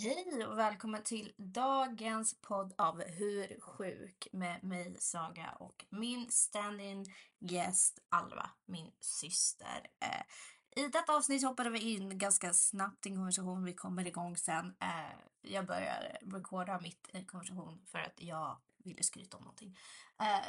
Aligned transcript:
Hej 0.00 0.46
och 0.46 0.58
välkommen 0.58 1.02
till 1.02 1.32
dagens 1.36 2.40
podd 2.40 2.74
av 2.78 3.02
Hur 3.02 3.60
sjuk 3.60 4.28
med 4.32 4.64
mig 4.64 4.96
Saga 4.98 5.56
och 5.58 5.84
min 5.90 6.30
stand-in 6.30 7.06
gäst 7.38 7.98
Alva, 8.08 8.50
min 8.66 8.90
syster. 9.00 9.90
Eh, 10.00 10.82
I 10.84 10.88
detta 10.88 11.16
avsnitt 11.16 11.44
hoppade 11.44 11.70
vi 11.70 11.94
in 11.94 12.18
ganska 12.18 12.52
snabbt 12.52 13.06
i 13.06 13.08
en 13.08 13.16
konversation. 13.16 13.64
Vi 13.64 13.74
kommer 13.74 14.06
igång 14.06 14.36
sen. 14.36 14.74
Eh, 14.80 15.18
jag 15.42 15.66
börjar 15.66 16.18
recorda 16.20 16.80
mitt 16.80 17.08
i 17.12 17.16
en 17.16 17.26
konversation 17.26 17.82
för 17.86 17.98
att 17.98 18.22
jag 18.22 18.56
ville 18.84 19.02
skryta 19.02 19.36
om 19.36 19.42
någonting. 19.42 19.78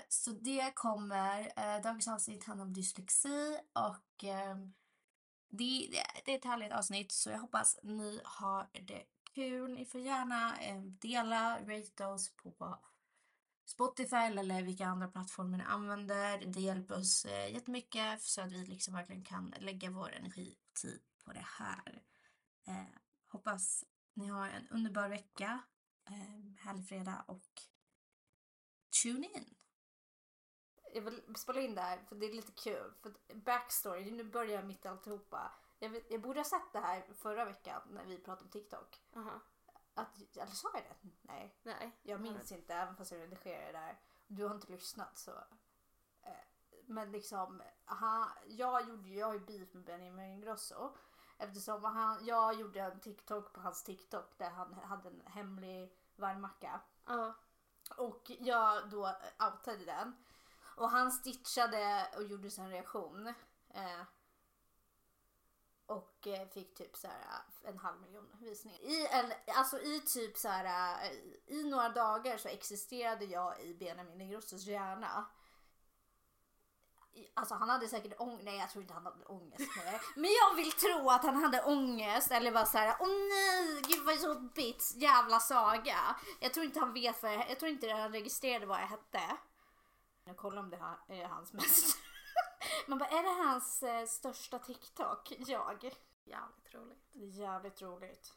Så 0.09 0.31
det 0.31 0.71
kommer. 0.75 1.51
Dagens 1.83 2.07
avsnitt 2.07 2.43
handlar 2.43 2.65
om 2.65 2.73
dyslexi 2.73 3.59
och 3.73 4.23
det, 5.49 5.89
det, 5.89 6.03
det 6.25 6.31
är 6.31 6.37
ett 6.37 6.45
härligt 6.45 6.73
avsnitt 6.73 7.11
så 7.11 7.29
jag 7.29 7.39
hoppas 7.39 7.79
ni 7.83 8.21
har 8.23 8.69
det 8.87 9.03
kul. 9.35 9.73
Ni 9.73 9.85
får 9.85 10.01
gärna 10.01 10.59
eh, 10.59 10.81
dela, 10.81 11.59
rate 11.65 12.05
oss 12.05 12.35
på 12.35 12.79
Spotify 13.65 14.15
eller 14.15 14.61
vilka 14.61 14.85
andra 14.85 15.07
plattformar 15.07 15.57
ni 15.57 15.63
använder. 15.63 16.45
Det 16.45 16.59
hjälper 16.59 16.99
oss 16.99 17.25
eh, 17.25 17.53
jättemycket 17.53 18.21
så 18.21 18.41
att 18.41 18.51
vi 18.51 18.65
liksom 18.65 18.93
verkligen 18.93 19.23
kan 19.23 19.53
lägga 19.59 19.89
vår 19.89 20.11
energi 20.13 20.55
och 20.59 20.73
tid 20.73 21.01
på 21.25 21.33
det 21.33 21.45
här. 21.45 22.03
Eh, 22.67 22.99
hoppas 23.27 23.83
ni 24.13 24.27
har 24.27 24.47
en 24.47 24.67
underbar 24.69 25.09
vecka, 25.09 25.59
eh, 26.05 26.65
härlig 26.65 26.87
fredag 26.87 27.25
och 27.27 27.61
tune 29.03 29.27
in! 29.27 29.55
Jag 30.93 31.01
vill 31.01 31.21
spela 31.35 31.61
in 31.61 31.75
det 31.75 31.81
här 31.81 31.97
för 32.09 32.15
det 32.15 32.25
är 32.25 32.33
lite 32.33 32.51
kul. 32.51 32.93
För 33.01 33.35
backstory, 33.35 34.11
nu 34.11 34.23
börjar 34.23 34.55
jag 34.55 34.65
mitt 34.65 34.85
alltihopa. 34.85 35.51
Jag, 35.83 35.89
vet, 35.89 36.11
jag 36.11 36.21
borde 36.21 36.39
ha 36.39 36.45
sett 36.45 36.73
det 36.73 36.79
här 36.79 37.03
förra 37.13 37.45
veckan 37.45 37.81
när 37.89 38.05
vi 38.05 38.17
pratade 38.17 38.45
om 38.45 38.49
TikTok. 38.49 39.01
Aha. 39.15 39.39
Att, 39.93 40.17
eller 40.35 40.51
sa 40.51 40.69
jag 40.73 40.83
det? 40.83 41.09
Nej, 41.21 41.55
Nej. 41.63 41.99
jag 42.03 42.21
minns 42.21 42.51
inte 42.51 42.73
även 42.73 42.95
fast 42.95 43.11
jag 43.11 43.21
redigerade 43.21 43.65
det 43.65 43.71
där. 43.71 43.99
Du 44.27 44.45
har 44.45 44.55
inte 44.55 44.71
lyssnat 44.71 45.17
så. 45.17 45.31
Eh, 46.21 46.31
men 46.85 47.11
liksom, 47.11 47.61
aha, 47.85 48.29
jag 48.45 48.89
gjorde 48.89 49.09
jag 49.09 49.27
har 49.27 49.33
ju 49.33 49.39
beef 49.39 49.73
med 49.73 49.83
Benjamin 49.83 50.31
Ingrosso. 50.31 50.95
Eftersom 51.37 51.83
han, 51.83 52.25
jag 52.25 52.59
gjorde 52.59 52.79
en 52.79 52.99
TikTok 52.99 53.53
på 53.53 53.61
hans 53.61 53.83
TikTok 53.83 54.37
där 54.37 54.49
han 54.49 54.73
hade 54.73 55.09
en 55.09 55.21
hemlig 55.25 55.97
varmmacka. 56.15 56.81
Ja. 57.05 57.33
Och 57.97 58.31
jag 58.39 58.89
då 58.89 59.15
outade 59.39 59.85
den. 59.85 60.23
Och 60.77 60.89
han 60.89 61.11
stitchade 61.11 62.07
och 62.15 62.23
gjorde 62.23 62.49
sin 62.49 62.69
reaktion. 62.69 63.27
Eh, 63.69 64.01
och 65.85 66.27
eh, 66.27 66.47
fick 66.47 66.75
typ 66.75 66.97
så 66.97 67.07
här 67.07 67.19
eh, 67.63 67.69
en 67.69 67.77
halv 67.77 68.01
miljon 68.01 68.27
visningar. 68.39 68.79
I, 68.79 69.07
en, 69.07 69.33
alltså 69.47 69.79
i 69.79 69.99
typ 69.99 70.37
så 70.37 70.47
här 70.47 70.97
eh, 71.03 71.11
i 71.57 71.63
några 71.63 71.89
dagar 71.89 72.37
så 72.37 72.47
existerade 72.47 73.25
jag 73.25 73.61
i 73.61 73.73
Benjamin 73.73 74.21
Ingrossos 74.21 74.65
hjärna. 74.65 75.25
Alltså 77.33 77.55
han 77.55 77.69
hade 77.69 77.87
säkert 77.87 78.19
ångest, 78.19 78.43
nej 78.43 78.57
jag 78.57 78.69
tror 78.69 78.81
inte 78.81 78.93
han 78.93 79.05
hade 79.05 79.25
ångest 79.25 79.75
med 79.77 79.85
det. 79.85 79.99
Men 80.15 80.29
jag 80.31 80.55
vill 80.55 80.71
tro 80.71 81.09
att 81.09 81.23
han 81.23 81.35
hade 81.43 81.63
ångest 81.63 82.31
eller 82.31 82.51
bara 82.51 82.65
såhär 82.65 82.95
åh 82.99 83.07
nej, 83.07 83.81
gud 83.87 84.05
vad 84.05 84.15
jobbigt, 84.15 84.91
jävla 84.95 85.39
saga. 85.39 86.15
Jag 86.39 86.53
tror 86.53 86.65
inte 86.65 86.79
han 86.79 86.93
vet 86.93 87.23
vad 87.23 87.33
jag, 87.33 87.49
jag 87.49 87.59
tror 87.59 87.71
inte 87.71 87.91
han 87.91 88.11
registrerade 88.11 88.65
vad 88.65 88.79
jag 88.79 88.87
hette. 88.87 89.37
Jag 90.25 90.37
kollar 90.37 90.61
om 90.61 90.69
det 90.69 90.77
här 90.77 90.97
är 91.07 91.25
hans 91.25 91.53
mest. 91.53 91.97
Man 92.87 92.99
bara, 92.99 93.09
är 93.09 93.23
det 93.23 93.43
hans 93.43 93.83
eh, 93.83 94.05
största 94.05 94.59
TikTok? 94.59 95.33
Jag. 95.37 95.91
Jävligt 96.25 96.73
roligt. 96.73 97.07
Det 97.11 97.23
är 97.23 97.27
jävligt 97.27 97.81
roligt. 97.81 98.33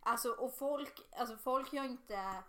Alltså 0.00 0.30
och 0.30 0.58
folk, 0.58 1.00
alltså 1.16 1.36
folk 1.36 1.72
gör 1.72 1.84
inte, 1.84 2.42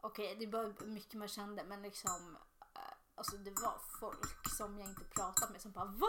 okej 0.00 0.36
det 0.38 0.46
var 0.46 0.84
mycket 0.86 1.14
man 1.14 1.28
kände 1.28 1.64
men 1.64 1.82
liksom, 1.82 2.36
eh, 2.74 2.94
alltså 3.14 3.36
det 3.36 3.50
var 3.50 3.80
folk 4.00 4.50
som 4.56 4.78
jag 4.78 4.88
inte 4.88 5.04
pratat 5.04 5.50
med 5.50 5.60
som 5.60 5.72
bara 5.72 5.84
va? 5.84 6.08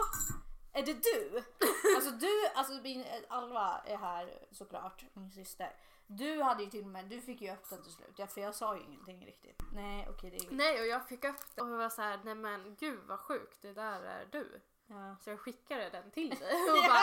Är 0.72 0.86
det 0.86 1.02
du? 1.02 1.44
alltså 1.96 2.10
du, 2.10 2.46
alltså 2.54 2.74
min, 2.74 3.04
Alva 3.28 3.80
är 3.86 3.96
här 3.96 4.46
såklart, 4.52 5.04
min 5.12 5.30
syster. 5.30 5.76
Du 6.06 6.42
hade 6.42 6.62
ju 6.62 6.70
till 6.70 6.84
och 6.84 6.90
med, 6.90 7.04
du 7.08 7.20
fick 7.20 7.40
ju 7.40 7.52
upp 7.52 7.70
den 7.70 7.82
till 7.82 7.92
slut, 7.92 8.14
ja, 8.16 8.26
för 8.26 8.40
jag 8.40 8.54
sa 8.54 8.76
ju 8.76 8.82
ingenting 8.82 9.26
riktigt. 9.26 9.62
Nej 9.72 10.08
okej 10.10 10.30
det 10.30 10.36
är 10.46 10.50
Nej 10.50 10.80
och 10.80 10.86
jag 10.86 11.08
fick 11.08 11.24
upp 11.24 11.54
det 11.54 11.62
och 11.62 11.68
var 11.68 11.88
så 11.88 12.02
här, 12.02 12.20
nej 12.24 12.34
men 12.34 12.76
gud 12.80 13.00
vad 13.06 13.20
sjukt, 13.20 13.62
det 13.62 13.72
där 13.72 14.00
är 14.02 14.28
du. 14.32 14.60
ja. 14.86 15.16
Så 15.20 15.30
jag 15.30 15.40
skickade 15.40 15.90
den 15.90 16.10
till 16.10 16.30
dig 16.30 16.54
och 16.70 16.88
bara, 16.88 17.02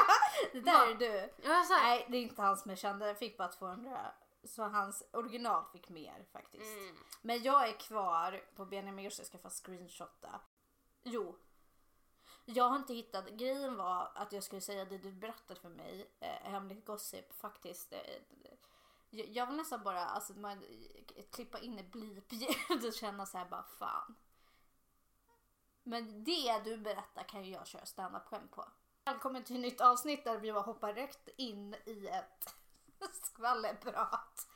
Det 0.53 0.61
där 0.61 0.91
är 0.91 0.95
du. 0.95 1.29
jag 1.43 1.49
var 1.49 1.63
så 1.63 1.73
här, 1.73 1.83
Nej 1.83 2.07
det 2.09 2.17
är 2.17 2.21
inte 2.21 2.41
han 2.41 2.57
som 2.57 2.69
jag 2.69 2.77
kände, 2.79 3.07
jag 3.07 3.17
fick 3.19 3.37
bara 3.37 3.47
200. 3.47 4.11
Så 4.43 4.63
hans 4.63 5.03
original 5.11 5.63
fick 5.71 5.89
mer 5.89 6.25
faktiskt. 6.31 6.77
mm. 6.77 6.95
Men 7.21 7.43
jag 7.43 7.69
är 7.69 7.79
kvar 7.79 8.41
på 8.55 8.65
Benjamin 8.65 9.03
Grosso, 9.05 9.19
jag 9.19 9.27
ska 9.27 9.37
få 9.37 9.49
screenshotta. 9.49 10.41
Jo. 11.03 11.35
Jag 12.45 12.63
har 12.69 12.75
inte 12.75 12.93
hittat, 12.93 13.29
grejen 13.29 13.75
var 13.75 14.11
att 14.15 14.33
jag 14.33 14.43
skulle 14.43 14.61
säga 14.61 14.85
det 14.85 14.97
du 14.97 15.11
berättade 15.11 15.59
för 15.59 15.69
mig, 15.69 16.09
eh, 16.19 16.27
hemligt 16.51 16.85
gossip 16.85 17.33
faktiskt. 17.41 17.93
Eh, 17.93 17.99
jag, 19.13 19.27
jag 19.27 19.47
vill 19.47 19.55
nästan 19.55 19.83
bara 19.83 20.05
alltså, 20.05 20.33
man, 20.33 20.63
klippa 21.31 21.59
in 21.59 21.79
ett 21.79 21.91
blip-ljud 21.91 22.85
och 22.87 22.93
känna 22.93 23.25
så 23.25 23.37
här 23.37 23.45
bara 23.45 23.63
fan. 23.63 24.15
Men 25.83 26.23
det 26.23 26.61
du 26.63 26.77
berättar 26.77 27.23
kan 27.23 27.43
ju 27.43 27.51
jag 27.51 27.67
köra 27.67 27.85
standup-skämt 27.85 28.51
på. 28.51 28.65
Välkommen 29.05 29.43
till 29.43 29.55
ett 29.55 29.61
nytt 29.61 29.81
avsnitt 29.81 30.23
där 30.23 30.37
vi 30.37 30.53
bara 30.53 30.63
hoppar 30.63 30.93
rätt 30.93 31.29
in 31.37 31.75
i 31.85 32.07
ett 32.07 32.55
skvallerprat. 33.13 34.47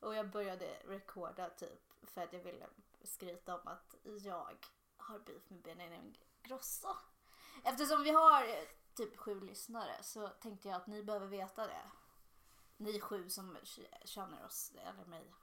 Och 0.00 0.14
jag 0.14 0.30
började 0.30 0.66
recorda 0.84 1.50
typ 1.50 1.92
för 2.02 2.20
att 2.20 2.32
jag 2.32 2.40
ville 2.40 2.66
skryta 3.02 3.54
om 3.54 3.68
att 3.68 3.94
jag 4.22 4.56
har 4.96 5.18
beef 5.18 5.50
med 5.50 5.62
Benjamin 5.62 6.16
Grosso. 6.42 6.96
Eftersom 7.64 8.02
vi 8.02 8.10
har 8.10 8.46
typ 8.94 9.16
sju 9.16 9.40
lyssnare 9.40 10.02
så 10.02 10.28
tänkte 10.28 10.68
jag 10.68 10.76
att 10.76 10.86
ni 10.86 11.02
behöver 11.02 11.26
veta 11.26 11.66
det. 11.66 11.90
Ni 12.76 13.00
sju 13.00 13.28
som 13.28 13.58
känner 14.04 14.44
oss, 14.44 14.72
eller 14.76 15.04
mig. 15.04 15.34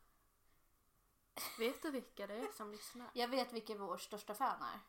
vet 1.60 1.82
du 1.82 1.92
vilka 1.92 2.28
det 2.28 2.34
är 2.34 2.52
som 2.52 2.72
lyssnar? 2.72 3.10
Jag 3.14 3.28
vet 3.28 3.54
vilka 3.54 3.76
vår 3.76 3.98
största 3.98 4.34
fan 4.34 4.62
är. 4.62 4.80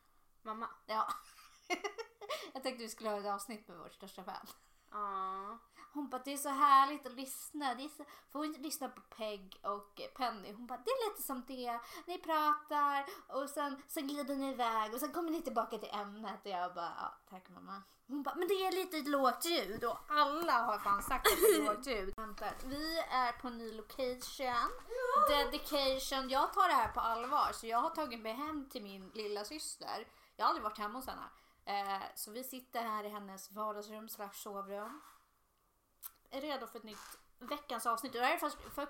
Mamma? 0.43 0.69
Ja. 0.87 1.09
jag 2.53 2.62
tänkte 2.62 2.84
vi 2.84 2.88
skulle 2.88 3.10
ha 3.10 3.19
ett 3.19 3.27
avsnitt 3.27 3.69
med 3.69 3.78
vår 3.78 3.88
största 3.88 4.25
fan. 4.25 4.47
Ja. 4.91 5.59
Hon 5.94 6.09
bara 6.09 6.22
det 6.25 6.32
är 6.32 6.37
så 6.37 6.49
härligt 6.49 7.06
att 7.06 7.15
lyssna. 7.15 7.75
Det 7.75 7.84
är 7.84 7.88
så... 7.88 8.05
För 8.32 8.38
hon 8.38 8.53
lyssnar 8.53 8.88
på 8.88 9.00
Peg 9.00 9.60
och 9.62 10.00
Penny. 10.16 10.53
Hon 10.53 10.66
bara 10.66 10.78
det 10.78 10.91
är 10.91 11.10
lite 11.10 11.22
som 11.22 11.44
det. 11.47 11.81
Ni 12.06 12.19
pratar 12.19 13.06
och 13.28 13.50
sen, 13.50 13.82
sen 13.88 14.06
glider 14.06 14.37
ni 14.37 14.50
iväg 14.50 14.94
och 14.94 15.00
sen 15.00 15.12
kommer 15.12 15.31
ni 15.31 15.43
tillbaka 15.43 15.78
till 15.78 15.91
ämnet. 15.93 16.41
Och 16.44 16.50
jag 16.50 16.75
bara 16.75 16.93
ja, 16.99 17.15
tack 17.31 17.49
mamma. 17.49 17.82
Hon 18.06 18.22
bara 18.22 18.34
men 18.34 18.49
det 18.49 18.55
är 18.55 18.72
lite 18.72 19.10
lågt 19.10 19.44
ljud 19.44 19.84
och 19.84 19.99
alla 20.09 20.53
har 20.53 20.78
fan 20.78 21.03
sagt 21.03 21.27
att 21.27 21.38
det 21.41 21.62
är 21.62 21.75
lågt 21.75 21.87
ljud. 21.87 22.15
Vi 22.65 22.99
är 22.99 23.32
på 23.32 23.49
en 23.49 23.59
ny 23.59 23.72
location. 23.72 24.71
Dedication. 25.28 26.31
Jag 26.31 26.53
tar 26.53 26.69
det 26.69 26.75
här 26.75 26.93
på 26.93 27.00
allvar 27.00 27.53
så 27.53 27.66
jag 27.66 27.78
har 27.78 27.91
tagit 27.91 28.21
mig 28.21 28.32
hem 28.32 28.69
till 28.69 28.82
min 28.82 29.11
lilla 29.15 29.44
syster. 29.44 30.09
Jag 30.37 30.44
har 30.44 30.49
aldrig 30.49 30.65
varit 30.65 30.78
hemma 30.78 30.99
hos 30.99 31.06
henne. 31.06 31.28
Eh, 31.65 32.03
så 32.15 32.31
vi 32.31 32.44
sitter 32.44 32.82
här 32.82 33.05
i 33.05 33.09
hennes 33.09 33.53
vardagsrum 33.53 34.09
slash 34.09 34.32
sovrum 34.34 35.00
redo 36.40 36.66
för 36.66 36.78
ett 36.78 36.84
nytt 36.84 37.18
veckans 37.38 37.86
avsnitt. 37.86 38.12
Det 38.12 38.20
här 38.20 38.34
är, 38.34 38.38
först, 38.38 38.56
för, 38.74 38.88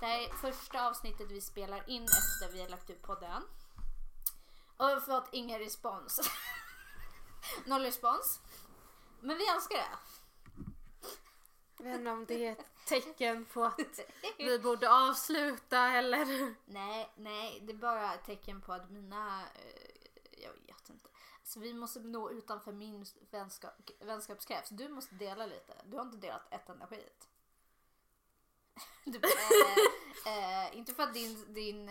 det 0.00 0.06
här 0.06 0.20
är 0.20 0.28
första 0.28 0.88
avsnittet 0.88 1.30
vi 1.30 1.40
spelar 1.40 1.90
in 1.90 2.04
efter 2.04 2.52
vi 2.52 2.60
har 2.60 2.68
lagt 2.68 2.90
ut 2.90 3.02
podden. 3.02 3.42
Och 4.76 4.88
vi 4.88 4.92
har 4.92 5.00
fått 5.00 5.28
ingen 5.32 5.58
respons. 5.58 6.20
Noll 7.66 7.82
respons. 7.82 8.40
Men 9.20 9.38
vi 9.38 9.46
älskar 9.46 9.76
det. 9.76 9.98
Jag 11.78 11.84
vet 11.84 11.98
inte 11.98 12.10
om 12.10 12.26
det 12.26 12.46
är 12.46 12.52
ett 12.52 12.66
tecken 12.86 13.44
på 13.44 13.64
att 13.64 14.00
vi 14.38 14.58
borde 14.62 14.90
avsluta 14.90 15.78
eller... 15.78 16.54
Nej, 16.64 17.12
nej, 17.16 17.60
det 17.62 17.72
är 17.72 17.76
bara 17.76 18.14
ett 18.14 18.24
tecken 18.24 18.60
på 18.60 18.72
att 18.72 18.90
mina... 18.90 19.42
eh, 19.42 20.42
jag 20.42 20.52
vet 20.52 20.90
inte. 20.90 21.08
Så 21.46 21.60
vi 21.60 21.74
måste 21.74 22.00
nå 22.00 22.30
utanför 22.30 22.72
min 22.72 23.06
vänskap, 23.30 23.72
vänskapskrets. 24.00 24.70
Du 24.70 24.88
måste 24.88 25.14
dela 25.14 25.46
lite. 25.46 25.74
Du 25.84 25.96
har 25.96 26.04
inte 26.04 26.16
delat 26.16 26.52
ett 26.52 26.68
enda 26.68 26.86
skit. 26.86 27.28
Du, 29.04 29.18
eh, 29.18 30.64
eh, 30.66 30.76
inte 30.78 30.94
för 30.94 31.02
att 31.02 31.14
din, 31.14 31.54
din, 31.54 31.90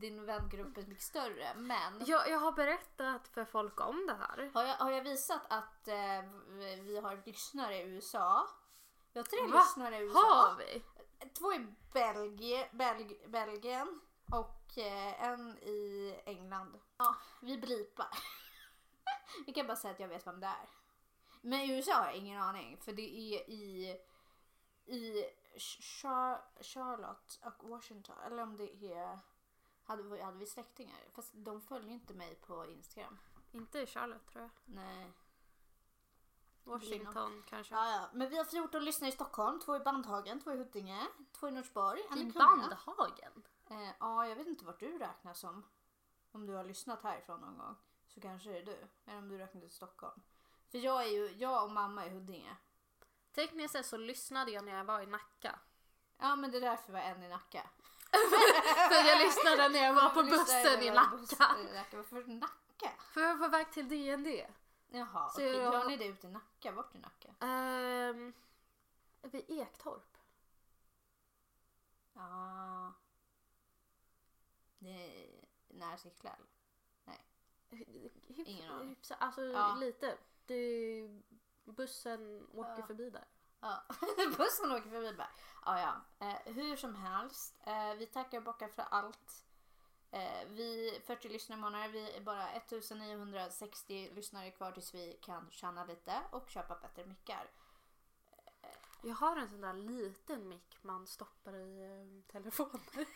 din 0.00 0.24
vängrupp 0.26 0.76
är 0.76 0.82
mycket 0.82 1.04
större, 1.04 1.54
men 1.56 2.04
Jag, 2.06 2.28
jag 2.30 2.38
har 2.38 2.52
berättat 2.52 3.28
för 3.28 3.44
folk 3.44 3.80
om 3.80 4.06
det 4.06 4.14
här. 4.14 4.50
har 4.54 4.64
jag, 4.64 4.76
har 4.76 4.90
jag 4.90 5.02
visat 5.04 5.42
att 5.48 5.88
eh, 5.88 6.22
vi 6.82 7.00
har 7.02 7.22
lyssnare 7.26 7.76
i 7.76 7.82
USA? 7.82 8.48
Vi 9.12 9.18
har 9.18 9.24
tre 9.24 9.52
Va? 9.52 9.58
lyssnare 9.58 9.96
i 9.96 10.02
USA. 10.02 10.18
Har 10.18 10.56
vi? 10.56 10.82
Två 11.38 11.52
i 11.52 11.66
Belgie, 11.92 12.68
Belg, 12.72 13.20
Belgien 13.28 14.00
och 14.32 14.78
eh, 14.78 15.22
en 15.24 15.58
i 15.58 16.14
England. 16.26 16.80
Ja, 16.96 17.16
vi 17.40 17.58
blipar. 17.58 18.08
vi 19.46 19.52
kan 19.52 19.66
bara 19.66 19.76
säga 19.76 19.94
att 19.94 20.00
jag 20.00 20.08
vet 20.08 20.26
vem 20.26 20.40
det 20.40 20.46
är. 20.46 20.68
Men 21.40 21.60
i 21.60 21.72
USA 21.76 21.92
har 21.94 22.04
jag 22.06 22.16
ingen 22.16 22.40
aning 22.42 22.76
för 22.76 22.92
det 22.92 23.02
är 23.02 23.50
i, 23.50 24.00
i 24.86 25.24
Char- 25.58 26.62
Charlotte 26.62 27.40
och 27.42 27.68
Washington. 27.68 28.16
Eller 28.26 28.42
om 28.42 28.56
det 28.56 28.92
är... 28.94 29.18
Hade, 29.84 30.02
vi- 30.02 30.22
hade 30.22 30.38
vi 30.38 30.46
släktingar? 30.46 30.96
Fast 31.12 31.30
de 31.34 31.60
följer 31.60 31.90
inte 31.92 32.14
mig 32.14 32.34
på 32.34 32.66
Instagram. 32.66 33.18
Inte 33.52 33.78
i 33.78 33.86
Charlotte 33.86 34.26
tror 34.26 34.42
jag. 34.42 34.50
Nej. 34.64 35.12
Washington 36.64 37.42
kanske. 37.48 37.74
Ja, 37.74 37.90
ja. 37.90 38.08
Men 38.12 38.30
vi 38.30 38.36
har 38.36 38.44
14 38.44 38.84
lyssnare 38.84 39.08
i 39.08 39.12
Stockholm. 39.12 39.60
Två 39.60 39.76
i 39.76 39.80
Bandhagen, 39.80 40.40
två 40.40 40.52
i 40.52 40.56
Huddinge, 40.56 41.06
två 41.32 41.48
i 41.48 41.50
Norsborg, 41.50 42.00
en 42.10 42.18
i 42.18 42.32
Kumla. 42.32 42.44
Bandhagen. 42.46 43.42
Eh, 43.70 43.90
ja, 44.00 44.26
jag 44.28 44.36
vet 44.36 44.46
inte 44.46 44.64
vart 44.64 44.80
du 44.80 44.98
räknas 44.98 45.38
som. 45.40 45.64
Om 46.32 46.46
du 46.46 46.52
har 46.52 46.64
lyssnat 46.64 47.02
härifrån 47.02 47.40
någon 47.40 47.58
gång. 47.58 47.76
Så 48.16 48.20
kanske 48.22 48.48
det 48.50 48.58
är 48.58 48.64
du. 48.64 48.86
Eller 49.06 49.18
om 49.18 49.28
du 49.28 49.38
räknar 49.38 49.60
till 49.60 49.70
Stockholm. 49.70 50.22
För 50.70 50.78
jag 50.78 51.02
är 51.02 51.08
ju, 51.08 51.28
jag 51.38 51.64
och 51.64 51.70
mamma 51.70 52.04
är 52.04 52.10
Huddinge. 52.10 52.56
Tekniskt 53.32 53.72
sett 53.72 53.86
så 53.86 53.96
lyssnade 53.96 54.50
jag 54.50 54.64
när 54.64 54.76
jag 54.76 54.84
var 54.84 55.00
i 55.00 55.06
Nacka. 55.06 55.58
Ja 56.18 56.36
men 56.36 56.50
det 56.50 56.56
är 56.56 56.60
därför 56.60 56.92
var 56.92 57.00
en 57.00 57.22
i 57.22 57.28
Nacka. 57.28 57.70
För 58.88 59.08
jag 59.08 59.18
lyssnade 59.18 59.68
när 59.68 59.84
jag 59.84 59.94
var 59.94 60.08
på 60.10 60.22
bussen 60.22 60.82
i 60.82 60.90
Nacka. 60.90 61.56
Varför 61.92 62.24
Nacka? 62.26 62.90
För 63.12 63.20
jag 63.20 63.36
var 63.36 63.46
på 63.46 63.50
väg 63.52 63.72
till 63.72 63.88
DND. 63.88 64.46
Jaha, 64.88 65.28
Så 65.28 65.34
okej. 65.34 65.56
jag- 65.56 65.72
Gör 65.74 65.88
ni 65.88 65.96
det 65.96 66.06
ute 66.06 66.26
i 66.26 66.30
Nacka? 66.30 66.72
Vart 66.72 66.94
i 66.94 66.98
Nacka? 66.98 67.34
Um, 67.46 68.32
vid 69.22 69.50
Ektorp. 69.50 70.16
Ja. 72.14 72.92
Det 74.78 74.88
är 75.24 75.44
nära 75.68 75.96
Sickla 75.96 76.30
eller? 76.30 76.46
Hyf- 77.70 78.42
Ingen 78.46 78.70
aning. 78.70 78.88
hyfsa- 78.96 79.16
Alltså 79.20 79.42
Ja. 79.42 79.74
lite. 79.74 80.18
Det, 80.46 81.02
bussen 81.64 82.46
åker 82.52 82.80
Ja. 82.80 82.86
förbi 82.86 83.10
där. 83.10 83.24
Ja, 83.60 83.84
bussen 84.36 84.72
åker 84.72 84.90
förbi 84.90 85.12
bara. 85.16 85.30
Ja, 85.64 85.80
ja. 85.80 86.26
Eh, 86.26 86.54
hur 86.54 86.76
som 86.76 86.94
helst. 86.94 87.54
Eh, 87.66 87.94
vi 87.94 88.06
tackar 88.06 88.38
och 88.38 88.44
bockar 88.44 88.68
för 88.68 88.82
allt. 88.90 89.44
Eh, 90.10 90.48
vi 90.48 91.00
40 91.06 91.28
lyssnarmånader. 91.28 91.88
Vi 91.88 92.10
är 92.16 92.20
bara 92.20 92.48
1960 92.48 94.10
lyssnare 94.14 94.50
kvar 94.50 94.72
tills 94.72 94.94
vi 94.94 95.18
kan 95.22 95.50
tjäna 95.50 95.84
lite 95.84 96.20
och 96.30 96.50
köpa 96.50 96.74
bättre 96.82 97.06
mickar. 97.06 97.50
Jag 99.06 99.14
har 99.14 99.36
en 99.36 99.48
sån 99.48 99.60
där 99.60 99.72
liten 99.72 100.48
mick 100.48 100.78
man 100.82 101.06
stoppar 101.06 101.54
i 101.56 101.84
eh, 101.84 102.32
telefonen. 102.32 102.80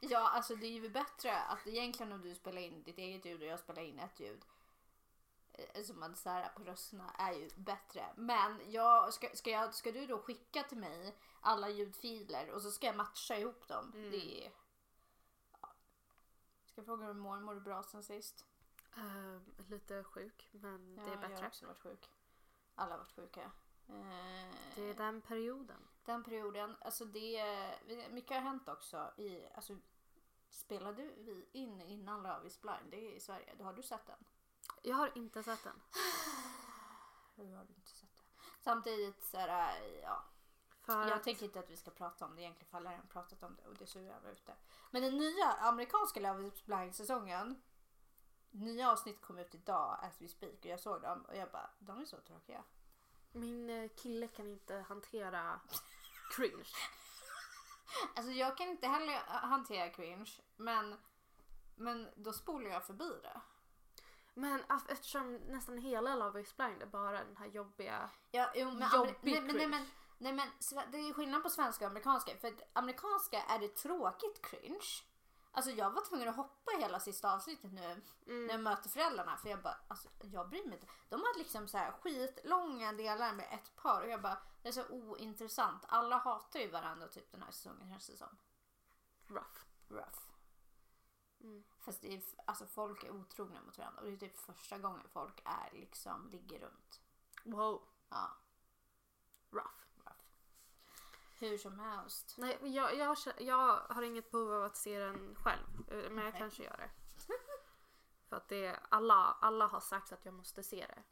Ja, 0.00 0.28
alltså 0.28 0.54
det 0.56 0.66
är 0.66 0.70
ju 0.70 0.88
bättre 0.88 1.38
att 1.38 1.66
egentligen 1.66 2.12
om 2.12 2.22
du 2.22 2.34
spelar 2.34 2.60
in 2.62 2.82
ditt 2.82 2.98
eget 2.98 3.24
ljud 3.24 3.42
och 3.42 3.48
jag 3.48 3.60
spelar 3.60 3.82
in 3.82 3.98
ett 3.98 4.20
ljud 4.20 4.44
eh, 5.52 5.82
som 5.82 6.00
man 6.00 6.14
särar 6.16 6.48
på 6.48 6.62
rösterna 6.62 7.10
är 7.18 7.32
ju 7.32 7.48
bättre. 7.56 8.06
Men 8.16 8.60
jag, 8.72 9.14
ska, 9.14 9.28
ska, 9.34 9.50
jag, 9.50 9.74
ska 9.74 9.92
du 9.92 10.06
då 10.06 10.18
skicka 10.18 10.62
till 10.62 10.78
mig 10.78 11.16
alla 11.40 11.68
ljudfiler 11.68 12.50
och 12.50 12.62
så 12.62 12.70
ska 12.70 12.86
jag 12.86 12.96
matcha 12.96 13.36
ihop 13.36 13.68
dem? 13.68 13.92
Mm. 13.94 14.10
Det 14.10 14.44
är... 14.46 14.50
Ja. 15.62 15.68
Ska 16.66 16.82
fråga 16.84 17.06
hur 17.06 17.14
mår 17.14 17.40
mår 17.40 17.54
bra 17.54 17.82
sen 17.82 18.02
sist? 18.02 18.44
Ehm, 18.96 19.44
lite 19.68 20.04
sjuk, 20.04 20.48
men 20.52 20.96
det 20.96 21.02
är 21.02 21.06
Ja, 21.06 21.12
Jag 21.12 21.20
har 21.22 21.28
bättre. 21.28 21.46
också 21.46 21.66
varit 21.66 21.78
sjuk. 21.82 22.10
Alla 22.74 22.90
har 22.90 22.98
varit 22.98 23.12
sjuka. 23.16 23.50
Eh, 23.88 24.54
Det 24.74 24.90
är 24.90 24.94
den 24.94 25.20
perioden. 25.20 25.88
Den 26.04 26.24
perioden, 26.24 26.76
alltså 26.80 27.04
det, 27.04 27.44
mycket 28.10 28.36
har 28.36 28.42
hänt 28.42 28.68
också. 28.68 29.12
I, 29.16 29.46
alltså, 29.54 29.76
spelade 30.50 31.02
vi 31.02 31.48
in 31.52 31.80
innan 31.80 32.22
Love 32.22 32.46
is 32.46 32.60
blind? 32.60 32.90
Det 32.90 32.96
är 32.96 33.12
i 33.12 33.20
Sverige. 33.20 33.62
Har 33.62 33.72
du 33.72 33.82
sett 33.82 34.06
den? 34.06 34.24
Jag 34.82 34.96
har 34.96 35.12
inte 35.18 35.42
sett 35.42 35.64
den. 35.64 35.80
Hur 37.36 37.56
har 37.56 37.64
du 37.64 37.74
inte 37.74 37.90
sett 37.90 38.16
den? 38.16 38.24
Samtidigt 38.60 39.24
så 39.24 39.36
är 39.36 39.46
det, 39.48 40.00
ja. 40.02 40.24
För 40.80 41.08
Jag 41.08 41.22
tänker 41.22 41.44
inte 41.44 41.58
att 41.58 41.70
vi 41.70 41.76
ska 41.76 41.90
prata 41.90 42.24
om 42.24 42.34
det 42.36 42.42
egentligen 42.42 42.70
för 42.70 42.76
alla 42.76 42.88
har 42.90 42.94
redan 42.96 43.08
pratat 43.08 43.42
om 43.42 43.56
det 43.56 43.66
och 43.68 43.74
det 43.74 43.84
är 43.84 43.86
så 43.86 44.00
jävla 44.00 44.30
ute. 44.30 44.54
Men 44.90 45.02
den 45.02 45.16
nya 45.16 45.46
amerikanska 45.52 46.20
Love 46.20 46.46
is 46.46 46.64
blind 46.66 46.94
säsongen. 46.94 47.62
Nya 48.50 48.92
avsnitt 48.92 49.20
kom 49.20 49.38
ut 49.38 49.54
idag 49.54 49.98
as 50.02 50.20
we 50.20 50.28
speak 50.28 50.58
och 50.58 50.66
jag 50.66 50.80
såg 50.80 51.02
dem 51.02 51.22
och 51.22 51.36
jag 51.36 51.50
bara, 51.50 51.70
de 51.78 52.00
är 52.00 52.04
så 52.04 52.16
tråkiga. 52.20 52.64
Min 53.32 53.70
eh, 53.70 53.90
kille 53.96 54.28
kan 54.28 54.46
inte 54.46 54.84
hantera 54.88 55.60
cringe. 56.36 56.64
Alltså 58.16 58.32
jag 58.32 58.56
kan 58.56 58.68
inte 58.68 58.86
heller 58.86 59.14
hantera 59.26 59.88
cringe 59.90 60.30
men, 60.56 60.96
men 61.76 62.08
då 62.16 62.32
spolar 62.32 62.70
jag 62.70 62.86
förbi 62.86 63.20
det. 63.22 63.40
Men 64.34 64.62
eftersom 64.88 65.34
nästan 65.34 65.78
hela 65.78 66.14
Love 66.14 66.40
is 66.40 66.56
blind 66.56 66.82
är 66.82 66.86
bara 66.86 67.24
den 67.24 67.36
här 67.36 67.46
jobbiga... 67.46 68.10
Ja, 68.30 68.52
jo, 68.54 68.70
men, 68.70 68.88
Jobbig 68.94 69.16
nej, 69.22 69.34
men, 69.34 69.44
nej, 69.44 69.54
cringe. 69.54 69.68
men, 69.68 69.86
nej 70.18 70.32
men 70.32 70.48
det 70.92 70.98
är 70.98 71.12
skillnad 71.12 71.42
på 71.42 71.50
svenska 71.50 71.84
och 71.84 71.90
amerikanska. 71.90 72.36
För 72.36 72.48
att 72.48 72.62
amerikanska 72.72 73.42
är 73.42 73.58
det 73.58 73.68
tråkigt 73.68 74.42
cringe. 74.42 75.02
Alltså 75.58 75.70
jag 75.70 75.90
var 75.90 76.02
tvungen 76.02 76.28
att 76.28 76.36
hoppa 76.36 76.70
hela 76.78 77.00
sista 77.00 77.34
avsnittet 77.34 77.72
nu 77.72 78.02
när 78.26 78.54
jag 78.54 78.60
möter 78.60 78.88
föräldrarna. 78.88 79.36
För 79.36 79.48
jag 79.48 79.62
bara, 79.62 79.76
alltså 79.88 80.08
jag 80.20 80.48
bryr 80.48 80.64
mig 80.64 80.74
inte. 80.74 80.86
De 81.08 81.22
hade 81.22 81.38
liksom 81.38 81.68
så 81.68 81.78
här 81.78 81.92
skitlånga 81.92 82.92
delar 82.92 83.32
med 83.32 83.46
ett 83.52 83.76
par 83.76 84.02
och 84.02 84.08
jag 84.08 84.22
bara, 84.22 84.38
det 84.62 84.68
är 84.68 84.72
så 84.72 84.88
ointressant. 84.88 85.84
Alla 85.88 86.18
hatar 86.18 86.60
ju 86.60 86.70
varandra 86.70 87.08
typ 87.08 87.32
den 87.32 87.42
här 87.42 87.50
säsongen 87.50 87.90
känns 87.90 88.06
det 88.06 88.16
som. 88.16 88.36
Rough. 89.26 89.60
Rough. 89.88 90.20
Mm. 91.40 91.64
Fast 91.78 92.00
det 92.00 92.14
är, 92.14 92.22
alltså 92.44 92.66
folk 92.66 93.04
är 93.04 93.10
otrogna 93.10 93.62
mot 93.62 93.78
varandra 93.78 94.00
och 94.00 94.06
det 94.06 94.12
är 94.12 94.16
typ 94.16 94.38
första 94.38 94.78
gången 94.78 95.08
folk 95.08 95.42
är 95.44 95.70
liksom, 95.72 96.28
ligger 96.30 96.58
runt. 96.58 97.00
Wow. 97.44 97.82
Ja, 98.08 98.36
Rough. 99.50 99.87
Hur 101.38 101.58
som 101.58 101.78
helst. 101.80 102.34
Nej, 102.38 102.58
jag, 102.62 102.94
jag, 102.96 103.16
jag 103.38 103.80
har 103.88 104.02
inget 104.02 104.30
behov 104.30 104.52
av 104.52 104.64
att 104.64 104.76
se 104.76 104.98
den 104.98 105.34
själv. 105.34 105.66
eh, 105.90 106.10
Men 106.10 106.16
jag 106.24 106.28
Okej. 106.28 106.40
kanske 106.40 106.62
gör 106.64 106.76
det. 106.76 106.90
För 108.28 108.36
att 108.36 108.48
det 108.48 108.66
är, 108.66 108.80
alla, 108.88 109.36
alla 109.40 109.66
har 109.66 109.80
sagt 109.80 110.12
att 110.12 110.24
jag 110.24 110.34
måste 110.34 110.62
se 110.62 110.86
det. 110.88 111.02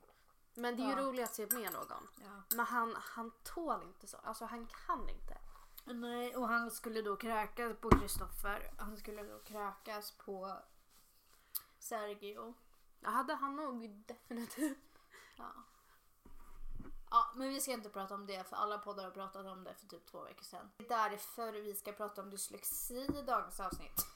Men 0.60 0.76
det 0.76 0.82
är 0.82 0.86
ju 0.86 0.92
Ja. 0.92 1.02
roligt 1.02 1.24
att 1.24 1.34
se 1.34 1.46
med 1.50 1.72
någon. 1.72 2.08
Ja. 2.24 2.42
Men 2.56 2.66
han, 2.66 2.94
han 2.98 3.30
tål 3.42 3.82
inte 3.82 4.06
så. 4.06 4.16
Alltså 4.16 4.44
han 4.44 4.66
kan 4.66 5.08
inte. 5.08 5.38
Nej, 5.84 6.36
och 6.36 6.48
han 6.48 6.70
skulle 6.70 7.02
då 7.02 7.16
kräkas 7.16 7.76
på 7.80 7.90
Kristoffer. 7.90 8.70
Han 8.78 8.96
skulle 8.96 9.22
då 9.22 9.38
kräkas 9.38 10.12
på 10.12 10.56
Sergio. 11.78 12.54
Jag 13.00 13.10
hade 13.10 13.34
han 13.34 13.56
nog 13.56 13.88
definitivt. 14.06 14.98
Ja. 15.36 15.52
Ja, 17.10 17.30
men 17.34 17.48
vi 17.48 17.60
ska 17.60 17.72
inte 17.72 17.88
prata 17.90 18.14
om 18.14 18.26
det 18.26 18.44
för 18.48 18.56
alla 18.56 18.78
poddar 18.78 19.04
har 19.04 19.10
pratat 19.10 19.46
om 19.46 19.64
det 19.64 19.74
för 19.74 19.86
typ 19.86 20.06
två 20.06 20.22
veckor 20.24 20.44
sedan. 20.44 20.70
Det 20.76 20.84
är 20.84 21.10
därför 21.10 21.52
vi 21.52 21.74
ska 21.74 21.92
prata 21.92 22.22
om 22.22 22.30
dyslexi 22.30 22.94
i 23.18 23.22
dagens 23.22 23.60
avsnitt. 23.60 24.06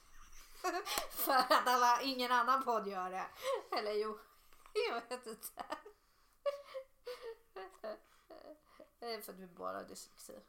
för 1.11 1.31
att 1.33 1.67
alla, 1.67 2.01
ingen 2.01 2.31
annan 2.31 2.63
podd 2.63 2.87
gör 2.87 3.09
det. 3.09 3.25
Eller 3.77 3.91
jo, 3.91 4.19
jag 4.89 4.93
vet 5.09 5.27
inte. 5.27 5.63
Det 8.99 9.13
är 9.13 9.21
för 9.21 9.33
att 9.33 9.39
vi 9.39 9.47
bara 9.47 9.77
har 9.77 9.83
dyslexi. 9.83 10.39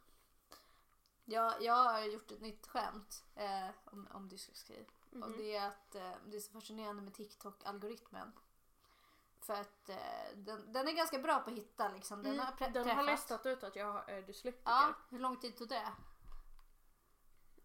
Jag, 1.25 1.63
jag 1.63 1.75
har 1.75 2.01
gjort 2.05 2.31
ett 2.31 2.41
nytt 2.41 2.67
skämt 2.67 3.25
eh, 3.35 3.69
om, 3.85 4.09
om 4.15 4.29
dyslexi. 4.29 4.87
Och 5.11 5.17
Mhm. 5.17 5.37
det 5.37 5.57
är 5.57 5.69
att 5.69 5.95
eh, 5.95 6.13
det 6.27 6.37
är 6.37 6.41
så 6.41 6.53
fascinerande 6.53 7.03
med 7.03 7.15
TikTok-algoritmen. 7.15 8.33
För 9.43 9.53
att 9.55 9.89
eh, 9.89 9.97
den, 10.35 10.73
den 10.73 10.89
är 10.89 10.93
ganska 10.93 11.19
bra 11.19 11.39
på 11.41 11.51
att 11.51 11.57
hitta 11.57 11.89
liksom. 11.89 12.23
Den 12.23 12.39
har, 12.39 12.47
pre- 12.53 12.61
Mm, 12.61 12.73
den 12.73 12.87
har 12.89 12.95
träffat. 12.95 13.07
listat 13.07 13.47
ut 13.47 13.65
att 13.65 13.77
jag 13.77 14.09
är 14.11 14.23
dyslektiker. 14.23 14.71
Ja, 14.71 14.95
hur 15.09 15.19
lång 15.19 15.37
tid 15.37 15.57
tog 15.57 15.69
det? 15.69 15.89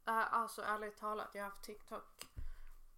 Äh, 0.08 0.34
alltså 0.34 0.62
ärligt 0.62 0.98
talat, 0.98 1.30
jag 1.34 1.44
har 1.44 1.50
haft 1.50 1.64
TikTok 1.64 2.28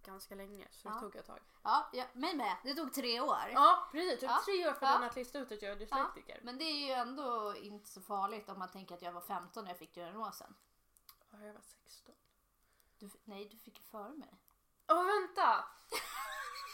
ganska 0.04 0.34
länge 0.34 0.68
så 0.70 0.88
det 0.88 0.94
Ja. 0.94 1.00
tog 1.00 1.16
ett 1.16 1.26
tag. 1.26 1.38
Ja, 1.62 1.88
ja, 1.92 2.04
mig 2.12 2.36
med. 2.36 2.56
Det 2.64 2.74
tog 2.74 2.92
tre 2.94 3.20
år. 3.20 3.38
Ja 3.52 3.88
precis, 3.92 4.20
tog 4.20 4.30
Ja. 4.30 4.42
tre 4.44 4.68
år 4.68 4.72
för 4.72 4.86
Ja. 4.86 4.92
den 4.92 5.02
att 5.08 5.16
lista 5.16 5.38
ut 5.38 5.52
att 5.52 5.62
jag 5.62 5.72
är 5.72 5.76
dyslektiker. 5.76 6.40
Men 6.42 6.58
det 6.58 6.64
är 6.64 6.86
ju 6.86 6.92
ändå 6.92 7.54
inte 7.56 7.88
så 7.88 8.00
farligt 8.00 8.48
om 8.48 8.58
man 8.58 8.68
tänker 8.70 8.94
att 8.94 9.02
jag 9.02 9.12
var 9.12 9.20
15 9.20 9.64
när 9.64 9.70
jag 9.70 9.78
fick 9.78 9.94
diagnosen. 9.94 10.54
Ja, 11.30 11.38
jag 11.44 11.52
var 11.54 11.62
16. 11.62 12.14
Du, 12.98 13.10
nej, 13.24 13.48
du 13.48 13.58
fick 13.58 13.78
ju 13.78 13.84
före 13.84 14.12
mig. 14.12 14.38
Åh 14.88 15.04
vänta! 15.04 15.64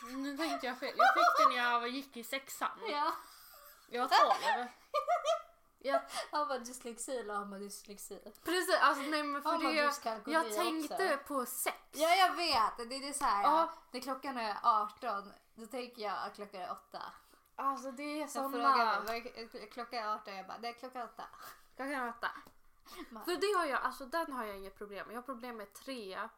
Nu 0.03 0.37
tänkte 0.37 0.67
jag 0.67 0.79
fel. 0.79 0.95
Jag 0.97 1.15
fick 1.15 1.39
den 1.47 1.57
när 1.57 1.71
jag 1.71 1.89
gick 1.89 2.17
i 2.17 2.25
sexan. 2.25 2.79
Ja. 2.89 3.13
Jag 3.89 4.09
var 4.09 4.09
12. 4.57 4.69
Jag, 5.79 6.01
Har 6.31 6.47
man 6.47 6.65
dyslexi 6.65 7.19
eller 7.19 7.35
har 7.35 7.45
man 7.45 7.61
dyslexi? 7.61 8.21
precis, 8.45 8.79
alltså 8.81 9.03
nej 9.03 9.23
men 9.23 9.43
för 9.43 9.59
det, 9.59 9.73
jag 9.73 9.89
också? 10.47 10.57
tänkte 10.63 11.19
på 11.27 11.47
sex. 11.47 11.77
Ja, 11.93 12.15
jag 12.15 12.35
vet. 12.37 12.89
Det 12.91 12.97
är 12.97 13.01
det 13.07 13.15
så 13.15 13.25
här. 13.25 13.43
Ja. 13.43 13.73
När 13.91 14.01
klockan 14.01 14.39
är 14.39 14.57
18, 14.63 15.33
då 15.55 15.67
tänker 15.67 16.03
jag 16.03 16.15
att 16.27 16.35
klockan 16.35 16.61
är 16.61 16.71
8. 16.71 17.03
Alltså 17.57 17.91
det 17.93 18.23
är 18.23 18.27
Så 18.27 18.33
såna... 18.33 18.69
är- 19.15 19.67
klockan 19.71 19.99
är 20.05 20.15
18, 20.15 20.37
jag 20.37 20.47
bara, 20.47 20.59
det 20.59 20.69
är 20.69 20.73
klockan 20.73 21.03
8. 21.03 21.25
Klockan 21.77 22.09
åtta. 22.09 22.31
För 23.25 23.37
det 23.37 23.59
har 23.59 23.67
jag, 23.67 23.83
alltså 23.83 24.07
den 24.07 24.33
har 24.33 24.45
jag 24.45 24.57
inget 24.57 24.79
problem 24.79 25.07
med. 25.07 25.15
Jag 25.15 25.19
har 25.19 25.27
problem 25.27 25.57
med 25.57 25.73
tre 25.73 26.29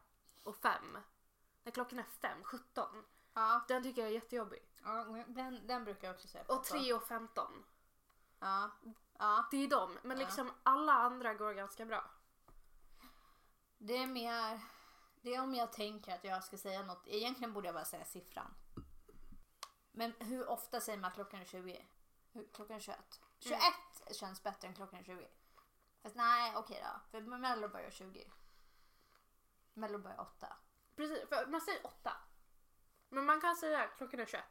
och 0.43 0.55
fem. 0.55 0.97
När 1.63 1.71
klockan 1.71 1.99
är 1.99 2.05
fem, 2.21 2.43
17. 2.43 3.03
Ja, 3.33 3.65
Den 3.67 3.83
tycker 3.83 4.01
jag 4.01 4.09
är 4.09 4.13
jättejobbig. 4.13 4.59
ja 4.83 5.03
den, 5.27 5.67
den 5.67 5.83
brukar 5.83 6.07
jag 6.07 6.15
också 6.15 6.27
säga. 6.27 6.43
Och 6.47 6.63
tre 6.63 6.93
och 6.93 7.03
15. 7.03 7.65
Ja. 8.39 8.71
Ja. 9.19 9.47
Det 9.51 9.57
är 9.57 9.67
de. 9.69 9.97
Men 10.03 10.19
Ja. 10.19 10.25
liksom 10.25 10.51
alla 10.63 10.93
andra 10.93 11.33
går 11.33 11.53
ganska 11.53 11.85
bra. 11.85 12.11
Det 13.77 13.97
är 13.97 14.07
mer... 14.07 14.59
Det 15.21 15.35
är 15.35 15.41
om 15.41 15.55
jag 15.55 15.73
tänker 15.73 16.15
att 16.15 16.23
jag 16.23 16.43
ska 16.43 16.57
säga 16.57 16.83
något. 16.83 17.07
Egentligen 17.07 17.53
borde 17.53 17.67
jag 17.67 17.75
bara 17.75 17.85
säga 17.85 18.05
siffran. 18.05 18.53
Men 19.91 20.13
hur 20.19 20.49
ofta 20.49 20.81
säger 20.81 20.97
man 20.99 21.11
klockan 21.11 21.41
är 21.41 21.45
20? 21.45 21.85
Hur- 22.31 22.47
Klockan 22.53 22.75
är 22.75 22.79
21. 22.79 23.19
21 23.39 23.61
känns 24.11 24.43
bättre 24.43 24.67
än 24.67 24.73
klockan 24.75 24.99
är 24.99 25.03
20. 25.03 25.27
Fast 26.01 26.15
nej, 26.15 26.53
okej 26.55 26.83
då. 26.83 26.99
För 27.11 27.21
Mello 27.21 27.67
börjar 27.67 27.91
20. 27.91 28.31
Mello 29.73 29.97
börjar 29.97 30.21
8. 30.21 30.55
Precis, 30.95 31.29
för 31.29 31.45
man 31.47 31.61
säger 31.61 31.85
åtta. 31.85 32.17
Men 33.09 33.25
man 33.25 33.41
kan 33.41 33.55
säga 33.55 33.87
klockan 33.97 34.19
är 34.19 34.25
21. 34.25 34.43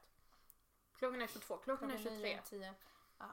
Klockan 0.98 1.22
är 1.22 1.26
22, 1.26 1.56
klockan, 1.56 1.90
är 1.90 1.98
23. 1.98 2.40
10. 2.44 2.74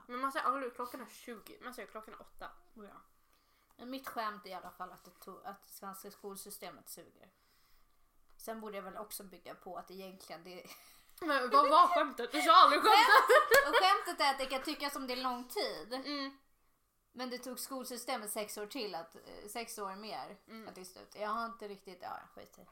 Men 0.08 0.20
man 0.20 0.32
säger 0.32 0.46
aldrig 0.46 0.76
klockan 0.76 1.02
är 1.02 1.06
20, 1.10 1.60
man 1.62 1.74
säger 1.74 1.88
klockan 1.88 2.14
är 2.14 2.22
8. 2.22 2.50
Ja. 2.74 3.02
Men 3.78 3.90
mitt 3.90 4.08
skämt 4.08 4.46
är 4.46 4.50
i 4.50 4.54
alla 4.54 4.72
fall 4.72 4.92
att 4.92 5.04
det, 5.04 5.12
tog, 5.12 5.46
att 5.46 5.64
det 5.64 5.70
svenska 5.70 6.12
skolsystemet 6.12 6.90
suger. 6.90 7.30
Sen 8.38 8.62
borde 8.62 8.78
jag 8.78 8.84
väl 8.84 8.98
också 8.98 9.24
bygga 9.24 9.56
på 9.56 9.78
att 9.78 9.92
egentligen 9.92 10.44
det 10.44 10.66
Men 11.22 11.50
vad 11.50 11.70
var 11.70 11.88
skämtet? 11.88 12.32
Du 12.32 12.42
sa 12.42 12.64
aldrig 12.64 12.82
skämtet! 12.82 13.68
Och 13.68 13.76
skämtet 13.76 14.26
är 14.26 14.32
att 14.32 14.38
det 14.40 14.46
kan 14.46 14.62
tyckas 14.62 14.94
som 14.94 15.08
det 15.08 15.14
är 15.14 15.24
lång 15.24 15.48
tid. 15.48 15.94
Mm. 15.94 16.38
Men 17.12 17.30
det 17.30 17.38
tog 17.38 17.60
skolsystemet 17.60 18.32
sex 18.32 18.58
år 18.58 18.66
till, 18.68 18.96
att, 18.96 19.16
eh, 19.16 19.48
sex 19.50 19.78
år 19.78 19.96
mer 19.96 20.38
Mm. 20.48 20.68
att 20.68 20.78
lista 20.78 21.02
ut. 21.02 21.16
Jag 21.16 21.30
har 21.30 21.46
inte 21.46 21.68
riktigt, 21.68 22.00
ja 22.02 22.20
skit 22.36 22.60
i. 22.60 22.66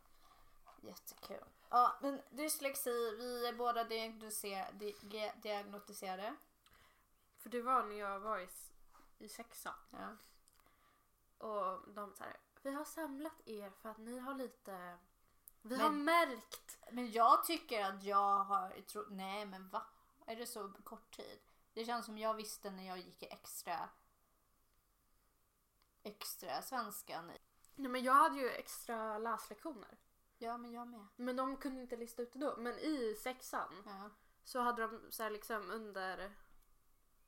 Jättekul. 0.88 1.46
Ja 1.76 1.98
men 2.02 2.22
dyslexi, 2.30 3.16
vi 3.18 3.48
är 3.48 3.54
båda 3.54 3.84
diagnostiser- 3.84 4.74
di- 4.74 5.32
diagnostiserade. 5.42 6.36
För 7.38 7.50
det 7.50 7.62
var 7.62 7.84
när 7.84 7.96
jag 7.96 8.20
var 8.20 8.40
i, 8.40 8.48
i 9.18 9.30
sexan. 9.30 9.74
Ja. 9.90 10.16
Och 11.48 11.94
de 11.94 12.14
här, 12.20 12.38
vi 12.62 12.72
har 12.74 12.86
samlat 12.86 13.42
er 13.46 13.70
för 13.70 13.90
att 13.90 13.98
ni 13.98 14.20
har 14.20 14.34
lite... 14.36 14.98
Vi 15.62 15.78
Men- 15.78 15.80
har 15.82 15.92
märkt. 15.92 16.78
Men 16.92 17.12
jag 17.12 17.44
tycker 17.44 17.84
att 17.86 18.04
jag 18.04 18.40
har, 18.44 18.82
tro, 18.82 19.06
nej 19.10 19.46
men 19.46 19.70
va? 19.70 19.86
Är 20.26 20.36
det 20.36 20.46
så 20.46 20.74
kort 20.84 21.16
tid? 21.16 21.40
Det 21.74 21.86
känns 21.86 22.06
som 22.06 22.18
jag 22.18 22.34
visste 22.34 22.72
när 22.72 22.88
jag 22.88 22.98
gick 22.98 23.24
i 23.24 23.28
extra 23.28 23.90
extra 26.04 26.62
svenskan. 26.62 27.32
Nej 27.76 27.92
men 27.92 28.04
jag 28.04 28.14
hade 28.14 28.38
ju 28.40 28.50
extra 28.50 29.18
läslektioner. 29.18 29.98
Ja 30.44 30.58
men 30.58 30.72
jag 30.72 30.88
med. 30.88 31.08
Men 31.16 31.36
de 31.36 31.58
kunde 31.58 31.82
inte 31.82 31.96
lista 31.98 32.22
ut 32.22 32.34
det 32.34 32.40
då. 32.40 32.56
Men 32.58 32.74
i 32.80 33.16
sexan 33.24 33.84
Ja. 33.86 34.10
så 34.44 34.60
hade 34.60 34.82
de 34.82 35.02
så 35.12 35.24
här 35.24 35.30
liksom 35.30 35.72
under... 35.72 36.34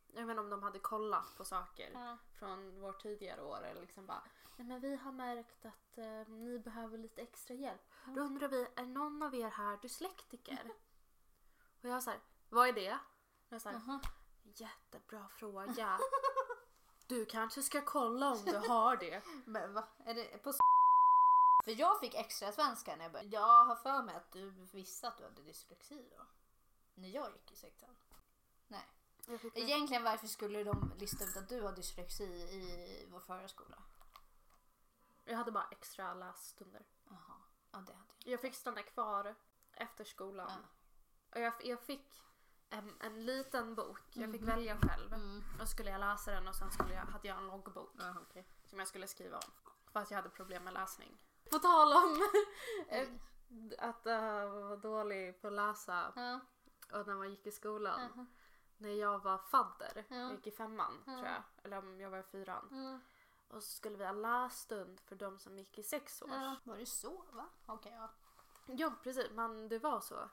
Jag 0.07 0.21
vet 0.25 0.29
inte 0.33 0.41
om 0.41 0.49
de 0.49 0.63
hade 0.63 0.79
kollat 0.79 1.35
på 1.37 1.45
saker 1.45 1.91
Ja. 1.93 2.17
från 2.39 2.79
vårt 2.79 3.01
tidigare 3.01 3.41
år. 3.43 3.63
Eller 3.65 3.81
liksom 3.81 4.05
bara, 4.05 4.23
Nej, 4.57 4.67
men 4.67 4.79
vi 4.81 4.95
har 4.95 5.11
märkt 5.11 5.65
att 5.65 5.97
eh, 5.97 6.27
ni 6.33 6.59
behöver 6.59 6.97
lite 6.97 7.21
extra 7.21 7.53
hjälp. 7.53 7.81
Då 8.15 8.21
undrar 8.21 8.47
vi, 8.47 8.67
är 8.75 8.85
någon 8.85 9.23
av 9.23 9.35
er 9.35 9.49
här 9.49 9.77
dyslektiker? 9.77 10.59
Och 11.81 11.89
jag 11.89 12.03
säger, 12.03 12.19
vad 12.49 12.67
är 12.67 12.73
det? 12.73 12.93
Och 13.47 13.53
jag 13.53 13.61
säger, 13.61 13.77
Aha. 13.77 13.99
jättebra 14.43 15.27
fråga. 15.27 15.99
Du 17.07 17.25
kanske 17.25 17.61
ska 17.61 17.81
kolla 17.81 18.31
om 18.31 18.45
du 18.45 18.57
har 18.57 18.97
det. 18.97 19.23
Men 19.45 19.73
va? 19.73 19.87
Är 20.05 20.13
det 20.13 20.43
på 20.43 20.49
s- 20.49 20.57
För 21.65 21.79
jag 21.79 21.99
fick 21.99 22.15
extra 22.15 22.51
svenska 22.51 22.95
när 22.95 23.05
jag 23.05 23.11
började. 23.11 23.29
Jag 23.35 23.65
har 23.65 23.75
för 23.75 24.03
mig 24.03 24.15
att 24.15 24.31
du 24.31 24.49
visste 24.49 25.07
att 25.07 25.17
du 25.17 25.23
hade 25.23 25.41
dyslexi 25.41 26.09
då. 26.17 26.25
När 26.93 27.09
jag 27.09 27.31
gick 27.33 27.51
i 27.51 27.55
sexan. 27.55 27.95
Nej. 28.67 28.87
Egentligen 29.53 30.03
varför 30.03 30.27
skulle 30.27 30.63
de 30.63 30.93
lista 30.97 31.23
ut 31.25 31.37
att 31.37 31.49
du 31.49 31.61
har 31.61 31.71
dyslexi 31.71 32.23
i 32.23 33.07
vår 33.11 33.19
förra 33.19 33.47
skola? 33.47 33.77
jag 35.25 35.37
hade 35.37 35.51
bara 35.51 35.67
extra 35.71 36.13
lässtunder. 36.13 36.85
Jaha. 37.09 37.37
Ja 37.71 37.77
det 37.79 37.93
hade 37.93 38.13
jag. 38.23 38.33
Jag 38.33 38.41
fick 38.41 38.55
stanna 38.55 38.83
kvar 38.83 39.35
efter 39.73 40.03
skolan. 40.03 40.51
Ja. 40.51 40.69
Och 41.35 41.41
jag, 41.41 41.53
jag 41.63 41.81
fick 41.81 42.23
en, 42.69 43.01
en 43.01 43.25
liten 43.25 43.75
bok. 43.75 44.01
Jag 44.13 44.31
fick 44.31 44.41
välja 44.41 44.77
själv. 44.77 45.13
Mm. 45.13 45.43
Då 45.59 45.65
skulle 45.65 45.91
jag 45.91 45.99
läsa 45.99 46.31
den 46.31 46.47
och 46.47 46.55
sen 46.55 46.71
skulle 46.71 46.93
jag, 46.93 47.05
hade 47.05 47.27
jag 47.27 47.37
en 47.37 47.47
loggbok 47.47 47.91
Ja, 47.99 48.15
okej. 48.21 48.47
som 48.65 48.79
jag 48.79 48.87
skulle 48.87 49.07
skriva 49.07 49.37
om. 49.37 49.51
För 49.91 49.99
att 49.99 50.11
jag 50.11 50.17
hade 50.17 50.29
problem 50.29 50.63
med 50.63 50.73
läsning. 50.73 51.17
På 51.55 51.59
tal 51.59 51.93
om 51.93 52.21
eh, 52.89 53.07
att 53.77 54.05
uh, 54.07 54.49
vara 54.61 54.75
dålig 54.75 55.41
på 55.41 55.47
att 55.47 55.53
läsa 55.53 56.13
Ja. 56.15 56.39
och 56.99 57.07
när 57.07 57.15
man 57.15 57.29
gick 57.29 57.47
i 57.47 57.51
skolan. 57.51 57.99
Jaha. 58.15 58.25
När 58.77 58.89
jag 58.89 59.19
var 59.23 59.37
fadder, 59.37 60.05
Ja. 60.09 60.15
jag 60.15 60.31
gick 60.31 60.47
i 60.47 60.51
femman 60.51 61.03
Ja. 61.05 61.13
tror 61.13 61.25
jag. 61.25 61.43
Eller 61.63 61.77
om 61.77 61.99
jag 61.99 62.09
var 62.09 62.17
i 62.19 62.23
fyran. 62.23 62.67
Ja. 62.71 62.99
Och 63.55 63.63
så 63.63 63.69
skulle 63.69 63.97
vi 63.97 64.05
ha 64.05 64.11
lässtund 64.11 64.99
för 64.99 65.15
de 65.15 65.39
som 65.39 65.57
gick 65.57 65.77
i 65.77 65.83
sex 65.83 66.21
års. 66.21 66.29
Ja. 66.31 66.55
Var 66.63 66.77
det 66.77 66.85
så 66.85 67.23
va? 67.31 67.45
Okej 67.65 67.93
ja. 67.97 68.09
Ja 68.67 68.93
precis, 69.03 69.31
men 69.31 69.67
det 69.69 69.79
var 69.79 69.99
så. 70.01 70.29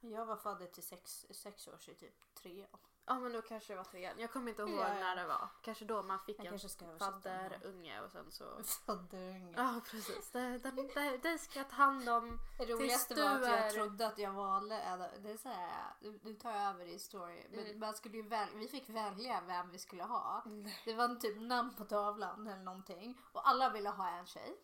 Jag 0.00 0.26
var 0.26 0.36
fadder 0.36 0.66
till 0.66 0.82
sex, 0.82 1.26
sex 1.30 1.68
år 1.68 1.78
i 1.88 1.94
typ 1.94 2.34
tre 2.34 2.66
år. 2.72 2.80
Ja 3.10 3.18
men 3.18 3.32
då 3.32 3.42
kanske 3.42 3.72
det 3.72 3.76
var 3.76 3.84
trean. 3.84 4.18
Jag 4.18 4.32
kommer 4.32 4.50
inte 4.50 4.62
ihåg 4.62 4.70
Ja, 4.70 4.88
ja. 4.88 4.94
när 4.94 5.16
det 5.16 5.26
var. 5.26 5.48
Kanske 5.62 5.84
då 5.84 6.02
man 6.02 6.18
fick 6.18 6.36
Jag 6.38 6.46
en 6.52 6.98
fadderunge 6.98 8.00
och 8.00 8.10
sen 8.10 8.30
så... 8.32 8.44
Fadderunge. 8.86 9.54
Ja 9.56 9.80
precis, 9.90 10.30
det, 10.30 10.58
det, 10.58 10.70
det, 10.70 11.16
det 11.22 11.38
ska 11.38 11.58
jag 11.58 11.68
ta 11.70 11.76
hand 11.76 12.08
om. 12.08 12.38
Det 12.58 12.64
roligaste 12.64 13.14
var 13.14 13.30
att 13.30 13.42
jag 13.48 13.58
är- 13.58 13.70
trodde 13.70 14.06
att 14.06 14.18
jag 14.18 14.32
valde, 14.32 14.76
det 15.22 15.30
är 15.30 15.36
så 15.36 15.48
här, 15.48 15.94
du 16.22 16.34
tar 16.34 16.52
över 16.52 16.84
i 16.84 16.98
story. 16.98 17.46
Men 17.50 17.60
Mm. 17.66 17.80
man 17.80 17.94
skulle 17.94 18.22
väl, 18.22 18.48
vi 18.54 18.68
fick 18.68 18.88
välja 18.88 19.40
vem 19.46 19.70
vi 19.70 19.78
skulle 19.78 20.02
ha. 20.02 20.42
Det 20.84 20.94
var 20.94 21.04
en 21.04 21.18
typ 21.20 21.40
namn 21.40 21.74
på 21.74 21.84
tavlan 21.84 22.46
eller 22.46 22.62
någonting. 22.62 23.20
Och 23.32 23.48
alla 23.48 23.70
ville 23.70 23.88
ha 23.88 24.08
en 24.10 24.26
tjej. 24.26 24.56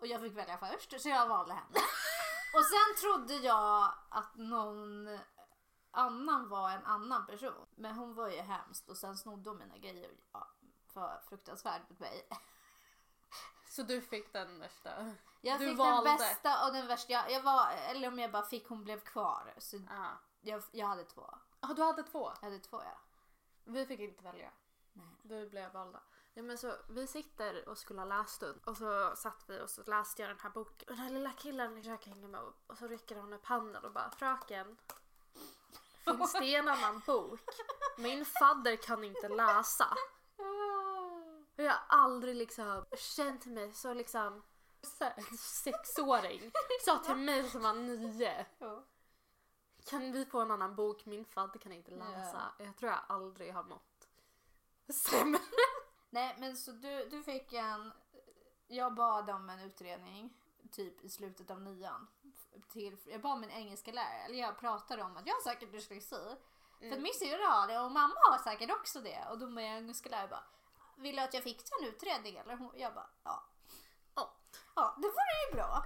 Och 0.00 0.06
jag 0.06 0.20
fick 0.20 0.32
välja 0.36 0.58
först 0.58 1.00
så 1.02 1.08
jag 1.08 1.28
valde 1.28 1.52
henne. 1.54 1.66
Och 2.54 2.64
sen 2.64 2.96
trodde 3.02 3.34
jag 3.34 3.92
att 4.08 4.34
någon 4.36 5.18
annan 5.92 6.48
var 6.48 6.70
en 6.70 6.84
annan 6.84 7.26
person. 7.26 7.66
Men 7.74 7.94
hon 7.94 8.14
var 8.14 8.28
ju 8.28 8.40
hemskt 8.40 8.88
och 8.88 8.96
sen 8.96 9.16
snodde 9.16 9.50
hon 9.50 9.58
mina 9.58 9.78
grejer. 9.78 10.10
Ja, 10.32 10.48
var 10.92 11.20
fruktansvärd 11.28 11.82
mot 11.88 11.98
mig. 12.00 12.28
Så 13.68 13.82
du 13.82 14.00
fick 14.00 14.32
den 14.32 14.58
värsta? 14.60 15.14
Jag 15.40 15.60
Du 15.60 15.68
fick 15.68 15.78
valde. 15.78 16.10
den 16.10 16.18
bästa 16.18 16.66
och 16.66 16.72
den 16.72 16.86
värsta. 16.86 17.12
Jag, 17.12 17.30
jag 17.30 17.42
var, 17.42 17.70
eller 17.70 18.08
om 18.08 18.18
jag 18.18 18.30
bara 18.32 18.42
fick, 18.44 18.68
hon 18.68 18.84
blev 18.84 19.00
kvar. 19.00 19.54
Så 19.58 19.76
Ja. 19.76 20.08
jag, 20.40 20.62
jag 20.72 20.86
hade 20.86 21.04
två. 21.04 21.34
Ah, 21.60 21.74
du 21.74 21.82
hade 21.82 22.02
två? 22.02 22.32
Jag 22.40 22.46
hade 22.46 22.58
två 22.58 22.82
ja. 22.84 22.98
Vi 23.64 23.86
fick 23.86 24.00
inte 24.00 24.24
välja. 24.24 24.50
Nej. 24.92 25.06
Vi 25.22 25.48
blev 25.48 25.72
valda. 25.72 26.00
Ja, 26.34 26.42
men 26.42 26.58
så, 26.58 26.74
vi 26.88 27.06
sitter 27.06 27.68
och 27.68 27.78
skulle 27.78 28.00
ha 28.00 28.06
lässtund 28.06 28.60
och 28.64 28.76
så 28.76 29.16
satt 29.16 29.44
vi 29.46 29.60
och 29.60 29.70
så 29.70 29.82
läste 29.82 30.22
jag 30.22 30.30
den 30.30 30.38
här 30.40 30.50
boken. 30.50 30.88
Och 30.88 30.96
den 30.96 31.04
här 31.04 31.10
lilla 31.10 31.30
killen 31.32 31.76
försöker 31.76 32.10
hänga 32.10 32.28
med 32.28 32.40
och 32.66 32.78
så 32.78 32.86
rycker 32.88 33.16
han 33.20 33.32
upp 33.32 33.46
handen 33.46 33.84
och 33.84 33.92
bara 33.92 34.10
Fröken, 34.10 34.76
finns 36.04 36.32
det 36.32 36.54
en 36.54 36.68
annan 36.68 37.02
bok? 37.06 37.40
Min 37.98 38.24
fadder 38.24 38.76
kan 38.76 39.04
inte 39.04 39.28
läsa. 39.28 39.96
Jag 41.56 41.72
har 41.72 41.82
aldrig 41.88 42.36
liksom 42.36 42.84
känt 43.16 43.46
mig 43.46 43.72
så 43.72 43.94
liksom 43.94 44.42
så 44.82 45.04
här, 45.04 45.14
en 45.16 45.36
sexåring 45.36 46.52
sa 46.84 46.98
till 46.98 47.16
mig 47.16 47.50
som 47.50 47.62
var 47.62 47.74
nio. 47.74 48.46
Kan 49.84 50.12
vi 50.12 50.24
få 50.24 50.40
en 50.40 50.50
annan 50.50 50.74
bok? 50.74 51.06
Min 51.06 51.24
fadder 51.24 51.58
kan 51.58 51.72
inte 51.72 51.90
läsa. 51.90 52.52
Jag 52.58 52.76
tror 52.76 52.90
jag 52.90 53.00
aldrig 53.06 53.54
har 53.54 53.64
mått 53.64 54.08
sämre. 55.10 55.40
Nej 56.10 56.36
men 56.38 56.56
så 56.56 56.72
du, 56.72 57.08
du 57.10 57.22
fick 57.22 57.52
en, 57.52 57.92
jag 58.66 58.94
bad 58.94 59.30
om 59.30 59.50
en 59.50 59.60
utredning 59.60 60.36
typ 60.70 61.04
i 61.04 61.08
slutet 61.08 61.50
av 61.50 61.60
nian. 61.60 62.06
Till, 62.68 62.96
jag 63.06 63.20
bad 63.20 63.40
min 63.40 63.50
engelska 63.50 63.92
lärare, 63.92 64.24
eller 64.24 64.38
jag 64.38 64.58
pratade 64.58 65.02
om 65.02 65.16
att 65.16 65.26
jag 65.26 65.34
har 65.34 65.40
säkert 65.40 65.72
dyslexi. 65.72 66.36
För 66.78 66.92
att 66.92 67.02
min 67.02 67.14
syrra 67.14 67.46
har 67.46 67.66
det 67.66 67.80
och 67.80 67.92
mamma 67.92 68.14
har 68.30 68.38
säkert 68.38 68.70
också 68.70 69.00
det. 69.00 69.26
Och 69.30 69.38
då 69.38 69.46
min 69.46 69.64
engelska 69.64 70.10
lärare 70.10 70.28
bara, 70.28 70.44
vill 70.96 71.16
du 71.16 71.22
att 71.22 71.34
jag 71.34 71.42
fixar 71.42 71.76
en 71.80 71.88
utredning 71.88 72.36
eller? 72.36 72.56
Hon, 72.56 72.72
jag 72.76 72.94
bara, 72.94 73.10
ja. 73.24 73.44
Ja. 74.14 74.34
Ja, 74.74 74.96
det 74.96 75.08
vore 75.08 75.48
ju 75.48 75.54
bra. 75.54 75.82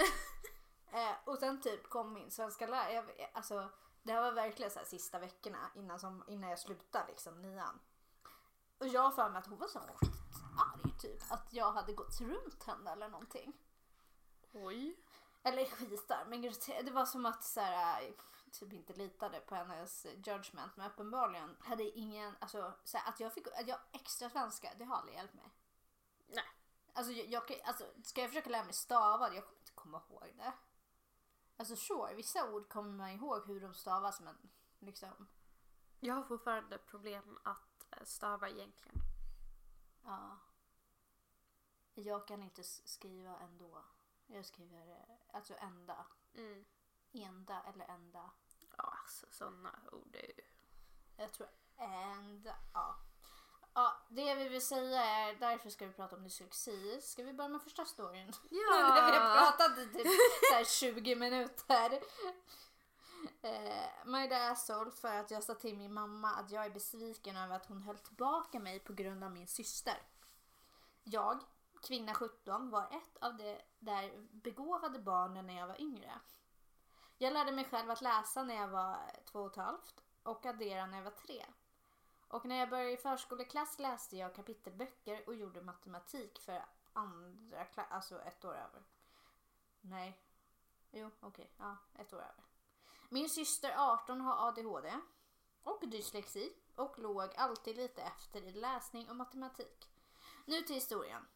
eh, 1.00 1.14
och 1.24 1.38
sen 1.38 1.60
typ 1.60 1.88
kom 1.88 2.12
min 2.12 2.30
svenska 2.30 2.66
lärare, 2.66 2.92
jag, 2.92 3.30
alltså 3.34 3.70
det 4.02 4.12
här 4.12 4.22
var 4.22 4.32
verkligen 4.32 4.70
så 4.70 4.78
här 4.78 4.86
sista 4.86 5.18
veckorna 5.18 5.70
innan, 5.74 6.00
som, 6.00 6.24
innan 6.28 6.50
jag 6.50 6.58
slutade 6.58 7.06
liksom 7.08 7.42
nian. 7.42 7.80
Och 8.78 8.88
jag 8.88 9.00
har 9.00 9.10
för 9.10 9.30
mig 9.30 9.38
att 9.38 9.46
hon 9.46 9.58
var 9.58 9.68
så 9.68 9.78
skitarg 9.78 10.98
typ. 10.98 11.32
Att 11.32 11.48
jag 11.50 11.72
hade 11.72 11.92
gått 11.92 12.20
runt 12.20 12.64
henne 12.64 12.90
eller 12.90 13.08
någonting. 13.08 13.52
Oj. 14.52 14.96
Eller 15.46 15.64
skitarg, 15.64 16.28
men 16.28 16.42
det 16.84 16.90
var 16.90 17.06
som 17.06 17.26
att 17.26 17.44
så 17.44 17.60
här, 17.60 18.14
typ 18.50 18.72
inte 18.72 18.92
litade 18.92 19.40
på 19.40 19.54
hennes 19.54 20.04
judgment. 20.04 20.76
Men 20.76 20.90
uppenbarligen 20.90 21.56
hade 21.60 21.98
ingen, 21.98 22.36
alltså 22.40 22.74
så 22.84 22.98
här, 22.98 23.08
att 23.08 23.20
jag 23.20 23.34
fick, 23.34 23.46
att 23.46 23.68
jag 23.68 23.78
extra 23.92 24.30
svenska, 24.30 24.72
det 24.78 24.84
har 24.84 24.96
aldrig 24.96 25.16
hjälpt 25.16 25.34
mig. 25.34 25.50
Nej. 26.26 26.44
Alltså, 26.92 27.12
jag, 27.12 27.60
alltså 27.64 27.84
ska 28.04 28.20
jag 28.20 28.30
försöka 28.30 28.50
lära 28.50 28.64
mig 28.64 28.72
stava, 28.72 29.34
jag 29.34 29.44
kommer 29.44 29.58
inte 29.58 29.72
komma 29.72 30.02
ihåg 30.08 30.32
det. 30.36 30.52
Alltså 31.56 31.76
sure, 31.76 32.14
vissa 32.14 32.50
ord 32.50 32.68
kommer 32.68 32.90
man 32.90 33.10
ihåg 33.10 33.46
hur 33.46 33.60
de 33.60 33.74
stavas 33.74 34.20
men 34.20 34.50
liksom. 34.78 35.28
Jag 36.00 36.14
har 36.14 36.22
fortfarande 36.22 36.78
problem 36.78 37.38
att 37.44 37.86
eh, 37.90 38.04
stava 38.04 38.48
egentligen. 38.48 38.98
Ja. 40.04 40.38
Jag 41.94 42.28
kan 42.28 42.42
inte 42.42 42.62
skriva 42.64 43.38
ändå. 43.38 43.84
Jag 44.26 44.44
skriver 44.44 45.04
alltså 45.32 45.54
ända. 45.58 46.06
Mm. 46.34 46.64
Enda 47.12 47.62
eller 47.74 47.88
ända. 47.88 48.30
Ja, 48.76 48.98
alltså 49.02 49.26
sådana 49.30 49.80
ord 49.92 50.14
är 50.14 50.26
ju... 50.26 50.44
Jag 51.16 51.32
tror 51.32 51.48
ända. 51.76 52.56
Ja. 52.74 52.96
Ja, 53.74 53.96
det 54.08 54.34
vi 54.34 54.48
vill 54.48 54.66
säga 54.66 55.04
är 55.04 55.34
därför 55.34 55.70
ska 55.70 55.86
vi 55.86 55.92
prata 55.92 56.16
om 56.16 56.24
dyslexi. 56.24 57.00
Ska 57.02 57.22
vi 57.22 57.32
börja 57.32 57.48
med 57.48 57.62
första 57.62 57.84
storyn? 57.84 58.32
vi 58.50 58.56
har 58.56 59.36
pratat 59.36 59.78
i 59.78 59.86
typ 59.86 60.06
så 60.50 60.54
här 60.54 60.64
20 60.64 61.16
minuter. 61.16 62.00
Eh, 63.42 64.06
Magda 64.06 64.50
Asshole 64.50 64.90
för 64.90 65.16
att 65.16 65.30
jag 65.30 65.42
sa 65.42 65.54
till 65.54 65.76
min 65.76 65.92
mamma 65.92 66.30
att 66.30 66.50
jag 66.50 66.66
är 66.66 66.70
besviken 66.70 67.36
över 67.36 67.56
att 67.56 67.66
hon 67.66 67.82
höll 67.82 67.98
tillbaka 67.98 68.58
mig 68.58 68.80
på 68.80 68.92
grund 68.92 69.24
av 69.24 69.30
min 69.30 69.46
syster. 69.46 70.02
Jag, 71.04 71.40
kvinna 71.86 72.14
17, 72.14 72.70
var 72.70 72.82
ett 72.82 73.16
av 73.20 73.36
de 73.36 73.60
där 73.78 74.26
begåvade 74.30 74.98
barnen 74.98 75.46
när 75.46 75.56
jag 75.58 75.66
var 75.66 75.80
yngre. 75.80 76.20
Jag 77.18 77.32
lärde 77.32 77.52
mig 77.52 77.64
själv 77.64 77.90
att 77.90 78.00
läsa 78.00 78.42
när 78.42 78.54
jag 78.54 78.68
var 78.68 78.98
två 79.24 79.40
och 79.40 79.50
ett 79.50 79.56
halvt 79.56 80.04
och 80.22 80.46
addera 80.46 80.86
när 80.86 80.96
jag 80.96 81.04
var 81.04 81.10
tre. 81.10 81.46
Och 82.28 82.44
när 82.44 82.56
jag 82.56 82.70
började 82.70 82.92
i 82.92 82.96
förskoleklass 82.96 83.78
läste 83.78 84.16
jag 84.16 84.34
kapitelböcker 84.34 85.28
och 85.28 85.34
gjorde 85.34 85.62
matematik 85.62 86.38
för 86.38 86.64
andra 86.92 87.64
klass, 87.64 87.86
alltså 87.90 88.20
ett 88.20 88.44
år 88.44 88.54
över. 88.54 88.82
Nej. 89.80 90.20
Jo, 90.90 91.10
okej. 91.20 91.50
Ja, 91.58 91.76
ett 91.94 92.12
år 92.12 92.18
över. 92.18 92.44
Min 93.08 93.28
syster 93.28 93.74
18 93.78 94.20
har 94.20 94.48
ADHD 94.48 94.92
och 95.62 95.88
dyslexi 95.88 96.52
och 96.74 96.98
låg 96.98 97.34
alltid 97.36 97.76
lite 97.76 98.02
efter 98.02 98.42
i 98.42 98.52
läsning 98.52 99.10
och 99.10 99.16
matematik. 99.16 99.90
Nu 100.44 100.62
till 100.62 100.74
historien. 100.74 101.26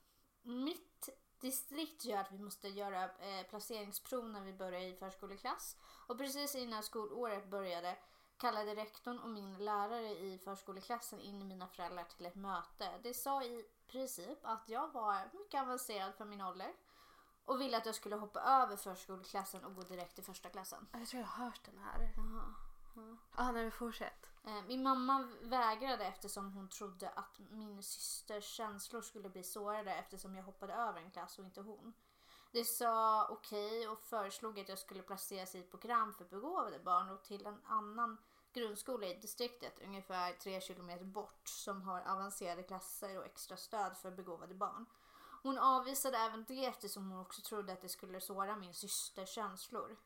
Mitt 0.43 1.09
distrikt 1.41 2.05
gör 2.05 2.19
att 2.19 2.33
vi 2.33 2.39
måste 2.39 2.69
göra 2.69 3.05
eh, 3.05 3.47
placeringsprov 3.51 4.29
när 4.29 4.41
vi 4.41 4.53
börjar 4.53 4.81
i 4.81 4.95
förskoleklass 4.95 5.77
och 6.07 6.19
precis 6.19 6.55
innan 6.55 6.83
skolåret 6.83 7.51
började 7.51 7.97
kallade 8.37 8.75
rektorn 8.75 9.19
och 9.19 9.29
min 9.29 9.65
lärare 9.65 10.09
i 10.09 10.39
förskoleklassen 10.39 11.21
in 11.21 11.49
mina 11.49 11.67
föräldrar 11.67 12.05
till 12.05 12.27
ett 12.27 12.35
möte. 12.35 12.91
Det 13.03 13.15
sa 13.15 13.43
i 13.43 13.65
princip 13.87 14.39
att 14.43 14.69
jag 14.69 14.93
var 14.93 15.31
mycket 15.33 15.61
avancerad 15.61 16.15
för 16.15 16.25
min 16.25 16.41
ålder 16.41 16.73
och 17.45 17.61
ville 17.61 17.77
att 17.77 17.87
jag 17.87 17.95
skulle 17.95 18.17
hoppa 18.17 18.41
över 18.41 18.77
förskoleklassen 18.77 19.65
och 19.65 19.75
gå 19.75 19.83
direkt 19.83 20.15
till 20.15 20.25
första 20.25 20.49
klassen. 20.49 20.87
Jag 20.93 21.09
tror 21.09 21.21
jag 21.21 21.29
har 21.29 21.45
hört 21.45 21.65
den 21.65 21.79
här. 21.79 22.13
Jaha. 22.17 22.55
Ja, 23.37 23.53
när 23.53 23.65
vi 23.65 23.71
fortsätter. 23.71 24.29
Eh, 24.29 24.30
Eh, 24.45 24.63
min 24.67 24.83
mamma 24.83 25.29
vägrade 25.41 26.05
eftersom 26.05 26.53
hon 26.53 26.69
trodde 26.69 27.09
att 27.09 27.39
min 27.39 27.83
systers 27.83 28.45
känslor 28.45 29.03
skulle 29.03 29.29
bli 29.29 29.43
sårade 29.43 29.95
eftersom 29.95 30.35
jag 30.35 30.45
hoppade 30.45 30.75
över 30.75 31.01
en 31.01 31.11
klass 31.11 31.39
och 31.39 31.45
inte 31.45 31.61
hon. 31.61 31.93
Det 32.53 32.65
sa 32.65 33.27
okej 33.31 33.89
och 33.89 34.01
föreslog 34.03 34.61
att 34.61 34.69
jag 34.69 34.79
skulle 34.79 35.03
placeras 35.03 35.55
i 35.55 35.59
ett 35.59 35.71
program 35.71 36.15
för 36.15 36.25
begåvade 36.25 36.79
barn 36.79 37.11
och 37.11 37.25
till 37.25 37.47
en 37.47 37.61
annan 37.67 38.19
grundskola 38.53 39.07
i 39.07 39.15
distriktet 39.15 39.79
ungefär 39.85 40.33
tre 40.33 40.61
kilometer 40.61 41.05
bort 41.05 41.49
som 41.49 41.83
har 41.83 42.01
avancerade 42.01 42.63
klasser 42.63 43.19
och 43.19 43.25
extra 43.25 43.57
stöd 43.57 43.97
för 43.97 44.11
begåvade 44.11 44.55
barn. 44.55 44.87
Hon 45.43 45.59
avvisade 45.59 46.19
även 46.19 46.45
det 46.49 46.65
eftersom 46.65 47.11
hon 47.11 47.21
också 47.21 47.43
trodde 47.43 47.73
att 47.73 47.83
det 47.83 47.89
skulle 47.89 48.21
såra 48.21 48.57
min 48.57 48.75
systers 48.75 49.29
känslor. 49.29 49.97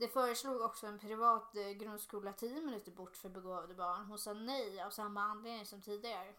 Det 0.00 0.08
föreslog 0.08 0.60
också 0.60 0.86
en 0.86 0.98
privat 0.98 1.56
eh, 1.56 1.70
grundskola 1.70 2.32
10 2.32 2.60
minuter 2.60 2.92
bort 2.92 3.16
för 3.16 3.28
begåvade 3.28 3.74
barn. 3.74 4.04
Hon 4.04 4.18
sa 4.18 4.32
nej 4.32 4.82
av 4.82 4.90
samma 4.90 5.22
anledning 5.22 5.66
som 5.66 5.82
tidigare. 5.82 6.34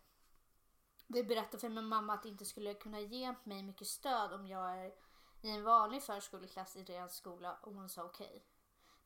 Vi 1.07 1.23
berättade 1.23 1.57
för 1.57 1.69
min 1.69 1.85
mamma 1.85 2.13
att 2.13 2.23
det 2.23 2.29
inte 2.29 2.45
skulle 2.45 2.73
kunna 2.73 2.99
ge 2.99 3.35
mig 3.43 3.63
mycket 3.63 3.87
stöd 3.87 4.33
om 4.33 4.47
jag 4.47 4.77
är 4.77 4.93
i 5.41 5.49
en 5.49 5.63
vanlig 5.63 6.03
förskoleklass 6.03 6.75
i 6.75 6.83
deras 6.83 7.15
skola 7.15 7.57
och 7.61 7.73
hon 7.73 7.89
sa 7.89 8.03
okej. 8.03 8.45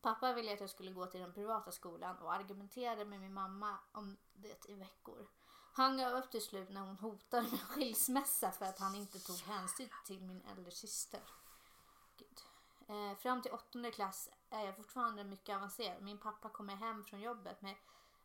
Pappa 0.01 0.33
ville 0.33 0.53
att 0.53 0.59
jag 0.59 0.69
skulle 0.69 0.91
gå 0.91 1.05
till 1.05 1.21
den 1.21 1.33
privata 1.33 1.71
skolan 1.71 2.17
och 2.17 2.33
argumenterade 2.33 3.05
med 3.05 3.19
min 3.19 3.33
mamma 3.33 3.77
om 3.91 4.17
det 4.33 4.69
i 4.69 4.75
veckor. 4.75 5.27
Han 5.73 5.97
gav 5.97 6.13
upp 6.13 6.31
till 6.31 6.45
slut 6.45 6.69
när 6.69 6.81
hon 6.81 6.97
hotade 6.97 7.47
med 7.51 7.61
skilsmässa 7.61 8.51
för 8.51 8.65
att 8.65 8.79
han 8.79 8.95
inte 8.95 9.19
tog 9.19 9.37
hänsyn 9.37 9.89
till 10.05 10.21
min 10.21 10.41
äldre 10.41 10.71
syster. 10.71 11.21
Gud. 12.17 12.41
Eh, 12.87 13.17
fram 13.17 13.41
till 13.41 13.51
åttonde 13.51 13.91
klass 13.91 14.29
är 14.55 14.65
jag 14.65 14.75
fortfarande 14.75 15.23
mycket 15.23 15.55
avancerad. 15.55 16.03
Min 16.03 16.17
pappa 16.17 16.49
kommer 16.49 16.75
hem 16.75 17.05
från 17.05 17.21
jobbet 17.21 17.61
med 17.61 17.75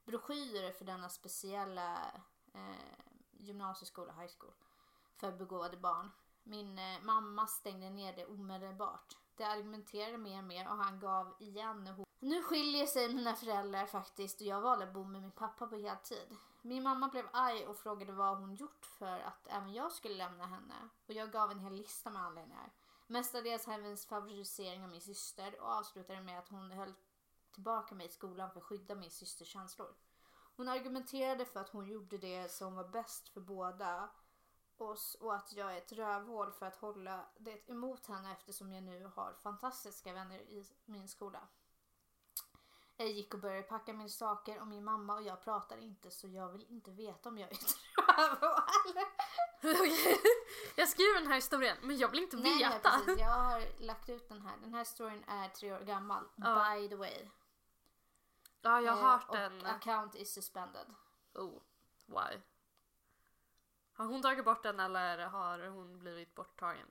broschyrer 0.05 0.73
för 0.73 0.85
denna 0.85 1.09
speciella 1.09 2.13
eh, 2.55 3.05
gymnasieskola, 3.33 4.13
high 4.13 4.33
school, 4.39 4.55
för 5.17 5.33
begåvade 5.33 5.77
barn. 5.77 6.11
Min 6.43 6.79
eh, 6.79 7.03
mamma 7.03 7.47
stängde 7.47 7.91
ner 7.91 8.17
det 8.17 8.27
omedelbart. 8.27 9.17
Det 9.37 9.45
argumenterade 9.45 10.19
mer 10.19 10.39
och 10.39 10.45
mer 10.45 10.69
och 10.69 10.77
han 10.77 11.01
gav 11.01 11.35
igen. 11.39 12.05
Nu 12.19 12.43
skiljer 12.43 12.87
sig 12.87 13.15
mina 13.15 13.35
föräldrar 13.35 13.87
faktiskt 13.87 14.41
och 14.41 14.47
jag 14.47 14.61
valde 14.61 14.85
att 14.85 14.95
bo 14.95 15.05
med 15.05 15.23
min 15.23 15.31
pappa 15.31 15.67
på 15.67 15.77
heltid. 15.77 16.37
Min 16.63 16.83
mamma 16.83 17.09
blev 17.09 17.29
arg 17.33 17.67
och 17.67 17.77
frågade 17.77 18.13
vad 18.13 18.39
hon 18.39 18.55
gjort 18.55 18.87
för 18.87 19.21
att 19.21 19.47
även 19.47 19.73
jag 19.73 19.93
skulle 19.93 20.15
lämna 20.15 20.47
henne. 20.47 20.75
Och 21.07 21.15
jag 21.15 21.33
gav 21.33 21.51
en 21.51 21.59
hel 21.59 21.73
lista 21.73 22.11
med 22.11 22.23
anledningar. 22.23 22.71
Mestadels 23.11 23.67
hennes 23.67 24.07
favorisering 24.07 24.83
av 24.83 24.89
min 24.89 25.01
syster 25.01 25.61
och 25.61 25.69
avslutade 25.69 26.21
med 26.21 26.39
att 26.39 26.49
hon 26.49 26.71
höll 26.71 26.95
tillbaka 27.53 27.95
mig 27.95 28.07
i 28.07 28.09
skolan 28.09 28.51
för 28.51 28.61
att 28.61 28.65
skydda 28.67 28.95
min 28.95 29.11
systers 29.11 29.49
känslor. 29.49 29.95
Hon 30.57 30.69
argumenterade 30.69 31.45
för 31.45 31.61
att 31.61 31.69
hon 31.69 31.89
gjorde 31.89 32.19
det 32.19 32.53
som 32.53 32.75
var 32.75 32.89
bäst 32.89 33.29
för 33.29 33.41
båda 33.41 34.11
oss 34.77 35.17
och 35.21 35.35
att 35.35 35.53
jag 35.53 35.73
är 35.73 35.79
ett 35.79 35.93
rövhål 35.93 36.53
för 36.53 36.67
att 36.67 36.77
hålla 36.77 37.25
det 37.39 37.71
emot 37.71 38.07
henne 38.07 38.33
eftersom 38.33 38.73
jag 38.73 38.83
nu 38.83 39.11
har 39.15 39.33
fantastiska 39.43 40.13
vänner 40.13 40.39
i 40.39 40.65
min 40.85 41.09
skola. 41.09 41.49
Jag 43.01 43.11
gick 43.11 43.35
och 43.35 43.41
började 43.41 43.63
packa 43.63 43.93
mina 43.93 44.09
saker 44.09 44.61
och 44.61 44.67
min 44.67 44.85
mamma 44.85 45.15
och 45.15 45.23
jag 45.23 45.43
pratar 45.45 45.77
inte 45.79 46.11
så 46.11 46.29
jag 46.29 46.49
vill 46.49 46.67
inte 46.69 46.91
veta 46.91 47.29
om 47.29 47.39
jag 47.39 47.53
är. 47.53 47.59
Okej. 49.63 50.21
jag 50.77 50.89
skriver 50.89 51.19
den 51.21 51.27
här 51.27 51.35
historien 51.35 51.77
men 51.83 51.97
jag 51.99 52.09
vill 52.09 52.21
inte 52.21 52.37
Nej, 52.37 52.59
nej, 52.61 52.69
veta. 52.69 52.91
precis. 52.91 53.19
Jag 53.21 53.31
har 53.31 53.83
lagt 53.83 54.09
ut 54.09 54.29
den 54.29 54.43
här. 54.43 54.57
Den 54.57 54.75
här 54.75 54.85
storyn 54.85 55.25
är 55.29 55.49
tre 55.49 55.73
år 55.73 55.81
gammal. 55.81 56.25
Ja. 56.37 56.75
By 56.75 56.89
the 56.89 56.97
way. 56.97 57.29
Ja, 58.63 58.81
jag 58.81 58.93
har 58.93 58.99
Eh, 59.03 59.19
hört 59.19 59.29
och 59.29 59.37
den. 59.37 59.67
account 59.67 60.15
is 60.15 60.33
suspended. 60.33 60.95
Oh, 61.35 61.61
why? 62.07 62.41
Har 63.93 64.05
hon 64.07 64.23
tagit 64.23 64.45
bort 64.45 64.63
den 64.63 64.81
eller 64.81 65.27
har 65.27 65.67
hon 65.69 65.99
blivit 65.99 66.35
borttagen? 66.35 66.87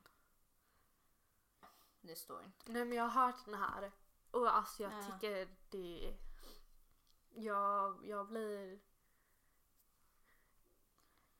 Det 2.01 2.15
står 2.15 2.43
inte. 2.43 2.71
Nej 2.71 2.85
men 2.85 2.97
jag 2.97 3.03
har 3.03 3.25
hört 3.25 3.45
den 3.45 3.53
här 3.53 3.91
och 4.31 4.55
alltså 4.55 4.83
jag 4.83 4.91
Ja. 4.93 5.01
tycker 5.03 5.47
det... 5.69 6.17
Jag, 7.29 8.05
jag 8.07 8.27
blir... 8.27 8.79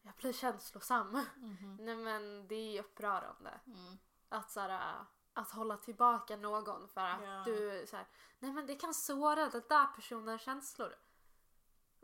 Jag 0.01 0.13
blir 0.15 0.33
känslosam. 0.33 1.25
Mhm. 1.37 1.77
Nej 1.81 1.95
men 1.95 2.47
det 2.47 2.55
är 2.77 2.79
upprörande. 2.83 3.59
Mm. 3.67 3.97
Att 4.29 4.51
såhär, 4.51 5.05
att 5.33 5.51
hålla 5.51 5.77
tillbaka 5.77 6.35
någon 6.37 6.87
för 6.87 7.01
att 7.01 7.21
Ja. 7.23 7.43
du 7.45 7.85
såhär, 7.87 8.07
nej 8.39 8.51
men 8.51 8.65
det 8.65 8.75
kan 8.75 8.93
såra 8.93 9.49
den 9.49 9.63
där 9.69 9.87
personens 9.95 10.41
känslor. 10.41 10.95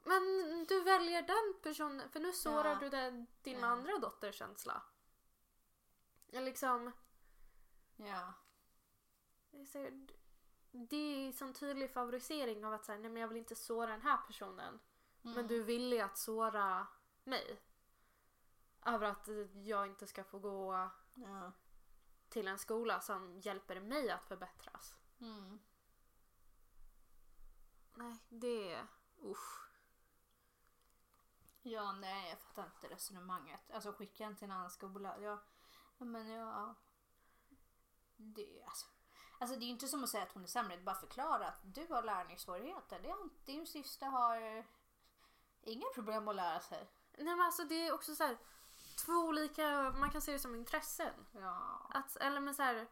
Men 0.03 0.21
du 0.69 0.83
väljer 0.83 1.21
den 1.21 1.61
personen 1.63 2.09
för 2.09 2.19
nu 2.19 2.33
sårar 2.33 2.69
Ja. 2.71 2.77
du 2.79 2.89
den, 2.89 3.27
din 3.41 3.59
Ja. 3.59 3.67
andra 3.67 3.97
dotters 3.99 4.35
känsla. 4.35 4.81
Liksom, 6.27 6.91
Ja. 7.95 8.33
det 9.51 9.57
är, 9.61 9.65
så 9.65 9.77
det 10.77 11.27
är 11.27 11.31
sån 11.31 11.53
tydlig 11.53 11.91
favorisering 11.91 12.65
av 12.65 12.73
att 12.73 12.85
säga 12.85 12.99
nej 12.99 13.11
men 13.11 13.21
jag 13.21 13.27
vill 13.27 13.37
inte 13.37 13.55
såra 13.55 13.87
den 13.91 14.01
här 14.01 14.17
personen. 14.27 14.79
Men 15.21 15.33
Mm. 15.33 15.47
du 15.47 15.63
vill 15.63 15.93
ju 15.93 15.99
att 15.99 16.17
såra 16.17 16.87
mig. 17.23 17.61
Över 18.85 19.07
att 19.07 19.27
jag 19.63 19.87
inte 19.87 20.07
ska 20.07 20.23
få 20.23 20.39
gå 20.39 20.89
Ja. 21.15 21.51
till 22.29 22.47
en 22.47 22.59
skola 22.59 23.01
som 23.01 23.39
hjälper 23.39 23.79
mig 23.79 24.09
att 24.11 24.23
förbättras. 24.27 24.95
Mm. 25.19 25.59
Nej, 27.93 28.17
det 28.29 28.73
är... 28.73 28.87
Usch. 29.23 29.69
Ja, 31.61 31.91
nej, 31.91 32.29
jag 32.29 32.39
fattar 32.39 32.65
inte 32.65 32.87
resonemanget. 32.87 33.71
Alltså 33.71 33.91
skicka 33.93 34.23
en 34.25 34.35
till 34.35 34.45
en 34.45 34.51
annan 34.51 34.69
skola. 34.71 35.19
Ja, 35.19 35.39
ja, 35.97 36.05
men 36.05 36.27
ja. 36.29 36.75
Det, 38.17 38.63
alltså. 38.63 38.85
Alltså 39.39 39.55
det 39.55 39.63
är 39.63 39.65
ju 39.65 39.71
inte 39.71 39.87
som 39.87 40.03
att 40.03 40.09
säga 40.09 40.23
att 40.23 40.31
hon 40.33 40.43
är 40.43 40.47
sämre. 40.47 40.73
Är 40.73 40.81
bara 40.81 40.95
förklara 40.95 41.47
att 41.47 41.59
du 41.63 41.87
har 41.89 42.03
lärningssvårigheter. 42.03 42.99
Det 42.99 43.09
har, 43.09 43.29
din 43.45 43.67
syster 43.67 44.05
har 44.05 44.65
inga 45.61 45.85
problem 45.95 46.27
att 46.27 46.35
lära 46.35 46.59
sig. 46.59 46.87
Nej 47.17 47.35
men 47.35 47.41
alltså 47.41 47.63
det 47.63 47.87
är 47.87 47.93
också 47.93 48.15
så 48.15 48.23
här 48.23 48.37
två 49.05 49.13
olika, 49.13 49.93
man 49.97 50.09
kan 50.11 50.21
se 50.21 50.31
det 50.31 50.39
som 50.39 50.55
intressen. 50.55 51.13
Ja. 51.31 51.81
Att, 51.89 52.15
eller 52.15 52.39
men 52.39 52.55
så 52.55 52.63
här, 52.63 52.87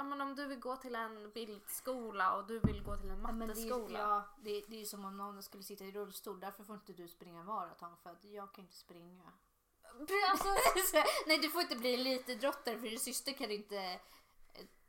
Ja, 0.00 0.04
men 0.04 0.20
om 0.20 0.34
du 0.34 0.46
vill 0.46 0.60
gå 0.60 0.76
till 0.76 0.94
en 0.94 1.30
bildskola 1.30 2.34
och 2.36 2.46
du 2.46 2.58
vill 2.58 2.82
gå 2.84 2.96
till 2.96 3.10
en 3.10 3.22
Ja, 3.22 3.32
men 3.32 3.38
det, 3.38 3.44
är- 3.44 3.48
matteskola. 3.48 3.98
ja, 3.98 4.24
det, 4.38 4.60
det 4.68 4.76
är 4.76 4.80
ju 4.80 4.86
som 4.86 5.04
om 5.04 5.16
någon 5.16 5.42
skulle 5.42 5.62
sitta 5.62 5.84
i 5.84 5.92
rullstol. 5.92 6.40
Därför 6.40 6.64
får 6.64 6.74
inte 6.74 6.92
du 6.92 7.08
springa 7.08 7.42
maraton 7.44 7.96
för 8.02 8.10
att 8.10 8.24
jag 8.24 8.52
kan 8.52 8.64
inte 8.64 8.76
springa. 8.76 9.32
Alltså, 10.30 10.48
Nej 11.26 11.38
du 11.38 11.50
får 11.50 11.60
inte 11.62 11.76
bli 11.76 11.94
elitidrottare 11.94 12.78
för 12.78 12.88
din 12.88 13.00
syster 13.00 13.32
kan 13.32 13.50
inte 13.50 14.00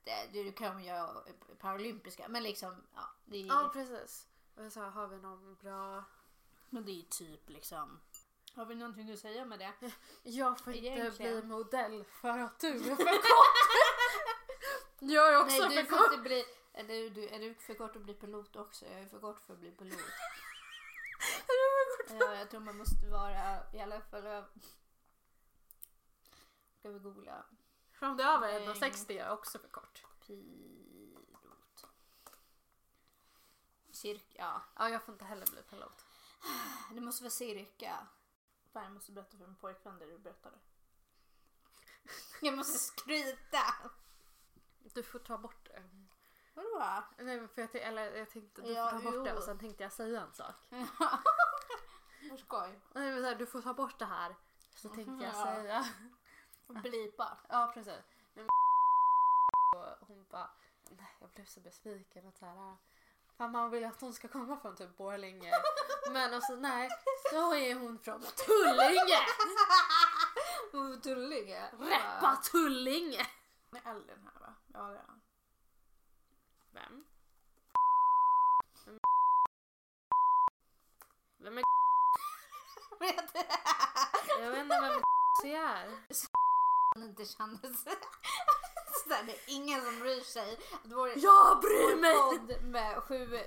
eh, 0.06 0.32
det- 0.34 0.44
du 0.44 0.52
kan 0.52 0.84
göra 0.84 1.24
paralympiska 1.60 2.28
men 2.28 2.44
liksom 2.44 2.76
ja, 2.96 3.02
det 3.26 3.38
är, 3.38 3.48
ja, 3.48 3.70
precis. 3.74 4.28
Och 4.56 4.66
jag 4.66 4.72
sa, 4.72 4.90
har 4.90 5.08
vi 5.08 5.18
någon 5.18 5.56
bra... 5.56 6.04
men 6.70 6.86
det 6.86 6.92
är 6.92 7.04
typ 7.04 7.50
liksom 7.50 8.00
har 8.56 8.66
vi 8.66 8.76
någonting 8.76 9.12
att 9.12 9.20
säga 9.20 9.46
med 9.46 9.60
det? 9.60 9.74
Jag 10.24 10.60
får 10.60 10.74
inte 10.74 10.88
Egentligen. 10.88 11.40
bli 11.40 11.50
modell 11.50 12.04
för 12.04 12.40
att 12.40 12.60
du 12.60 12.68
är 12.68 12.96
för 12.96 12.96
kort. 13.06 13.56
jag 15.00 15.34
är 15.34 15.42
också 15.42 15.68
Nej 15.68 15.78
du 15.78 15.86
för 15.90 15.98
kort. 15.98 16.12
inte 16.14 16.24
bli 16.24 16.46
är 16.74 16.84
du, 16.84 17.10
du, 17.10 17.28
är 17.28 17.40
du 17.40 17.54
för 17.54 17.74
kort 17.74 17.96
att 17.96 18.02
bli 18.02 18.14
pilot 18.14 18.56
också? 18.56 18.86
Jag 18.86 19.00
är 19.02 19.06
för 19.06 19.20
kort 19.20 19.40
för 19.40 19.54
att 19.54 19.60
bli 19.60 19.72
pilot. 19.72 20.00
ja, 22.20 22.36
jag 22.36 22.50
tror 22.50 22.60
man 22.60 22.78
måste 22.78 23.08
vara 23.12 23.60
i 23.74 23.80
alla 23.80 24.02
fall 24.02 24.44
Ska 26.80 26.90
vi 26.90 27.00
googla 27.00 27.46
För 28.00 28.08
om 28.10 28.18
du 28.18 28.24
är 28.24 28.28
över 28.36 28.48
Nej. 28.48 28.68
1,60 28.68 29.12
är 29.12 29.16
jag 29.18 29.34
också 29.34 29.60
för 29.60 29.68
kort. 29.68 30.04
pilot? 30.28 31.86
Cirka, 33.92 34.38
ja. 34.38 34.62
Ja, 34.76 34.90
jag 34.90 35.04
får 35.04 35.14
inte 35.14 35.26
heller 35.26 35.46
bli 35.52 35.62
pilot. 35.64 36.06
Det 36.94 37.02
måste 37.02 37.24
vara 37.24 37.32
cirka. 37.32 38.08
Fan, 38.74 38.84
jag 38.84 38.92
måste 38.94 39.12
berätta 39.12 39.38
för 39.38 39.46
min 39.46 39.56
pojkvän 39.56 40.00
det 40.00 40.06
du 40.06 40.18
berättade. 40.18 40.58
Jag 42.42 42.58
måste 42.58 42.80
skryta! 42.80 43.64
Du 44.94 45.04
får 45.04 45.20
ta 45.20 45.38
bort 45.38 45.66
det. 45.66 45.84
Vadå? 46.54 47.04
Nej, 47.18 47.48
för 47.48 47.62
jag, 47.62 47.72
t- 47.72 47.82
eller, 47.82 48.16
jag 48.16 48.30
tänkte 48.30 48.62
du 48.62 48.72
Ja, 48.72 48.90
får 48.90 48.98
ta 48.98 49.04
bort 49.04 49.14
jo. 49.16 49.24
det 49.24 49.34
och 49.38 49.44
sen 49.44 49.60
tänkte 49.60 49.84
jag 49.84 49.92
säga 49.94 50.22
en 50.22 50.34
sak. 50.34 50.56
Vad 52.30 52.40
skoj. 52.40 52.80
Nej, 52.94 53.12
men 53.14 53.22
så 53.22 53.28
här, 53.28 53.36
du 53.36 53.46
får 53.46 53.62
ta 53.62 53.74
bort 53.74 54.00
det 54.00 54.06
här. 54.06 54.36
Så 54.76 54.90
tänkte 54.96 55.26
jag 55.26 55.34
Ja. 55.36 55.44
säga. 55.44 55.86
Blipa. 56.74 57.38
Ja, 57.50 57.72
precis. 57.74 58.04
Men 58.34 58.48
och 59.76 60.08
hon 60.08 60.26
bara, 60.30 60.50
nej 60.90 61.16
jag 61.20 61.30
blev 61.30 61.46
så 61.46 61.60
besviken 61.60 62.26
och 62.26 62.34
så 62.34 62.46
här. 62.46 62.78
Fan 63.38 63.52
man 63.52 63.70
vill 63.70 63.86
att 63.86 64.02
hon 64.02 64.14
ska 64.14 64.28
komma 64.28 64.58
från 64.58 64.76
typ 64.76 64.98
Borlänge. 64.98 65.52
Men 66.12 66.34
alltså 66.34 66.56
nej, 66.56 66.90
då 67.32 67.56
är 67.56 67.76
hon 67.76 68.00
från 68.00 68.22
Tullinge! 68.22 69.20
Tullinge. 71.02 71.70
Reppa 71.72 72.36
Tullinge! 72.36 73.28
Med 73.70 73.82
äldre 73.86 74.14
än 74.14 74.30
här 74.34 74.40
va? 74.40 74.54
Ja 74.74 74.80
det 74.80 74.98
är 74.98 75.04
han. 75.08 75.22
Vem? 76.72 77.06
Vem 81.38 81.58
är? 81.58 81.64
Jag 84.40 84.52
vet 84.52 84.60
inte 84.64 84.80
vem 84.82 84.92
är. 84.92 86.39
Han 87.00 87.10
inte 87.10 87.26
kändes. 87.26 87.84
Sådär, 89.04 89.24
det 89.26 89.32
är 89.34 89.40
ingen 89.48 89.82
som 89.82 90.00
bryr 90.00 90.22
sig. 90.22 90.54
att 90.84 90.92
vår, 90.92 91.10
Jag 91.16 91.60
bryr 91.62 91.96
mig! 92.02 92.14
podd 92.16 92.64
med 92.64 93.04
sju, 93.04 93.40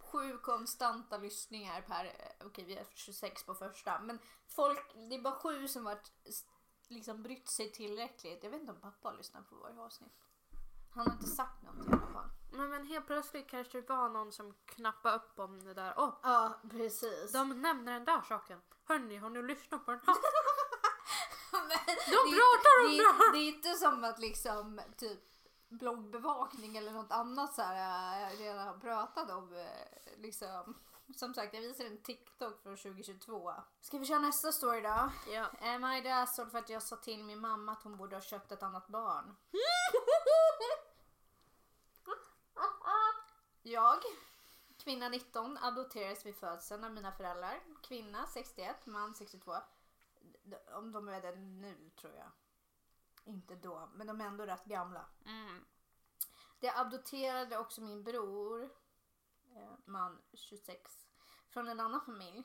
sju 0.00 0.38
konstanta 0.38 1.18
lyssningar 1.18 1.80
per... 1.80 2.12
Okej 2.44 2.64
vi 2.64 2.76
är 2.76 2.86
26 2.94 3.44
på 3.44 3.54
första. 3.54 3.98
Men 4.00 4.18
folk, 4.48 4.94
det 4.94 5.14
är 5.14 5.22
bara 5.22 5.34
sju 5.34 5.68
som 5.68 5.84
varit 5.84 6.12
liksom 6.88 7.22
brytt 7.22 7.48
sig 7.50 7.72
tillräckligt. 7.72 8.42
Jag 8.44 8.50
vet 8.50 8.60
inte 8.60 8.72
om 8.72 8.80
pappa 8.80 9.08
har 9.08 9.16
lyssnat 9.16 9.48
på 9.48 9.54
våra 9.56 9.82
avsnitt. 9.84 10.12
Han 10.94 11.06
har 11.06 11.14
inte 11.14 11.26
sagt 11.26 11.62
något 11.62 11.86
i 11.86 11.92
alla 11.92 12.12
fall. 12.12 12.30
Men, 12.52 12.70
men 12.70 12.86
helt 12.86 13.06
plötsligt 13.06 13.48
kanske 13.50 13.80
det 13.80 13.88
var 13.88 14.08
någon 14.08 14.32
som 14.32 14.54
knappade 14.66 15.16
upp 15.16 15.38
om 15.38 15.64
det 15.64 15.74
där. 15.74 15.94
Åh, 15.96 16.14
Ja 16.22 16.60
precis. 16.70 17.32
de 17.32 17.62
nämner 17.62 17.92
den 17.92 18.04
där 18.04 18.22
saken. 18.22 18.60
Hörni, 18.84 19.16
har 19.16 19.30
ni 19.30 19.42
lyssnat 19.42 19.84
på 19.84 19.90
den 19.90 20.00
här? 20.06 20.16
De 22.06 22.34
pratar 22.38 22.86
om 22.86 22.96
det 22.96 23.12
här! 23.24 23.32
det, 23.32 23.38
är 23.38 23.48
inte 23.48 23.74
som 23.74 24.04
att 24.04 24.18
liksom 24.18 24.80
typ 24.96 25.20
bloggbevakning 25.68 26.76
eller 26.76 26.92
något 26.92 27.12
annat 27.12 27.54
så 27.54 27.62
här 27.62 28.20
jag 28.20 28.40
redan 28.40 28.68
har 28.68 28.78
pratat 28.78 29.30
om. 29.30 29.54
eh, 29.56 30.16
Liksom. 30.16 30.74
Som 31.16 31.34
sagt, 31.34 31.54
jag 31.54 31.60
visar 31.60 31.84
en 31.84 32.02
TikTok 32.02 32.62
från 32.62 32.76
2022. 32.76 33.52
Ska 33.80 33.98
vi 33.98 34.06
köra 34.06 34.18
nästa 34.18 34.52
story 34.52 34.80
då? 34.80 35.10
Ja. 35.32 35.46
Am 35.60 35.84
I 35.84 36.02
the 36.02 36.08
asshole 36.10 36.50
för 36.50 36.58
att 36.58 36.68
jag 36.68 36.82
sa 36.82 36.96
till 36.96 37.24
min 37.24 37.40
mamma 37.40 37.72
att 37.72 37.82
hon 37.82 37.96
borde 37.96 38.16
ha 38.16 38.20
köpt 38.20 38.52
ett 38.52 38.62
annat 38.62 38.88
barn? 38.88 39.36
Jag, 43.62 43.98
kvinna 44.84 45.08
19, 45.08 45.58
adopterades 45.58 46.26
vid 46.26 46.36
födseln 46.36 46.84
av 46.84 46.92
mina 46.92 47.12
föräldrar. 47.12 47.60
Kvinna 47.82 48.26
61, 48.26 48.86
man 48.86 49.14
62. 49.14 49.54
Om 50.72 50.92
de 50.92 51.08
är 51.08 51.22
det 51.22 51.36
nu 51.36 51.90
tror 52.00 52.14
jag. 52.14 52.30
Inte 53.24 53.54
då, 53.54 53.88
men 53.94 54.06
de 54.06 54.20
är 54.20 54.24
ändå 54.26 54.46
rätt 54.46 54.64
gamla. 54.64 55.06
Mm. 55.26 55.64
Det 56.60 56.70
adopterade 56.70 57.58
också 57.58 57.80
min 57.80 58.04
bror, 58.04 58.70
eh, 59.56 59.72
man 59.84 60.18
26, 60.32 61.08
från 61.48 61.68
en 61.68 61.80
annan 61.80 62.00
familj. 62.00 62.44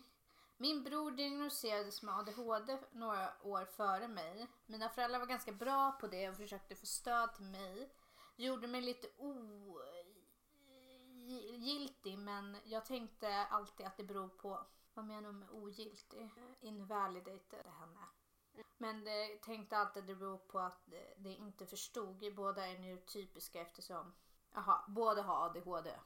Min 0.58 0.84
bror 0.84 1.12
diagnostiserades 1.12 2.04
med 2.04 2.18
ADHD 2.18 2.78
några 2.92 3.34
år 3.42 3.66
före 3.66 4.08
mig. 4.08 4.48
Mina 4.66 4.89
föräldrar 4.89 5.20
var 5.20 5.26
ganska 5.26 5.52
bra 5.52 5.92
på 5.92 6.08
det 6.08 6.30
och 6.30 6.38
försökte 6.38 6.76
få 6.76 6.86
stöd 6.86 7.36
till 7.36 7.46
mig. 7.46 7.94
Gjorde 8.36 8.68
mig 8.68 8.82
lite 8.82 9.08
ogiltig 11.28 12.18
men 12.18 12.58
jag 12.63 12.86
tänkte 12.86 13.46
alltid 13.46 13.86
att 13.86 13.98
det 13.98 14.04
beror 14.04 14.30
på, 14.30 14.66
vad 14.93 15.06
menar 15.06 15.32
du 15.32 15.38
med 15.38 15.49
ogiltig? 15.49 16.34
Invalidated 16.60 17.65
henne. 17.65 18.06
Men 18.77 19.03
det 19.03 19.41
tänkte 19.41 19.77
alltid 19.77 20.03
det 20.03 20.15
beror 20.15 20.38
på 20.38 20.60
att 20.60 20.82
det- 20.86 21.34
inte 21.34 21.65
förstod. 21.65 22.36
Båda 22.36 22.67
är 22.67 22.79
neurotypiska 22.79 23.62
eftersom, 23.62 24.13
jaha, 24.51 24.84
båda 24.88 25.21
har 25.21 25.45
ADHD. 25.45 25.99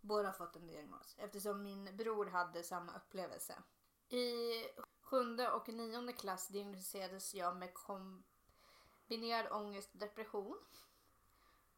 Båda 0.00 0.28
har 0.28 0.32
fått 0.32 0.56
en 0.56 0.66
diagnos 0.66 1.14
eftersom 1.18 1.62
min 1.62 1.96
bror 1.96 2.26
hade 2.26 2.62
samma 2.62 2.96
upplevelse. 2.96 3.62
I 4.08 4.52
sjunde 5.00 5.50
och 5.50 5.68
nionde 5.68 6.12
klass 6.12 6.48
diagnostiserades 6.48 7.34
jag 7.34 7.56
med 7.56 7.74
kombinerad 7.74 9.52
ångest 9.52 9.92
och 9.92 9.98
depression. 9.98 10.58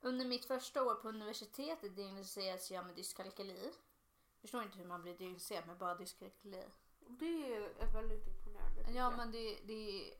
Under 0.00 0.24
mitt 0.24 0.44
första 0.44 0.82
år 0.82 0.94
på 0.94 1.08
universitetet 1.08 1.96
diagnostiserades 1.96 2.70
jag 2.70 2.86
med 2.86 2.94
dyskalkyli. 2.96 3.72
Förstår 4.42 4.62
inte 4.62 4.78
hur 4.78 4.84
man 4.84 5.02
blir 5.02 5.18
diagnostiserad 5.18 5.66
med 5.66 5.78
bara 5.78 5.94
dyskalkyli. 5.94 6.64
Det 7.00 7.54
är 7.54 7.92
väldigt 7.92 8.26
imponerande. 8.26 8.82
Ja 8.86 8.92
jag. 8.92 9.16
men 9.16 9.30
det, 9.30 9.58
det 9.64 10.14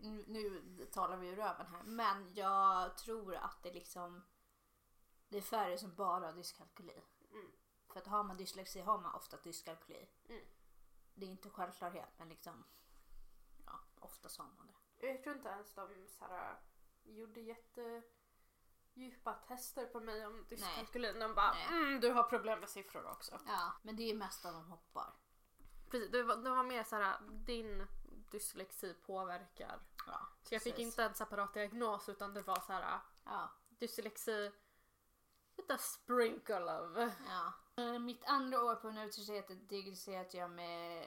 nu, 0.00 0.24
nu 0.26 0.86
talar 0.92 1.16
vi 1.16 1.28
ur 1.28 1.36
röven 1.36 1.66
här. 1.66 1.82
Men 1.82 2.34
jag 2.34 2.96
tror 2.96 3.34
att 3.34 3.62
det 3.62 3.72
liksom 3.72 4.22
det 5.28 5.36
är 5.38 5.42
färre 5.42 5.78
som 5.78 5.94
bara 5.94 6.26
har 6.26 6.32
dyskalkyli. 6.32 7.02
Mm. 7.32 7.52
För 7.86 8.00
att 8.00 8.06
har 8.06 8.24
man 8.24 8.36
dyslexi 8.36 8.80
har 8.80 8.98
man 8.98 9.14
ofta 9.14 9.36
dyskalkyli. 9.36 10.08
Mm. 10.28 10.44
Det 11.14 11.26
är 11.26 11.30
inte 11.30 11.50
självklarhet 11.50 12.10
men 12.16 12.28
liksom 12.28 12.64
ja, 13.66 13.80
ofta 14.00 14.28
har 14.38 14.50
man 14.56 14.66
det. 14.66 15.06
Jag 15.06 15.22
tror 15.22 15.36
inte 15.36 15.48
ens 15.48 15.74
de 15.74 16.06
så 16.08 16.24
här, 16.24 16.56
gjorde 17.04 17.40
jättedjupa 18.94 19.32
tester 19.34 19.86
på 19.86 20.00
mig 20.00 20.26
om 20.26 20.46
dyskalkylin. 20.48 21.18
De 21.18 21.34
bara, 21.34 21.52
Nej. 21.54 21.66
mm, 21.68 22.00
du 22.00 22.10
har 22.12 22.22
problem 22.22 22.60
med 22.60 22.68
siffror 22.68 23.06
också. 23.10 23.38
Ja, 23.46 23.72
men 23.82 23.96
det 23.96 24.10
är 24.10 24.14
mest 24.14 24.44
att 24.44 24.52
de 24.52 24.70
hoppar. 24.70 25.12
Precis, 25.90 26.10
det 26.12 26.22
var, 26.22 26.36
det 26.36 26.50
var 26.50 26.62
mer 26.64 26.84
så 26.84 26.96
här, 26.96 27.16
din 27.30 27.86
dyslexi 28.30 28.94
påverkar. 28.94 29.80
Ja, 30.06 30.20
Så 30.42 30.54
jag 30.54 30.62
fick 30.62 30.74
precis. 30.74 30.86
inte 30.86 31.04
en 31.04 31.14
separat 31.14 31.54
diagnos 31.54 32.08
utan 32.08 32.34
det 32.34 32.42
var 32.42 32.60
så 32.60 32.72
här, 32.72 33.00
Ja, 33.24 33.50
dyslexi 33.68 34.50
with 35.56 35.74
a 35.74 35.78
sprinkle 35.78 36.78
of. 36.78 37.12
ja. 37.28 37.52
Eh, 37.82 37.98
Mitt 37.98 38.24
andra 38.24 38.64
år 38.64 38.74
på 38.74 38.88
universitetet 38.88 39.68
diagnostiserade 39.68 40.38
jag 40.38 40.50
med 40.50 41.04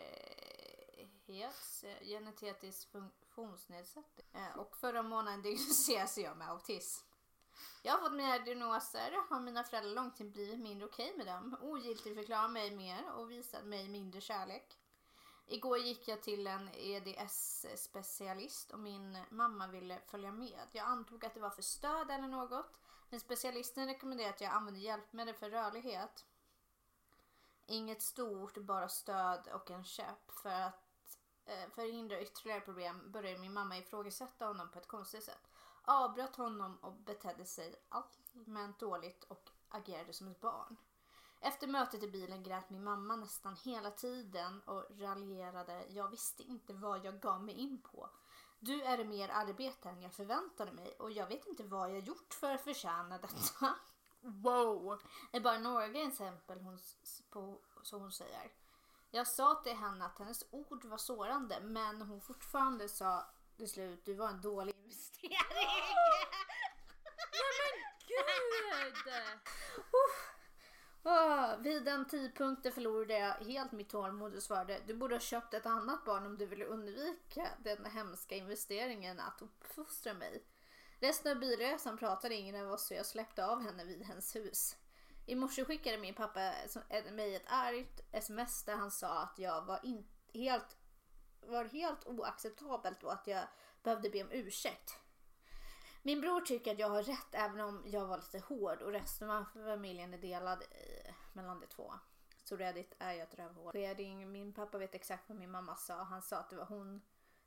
HES, 1.28 1.84
eh, 1.84 2.00
genetisk 2.08 2.92
funktionsnedsättning. 2.92 4.26
Eh, 4.34 4.58
Och 4.60 4.78
förra 4.78 5.02
månaden 5.04 5.42
diagnostiserades 5.42 6.18
jag 6.18 6.38
med 6.38 6.50
autism. 6.50 7.07
Jag 7.82 7.94
har 7.94 8.00
fått 8.00 8.14
mina 8.14 8.40
diagnoser, 8.40 9.30
har 9.30 9.40
mina 9.40 9.64
föräldrar 9.64 9.92
långtid 9.92 10.32
blivit 10.32 10.60
mindre 10.60 10.86
okej 10.86 11.14
med 11.18 11.28
dem, 11.28 11.58
Ogiltigförklarar 11.62 12.48
mig 12.48 12.76
mer 12.76 13.12
och 13.12 13.32
visat 13.32 13.66
mig 13.66 13.90
mindre 13.90 14.22
kärlek. 14.22 14.78
Igår 15.50 15.78
gick 15.78 16.08
jag 16.08 16.24
till 16.24 16.48
en 16.48 16.70
EDS-specialist 16.74 18.72
och 18.72 18.80
min 18.80 19.18
mamma 19.30 19.68
ville 19.68 20.00
följa 20.00 20.32
med. 20.32 20.68
Jag 20.72 20.86
antog 20.86 21.26
att 21.26 21.34
det 21.34 21.40
var 21.40 21.50
för 21.50 21.62
stöd 21.62 22.12
eller 22.12 22.28
något, 22.28 22.66
men 23.10 23.20
specialisten 23.20 23.88
rekommenderade 23.88 24.34
att 24.34 24.42
jag 24.42 24.52
använder 24.52 24.82
hjälpmedel 24.82 25.36
för 25.36 25.50
rörlighet. 25.50 26.26
Inget 27.66 28.02
stort, 28.02 28.58
bara 28.58 28.90
stöd 28.90 29.48
och 29.48 29.72
en 29.72 29.84
käpp. 29.84 30.32
För 30.32 30.62
att 30.62 30.84
eh, 31.46 31.70
förhindra 31.76 32.22
ytterligare 32.22 32.62
problem 32.62 33.12
började 33.12 33.40
min 33.40 33.54
mamma 33.54 33.78
ifrågasätta 33.78 34.46
honom 34.46 34.72
på 34.72 34.80
ett 34.80 34.88
konstigt 34.88 35.24
sätt 35.24 35.50
avbröt 35.88 36.36
honom 36.36 36.78
och 36.82 36.94
betedde 36.94 37.46
sig 37.46 37.76
allmänt 37.90 38.80
dåligt 38.80 39.24
och 39.24 39.50
agerade 39.70 40.14
som 40.14 40.28
ett 40.28 40.42
barn. 40.42 40.78
Efter 41.40 41.68
mötet 41.68 42.04
i 42.04 42.08
bilen 42.08 42.44
grät 42.44 42.70
min 42.70 42.84
mamma 42.84 43.16
nästan 43.16 43.56
hela 43.56 43.92
tiden 43.92 44.62
och 44.62 45.00
raljerade. 45.00 45.86
Jag 45.90 46.10
visste 46.10 46.44
inte 46.44 46.74
vad 46.74 47.06
jag 47.06 47.20
gav 47.20 47.44
mig 47.44 47.56
in 47.56 47.82
på. 47.82 48.10
Du 48.60 48.84
är 48.84 49.04
mer 49.04 49.30
arbete 49.30 49.90
än 49.90 50.02
jag 50.02 50.14
förväntade 50.14 50.72
mig 50.72 50.96
och 51.00 51.12
jag 51.12 51.28
vet 51.28 51.48
inte 51.48 51.64
vad 51.64 51.92
jag 51.92 52.00
gjort 52.00 52.34
för 52.34 52.52
att 52.52 52.62
förtjäna 52.62 53.18
detta. 53.18 53.76
Wow! 54.22 55.02
Det 55.32 55.38
är 55.38 55.42
bara 55.42 55.60
några 55.60 55.86
exempel 55.86 56.62
hon, 56.62 56.80
på, 57.30 57.60
som 57.84 58.02
hon 58.02 58.12
säger. 58.12 58.52
Jag 59.12 59.28
sa 59.28 59.56
till 59.56 59.76
henne 59.76 60.06
att 60.06 60.20
hennes 60.20 60.46
ord 60.52 60.86
var 60.86 60.98
sårande 60.98 61.60
men 61.62 62.02
hon 62.02 62.22
fortfarande 62.22 62.90
sa 62.90 63.26
till 63.58 63.70
slut 63.70 64.06
du 64.06 64.14
var 64.14 64.30
en 64.30 64.42
dålig 64.42 64.76
investering. 64.76 65.38
Gud! 68.08 69.14
Ah, 71.04 71.56
vid 71.56 71.84
den 71.84 72.08
tidpunkten 72.08 72.72
förlorade 72.72 73.14
jag 73.20 73.34
helt 73.34 73.72
mitt 73.72 73.90
tålamod 73.90 74.36
och 74.36 74.44
svarade 74.44 74.80
du 74.88 74.94
borde 74.94 75.16
ha 75.16 75.20
köpt 75.20 75.54
ett 75.54 75.66
annat 75.66 76.06
barn 76.06 76.26
om 76.26 76.38
du 76.38 76.46
ville 76.46 76.66
undvika 76.66 77.48
den 77.64 77.86
hemska 77.86 78.36
investeringen 78.36 79.20
att 79.20 79.42
uppfostra 79.42 80.14
mig. 80.14 80.44
Resten 81.00 81.32
av 81.32 81.40
bilresan 81.40 81.98
pratade 81.98 82.36
ingen 82.36 82.66
av 82.66 82.72
oss 82.72 82.88
så 82.88 82.94
jag 82.94 83.06
släppte 83.06 83.46
av 83.46 83.62
henne 83.62 83.84
vid 83.84 84.04
hennes 84.04 84.36
hus. 84.36 84.76
I 85.26 85.36
morse 85.36 85.66
skickade 85.66 85.98
min 85.98 86.14
pappa 86.14 86.42
eh, 86.90 87.12
mig 87.12 87.36
ett 87.36 87.48
argt 87.48 88.02
sms 88.12 88.64
där 88.64 88.76
han 88.76 88.92
sa 88.92 89.24
att 89.24 89.40
jag 89.40 89.66
var 89.66 89.80
in, 89.84 90.08
helt, 90.34 90.78
var 91.48 91.66
helt 91.66 92.08
oacceptabelt 92.08 93.04
och 93.04 93.14
att 93.14 93.28
jag 93.28 93.44
behövde 93.84 94.10
be 94.10 94.24
om 94.24 94.32
ursäkt. 94.32 95.00
Min 96.02 96.22
bror 96.22 96.42
tycker 96.42 96.72
att 96.72 96.80
jag 96.80 96.90
har 96.90 97.04
rätt 97.04 97.28
även 97.32 97.60
om 97.60 97.84
jag 97.86 98.06
var 98.06 98.18
lite 98.18 98.40
hård 98.40 98.82
och 98.82 98.92
resten 98.92 99.30
av 99.30 99.46
familjen 99.54 100.14
är 100.14 100.18
delad 100.18 100.64
i, 100.64 101.12
mellan 101.34 101.60
de 101.60 101.68
två. 101.68 101.94
Så 102.44 102.56
redigt 102.56 102.96
är 103.00 103.14
jag 103.14 103.22
ett 103.22 103.40
rövhål. 103.40 103.74
Min 104.28 104.54
pappa 104.54 104.78
vet 104.78 104.96
exakt 104.96 105.30
vad 105.30 105.38
min 105.38 105.52
mamma 105.52 105.76
sa. 105.76 106.04
Han 106.04 106.22
sa 106.22 106.38
att 106.38 106.50
det 106.50 106.56
var 106.56 106.66
hon. 106.66 107.02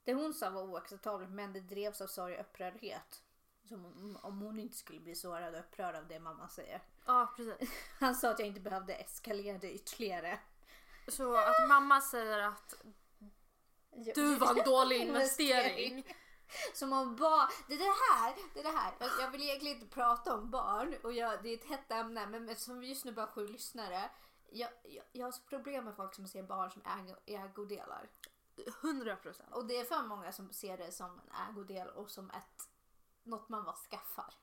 Det 0.05 0.15
hon 0.15 0.35
sa 0.35 0.51
var 0.51 0.63
oacceptabelt 0.63 1.31
men 1.31 1.53
det 1.53 1.61
drevs 1.61 2.01
av 2.01 2.07
sorg 2.07 2.35
och 2.35 2.41
upprördhet. 2.41 3.23
Som 3.69 3.85
om, 3.85 4.19
om 4.23 4.41
hon 4.41 4.59
inte 4.59 4.77
skulle 4.77 5.01
bli 5.01 5.15
sårad 5.15 5.55
och 5.55 5.61
upprörd 5.61 5.95
av 5.95 6.07
det 6.07 6.21
mamma 6.21 6.49
säger. 6.49 6.83
Ja, 7.07 7.35
precis. 7.37 7.71
Han 8.01 8.15
sa 8.15 8.31
att 8.31 8.39
jag 8.39 8.49
inte 8.49 8.61
behövde 8.61 8.95
eskalera 8.95 9.59
det 9.59 9.73
ytterligare. 9.73 10.39
Så 11.09 11.37
att 11.37 11.69
mamma 11.69 12.01
säger 12.01 12.39
att 12.39 12.75
du 14.15 14.35
var 14.35 14.59
en 14.59 14.65
dålig 14.65 14.97
investering. 14.97 16.17
Som 16.75 16.93
om 16.93 17.17
barn, 17.17 17.51
det 17.69 17.75
är 17.75 17.79
det 17.79 17.85
här, 17.85 18.35
det 18.55 18.61
är 18.61 18.65
det 18.65 18.79
här. 18.79 18.93
Jag, 18.99 19.11
jag 19.21 19.31
vill 19.31 19.43
egentligen 19.43 19.77
inte 19.77 19.95
prata 19.95 20.35
om 20.35 20.51
barn 20.51 20.95
och 21.03 21.13
jag, 21.13 21.43
det 21.43 21.49
är 21.49 21.55
ett 21.55 21.65
hett 21.65 21.91
ämne 21.91 22.27
men 22.27 22.49
eftersom 22.49 22.81
vi 22.81 22.89
just 22.89 23.05
nu 23.05 23.13
bara 23.13 23.27
sju 23.27 23.47
lyssnare. 23.47 24.11
Jag, 24.53 24.71
jag, 24.83 25.05
jag 25.13 25.27
har 25.27 25.33
så 25.33 25.43
problem 25.43 25.85
med 25.85 25.97
folk 25.97 26.15
som 26.15 26.29
ser 26.29 26.43
barn 26.43 26.71
som 26.71 26.83
ägo, 26.83 27.17
ägodelar. 27.27 28.09
100 28.83 29.17
procent. 29.17 29.55
Och 29.55 29.67
det 29.67 29.77
är 29.77 29.85
för 29.85 30.03
många 30.03 30.33
som 30.33 30.53
ser 30.53 30.77
det 30.77 30.93
som 30.93 31.21
en 31.21 31.49
ägodel 31.49 31.89
och 31.89 32.11
som 32.11 32.31
ett, 32.31 32.69
något 33.23 33.49
man 33.49 33.65
bara 33.65 33.77
skaffar. 33.77 34.35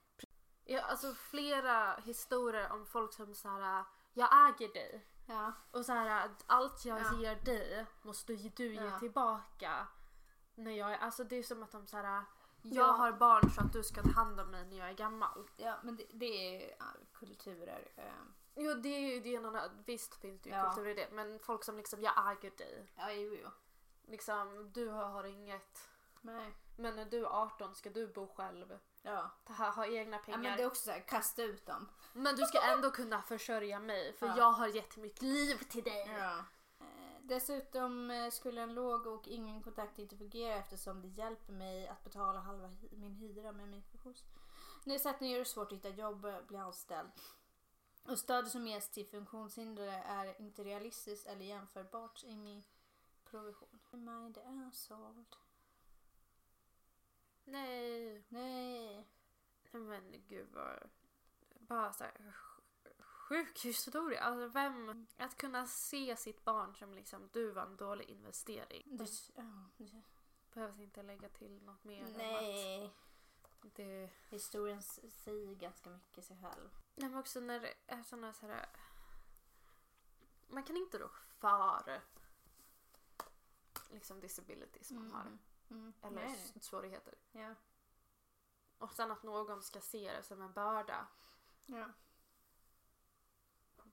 Ja, 0.65 0.81
alltså 0.81 1.13
flera 1.13 1.95
historier 1.95 2.71
om 2.71 2.85
folk 2.85 3.13
som 3.13 3.35
så 3.35 3.49
här, 3.49 3.83
jag 4.13 4.49
äger 4.49 4.73
dig. 4.73 5.05
Ja. 5.29 5.51
Och 5.71 5.85
så 5.85 5.91
här, 5.93 6.25
att 6.25 6.43
allt 6.47 6.85
jag 6.85 6.99
Ja. 7.01 7.13
ger 7.19 7.35
dig 7.35 7.85
måste 8.01 8.33
du 8.33 8.73
ge 8.73 8.83
Ja. 8.85 8.99
tillbaka. 8.99 9.87
När 10.55 10.71
jag 10.71 10.93
är, 10.93 10.97
alltså 10.97 11.23
det 11.23 11.35
är 11.35 11.43
som 11.43 11.63
att 11.63 11.71
de 11.71 11.87
så 11.87 11.97
här, 11.97 12.03
jag 12.61 12.87
Ja. 12.87 12.91
har 12.91 13.11
barn 13.11 13.49
så 13.51 13.61
att 13.61 13.73
du 13.73 13.83
ska 13.83 14.01
ta 14.01 14.11
hand 14.11 14.39
om 14.39 14.47
mig 14.51 14.65
när 14.65 14.77
jag 14.77 14.89
är 14.89 14.93
gammal. 14.93 15.49
ja, 15.57 15.75
men 15.83 15.95
det, 15.95 16.05
det 16.13 16.25
är 16.65 16.77
kulturer. 17.13 17.87
eh. 17.95 18.03
Jo 18.55 18.73
det 18.73 18.89
är 18.89 18.99
ju 19.15 19.19
det 19.21 19.35
är 19.35 19.41
någon, 19.41 19.59
visst 19.85 20.15
finns 20.15 20.41
det 20.41 20.49
ju 20.49 20.55
Ja. 20.55 20.63
kultur 20.73 20.87
i 20.87 20.93
det 20.93 21.07
men 21.11 21.39
folk 21.39 21.63
som 21.63 21.77
liksom 21.77 22.01
jag 22.01 22.13
äger 22.31 22.51
dig. 22.57 22.91
Ja, 22.95 23.11
jo, 23.11 23.37
jo. 23.43 23.49
Liksom 24.07 24.71
du 24.73 24.87
har, 24.89 25.05
har 25.05 25.23
inget. 25.23 25.89
Nej. 26.35 26.53
Men 26.75 26.95
när 26.95 27.05
du 27.05 27.25
är 27.25 27.29
18 27.43 27.75
ska 27.75 27.89
du 27.89 28.07
bo 28.07 28.27
själv. 28.27 28.79
Ja. 29.01 29.31
Ta, 29.43 29.53
ha 29.53 29.85
egna 29.85 30.17
ja, 30.17 30.23
pengar. 30.25 30.37
men 30.37 30.57
det 30.57 30.63
är 30.63 30.67
också 30.67 30.83
så 30.83 30.91
här, 30.91 30.99
kasta 30.99 31.43
ut 31.43 31.65
dem. 31.65 31.89
Men 32.13 32.35
du 32.35 32.45
ska 32.45 32.61
ändå 32.61 32.91
kunna 32.91 33.21
försörja 33.21 33.79
mig 33.79 34.13
för 34.13 34.27
Ja. 34.27 34.37
jag 34.37 34.51
har 34.51 34.67
gett 34.67 34.97
mitt 34.97 35.21
liv 35.21 35.57
till 35.57 35.83
dig. 35.83 36.07
Ja. 36.19 36.37
Eh, 36.79 36.85
Dessutom 37.21 38.11
eh, 38.11 38.29
skulle 38.29 38.61
en 38.61 38.73
låg 38.73 39.07
och 39.07 39.27
ingen 39.27 39.63
kontakt 39.63 39.99
inte 39.99 40.17
fungera 40.17 40.55
eftersom 40.55 41.01
det 41.01 41.07
hjälper 41.07 41.53
mig 41.53 41.87
att 41.87 42.03
betala 42.03 42.39
halva 42.39 42.69
min 42.91 43.15
hyra 43.15 43.51
med 43.51 43.67
min 43.69 43.83
funktionsnedsättning 43.83 45.31
gör 45.31 45.39
det 45.39 45.45
svårt 45.45 45.71
att 45.71 45.77
hitta 45.77 45.89
jobb 45.89 46.25
och 46.25 46.45
bli 46.47 46.57
anställd. 46.57 47.09
Och 48.07 48.19
stödet 48.19 48.51
som 48.51 48.67
ges 48.67 48.89
till 48.89 49.07
funktionshindrade 49.07 49.91
är 49.91 50.41
inte 50.41 50.63
realistiskt 50.63 51.27
eller 51.27 51.45
jämförbart 51.45 52.23
i 52.23 52.35
min 52.35 52.63
provision. 53.25 53.79
Mind 53.91 54.37
assault. 54.37 55.37
Nej. 57.47 58.23
Nej. 58.29 59.07
Men 59.71 60.27
gud 60.27 60.47
vad... 60.53 60.89
Bara 61.59 61.93
så 61.93 62.03
här, 62.03 62.33
sjuk 62.99 63.65
historia. 63.65 64.21
Alltså 64.21 64.47
vem... 64.47 65.07
Att 65.17 65.37
kunna 65.37 65.67
se 65.67 66.15
sitt 66.15 66.43
barn 66.43 66.75
som 66.75 66.93
liksom 66.93 67.29
du 67.33 67.51
var 67.51 67.63
en 67.63 67.77
dålig 67.77 68.09
investering. 68.09 68.83
Det, 68.97 69.07
det, 69.77 70.03
behövs 70.53 70.79
inte 70.79 71.03
lägga 71.03 71.29
till 71.29 71.63
något 71.63 71.83
mer 71.83 72.07
nej. 72.17 72.93
det... 73.61 74.09
Historien 74.29 74.81
säger 75.23 75.55
ganska 75.55 75.89
mycket 75.89 76.25
sig 76.25 76.37
själv. 76.41 76.69
Nej 76.95 77.09
men 77.09 77.19
också 77.19 77.39
när 77.39 77.59
det 77.59 77.73
är 77.87 78.03
såna 78.03 78.33
så 78.33 78.47
här... 78.47 78.69
Man 80.47 80.63
kan 80.63 80.77
inte 80.77 80.97
rå 80.97 81.09
för 81.39 82.01
liksom 83.89 84.19
disabilities 84.19 84.91
man 84.91 85.11
har. 85.11 85.37
Mm. 85.69 85.93
Eller 86.01 86.25
Nej. 86.25 86.53
svårigheter. 86.61 87.13
Ja. 87.31 87.55
Och 88.77 88.93
sen 88.93 89.11
att 89.11 89.23
någon 89.23 89.63
ska 89.63 89.81
se 89.81 90.11
det 90.11 90.23
som 90.23 90.41
en 90.41 90.53
börda. 90.53 91.07
Ja. 91.65 91.89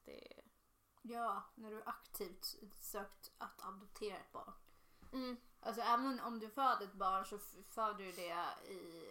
Det... 0.05 0.43
Ja, 1.03 1.43
när 1.55 1.71
du 1.71 1.83
aktivt 1.83 2.45
sökt 2.75 3.33
att 3.39 3.65
adoptera 3.65 4.17
ett 4.17 4.33
barn. 4.33 4.53
Mm. 5.13 5.37
Alltså 5.61 5.83
även 5.83 6.21
om 6.21 6.39
du 6.39 6.51
föder 6.51 6.85
ett 6.87 6.95
barn 6.95 7.25
så 7.25 7.39
föder 7.69 8.05
du 8.05 8.13
det 8.13 8.71
i... 8.73 9.09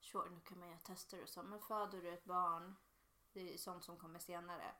Sure, 0.00 0.30
nu 0.30 0.40
kan 0.40 0.58
man 0.58 0.68
göra 0.68 0.78
tester 0.78 1.22
och 1.22 1.28
så. 1.28 1.42
Men 1.42 1.60
föder 1.60 2.02
du 2.02 2.08
ett 2.08 2.24
barn, 2.24 2.76
det 3.32 3.54
är 3.54 3.58
sånt 3.58 3.84
som 3.84 3.96
kommer 3.96 4.18
senare. 4.18 4.74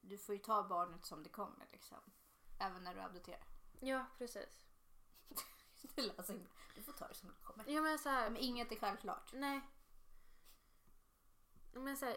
Du 0.00 0.18
får 0.18 0.34
ju 0.34 0.40
ta 0.40 0.62
barnet 0.62 1.04
som 1.04 1.22
det 1.22 1.28
kommer 1.28 1.66
liksom. 1.72 1.98
Även 2.58 2.84
när 2.84 2.94
du 2.94 3.00
adopterar. 3.00 3.46
Ja 3.80 4.06
precis. 4.18 4.67
Det 5.94 6.02
Du 6.74 6.82
får 6.82 6.92
ta 6.92 7.08
det 7.08 7.14
som 7.14 7.28
det 7.28 7.34
kommer. 7.42 7.64
Ja 7.68 7.82
men 7.82 7.98
så 7.98 8.08
här, 8.08 8.30
Men 8.30 8.42
inget 8.42 8.72
är 8.72 8.76
självklart. 8.76 9.32
Nej. 9.32 9.60
Men 11.72 11.96
så 11.96 12.06
här, 12.06 12.16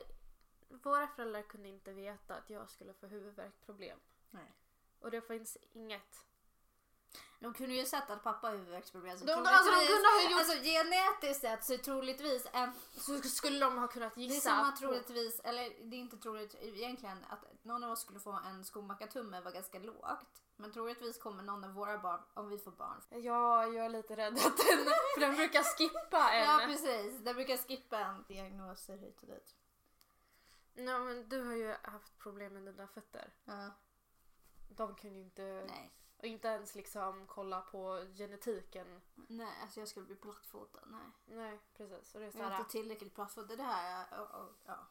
våra 0.69 1.07
föräldrar 1.07 1.41
kunde 1.41 1.69
inte 1.69 1.93
veta 1.93 2.35
att 2.35 2.49
jag 2.49 2.69
skulle 2.69 2.93
få 2.93 3.07
huvudvärksproblem. 3.07 3.99
Nej. 4.29 4.53
Och 4.99 5.11
det 5.11 5.21
finns 5.21 5.57
inget. 5.73 6.25
De 7.41 7.53
kunde 7.53 7.73
ju 7.75 7.85
sett 7.85 8.09
att 8.09 8.23
pappa 8.23 8.47
har 8.47 8.53
huvudvärksproblem. 8.55 9.17
så 9.19 9.25
De- 9.25 9.31
alltså, 9.31 9.71
de 9.71 9.87
kunde 9.87 10.07
ha 10.07 10.29
gjort- 10.31 10.39
Alltså 10.39 10.53
genetiskt 10.63 11.41
sett 11.41 11.65
så 11.65 11.77
troligtvis 11.77 12.47
en 12.53 12.71
Så 12.97 13.17
skulle 13.21 13.59
de 13.65 13.77
ha 13.77 13.87
kunnat 13.87 14.15
Det 14.15 14.21
är 14.21 14.25
gissa. 14.25 14.49
som 14.49 14.59
att 14.69 14.77
troligtvis, 14.79 15.39
eller 15.43 15.63
det 15.89 15.95
är 15.95 15.99
inte 15.99 16.17
troligt 16.17 16.55
egentligen, 16.61 17.25
att 17.29 17.63
någon 17.63 17.83
av 17.83 17.91
oss 17.91 18.01
skulle 18.01 18.19
få 18.19 18.31
en 18.31 18.65
skomakartumme 18.65 19.41
var 19.41 19.51
ganska 19.51 19.79
lågt. 19.79 20.41
Men 20.55 20.71
troligtvis 20.71 21.17
kommer 21.17 21.43
någon 21.43 21.63
av 21.63 21.73
våra 21.73 21.97
barn, 21.97 22.19
om 22.33 22.49
vi 22.49 22.57
får 22.57 22.71
barn. 22.71 23.01
Ja, 23.09 23.65
jag 23.65 23.85
är 23.85 23.89
lite 23.89 24.15
rädd 24.15 24.33
att 24.33 24.43
den, 24.57 24.85
för 25.13 25.19
den 25.19 25.35
brukar 25.35 25.63
skippa 25.63 26.29
en. 26.33 26.43
Ja 26.43 26.61
precis, 26.65 27.19
den 27.19 27.35
brukar 27.35 27.57
skippa 27.57 27.99
en 27.99 28.23
diagnoser 28.27 28.97
hit 28.97 29.21
och 29.21 29.27
dit. 29.27 29.55
Ja, 30.73 30.99
men 30.99 31.29
du 31.29 31.43
har 31.43 31.53
ju 31.53 31.75
haft 31.83 32.17
problem 32.17 32.53
med 32.53 32.63
dina 32.73 32.87
fötter. 32.87 33.33
Ja, 33.45 33.69
De 34.69 34.95
kan 34.95 35.13
ju 35.13 35.19
inte, 35.21 35.63
nej. 35.67 35.91
Och 36.21 36.27
inte 36.27 36.47
ens 36.47 36.75
liksom 36.75 37.27
kolla 37.27 37.61
på 37.61 38.05
genetiken. 38.17 39.01
Nej, 39.15 39.61
alltså 39.61 39.79
jag 39.79 39.89
skulle 39.89 40.05
bli 40.05 40.15
plattfotad, 40.15 40.81
nej. 40.85 41.37
Nej, 41.37 41.59
precis. 41.77 42.15
Och 42.15 42.21
det 42.21 42.27
är 42.27 42.31
så, 42.31 42.37
Jag 42.37 42.51
är 42.51 42.57
inte 42.59 42.71
tillräckligt 42.71 43.15
plattfotad. 43.15 43.55
Det 43.55 43.63
här, 43.63 44.07
ja, 44.11 44.27
ja, 44.33 44.49
ja. 44.65 44.87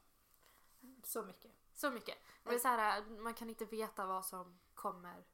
Så 1.04 1.22
mycket. 1.22 1.52
så 1.74 1.90
mycket. 1.90 2.18
Och 2.42 2.50
det 2.50 2.56
är 2.56 2.58
så 2.58 2.68
här, 2.68 3.02
man 3.02 3.34
kan 3.34 3.48
inte 3.48 3.64
veta 3.64 4.06
vad 4.06 4.24
som 4.24 4.58
kommer. 4.74 5.24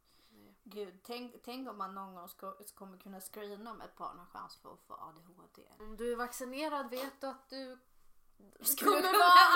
Gud, 0.62 1.00
tänk, 1.02 1.42
tänk 1.44 1.68
om 1.68 1.78
man 1.78 1.94
någon 1.94 2.14
gång 2.14 2.28
ska, 2.28 2.54
kommer 2.74 2.98
kunna 2.98 3.20
screena 3.20 3.70
om 3.70 3.80
ett 3.80 3.96
barn 3.96 4.18
har 4.18 4.26
chans 4.26 4.56
för 4.56 4.72
att 4.72 4.80
få 4.80 4.94
ADHD. 4.94 5.62
Om 5.78 5.96
du 5.96 6.12
är 6.12 6.16
vaccinerad 6.16 6.90
vet 6.90 7.20
du 7.20 7.26
att 7.26 7.48
du 7.48 7.78
Skulle 8.60 9.02
vara 9.02 9.55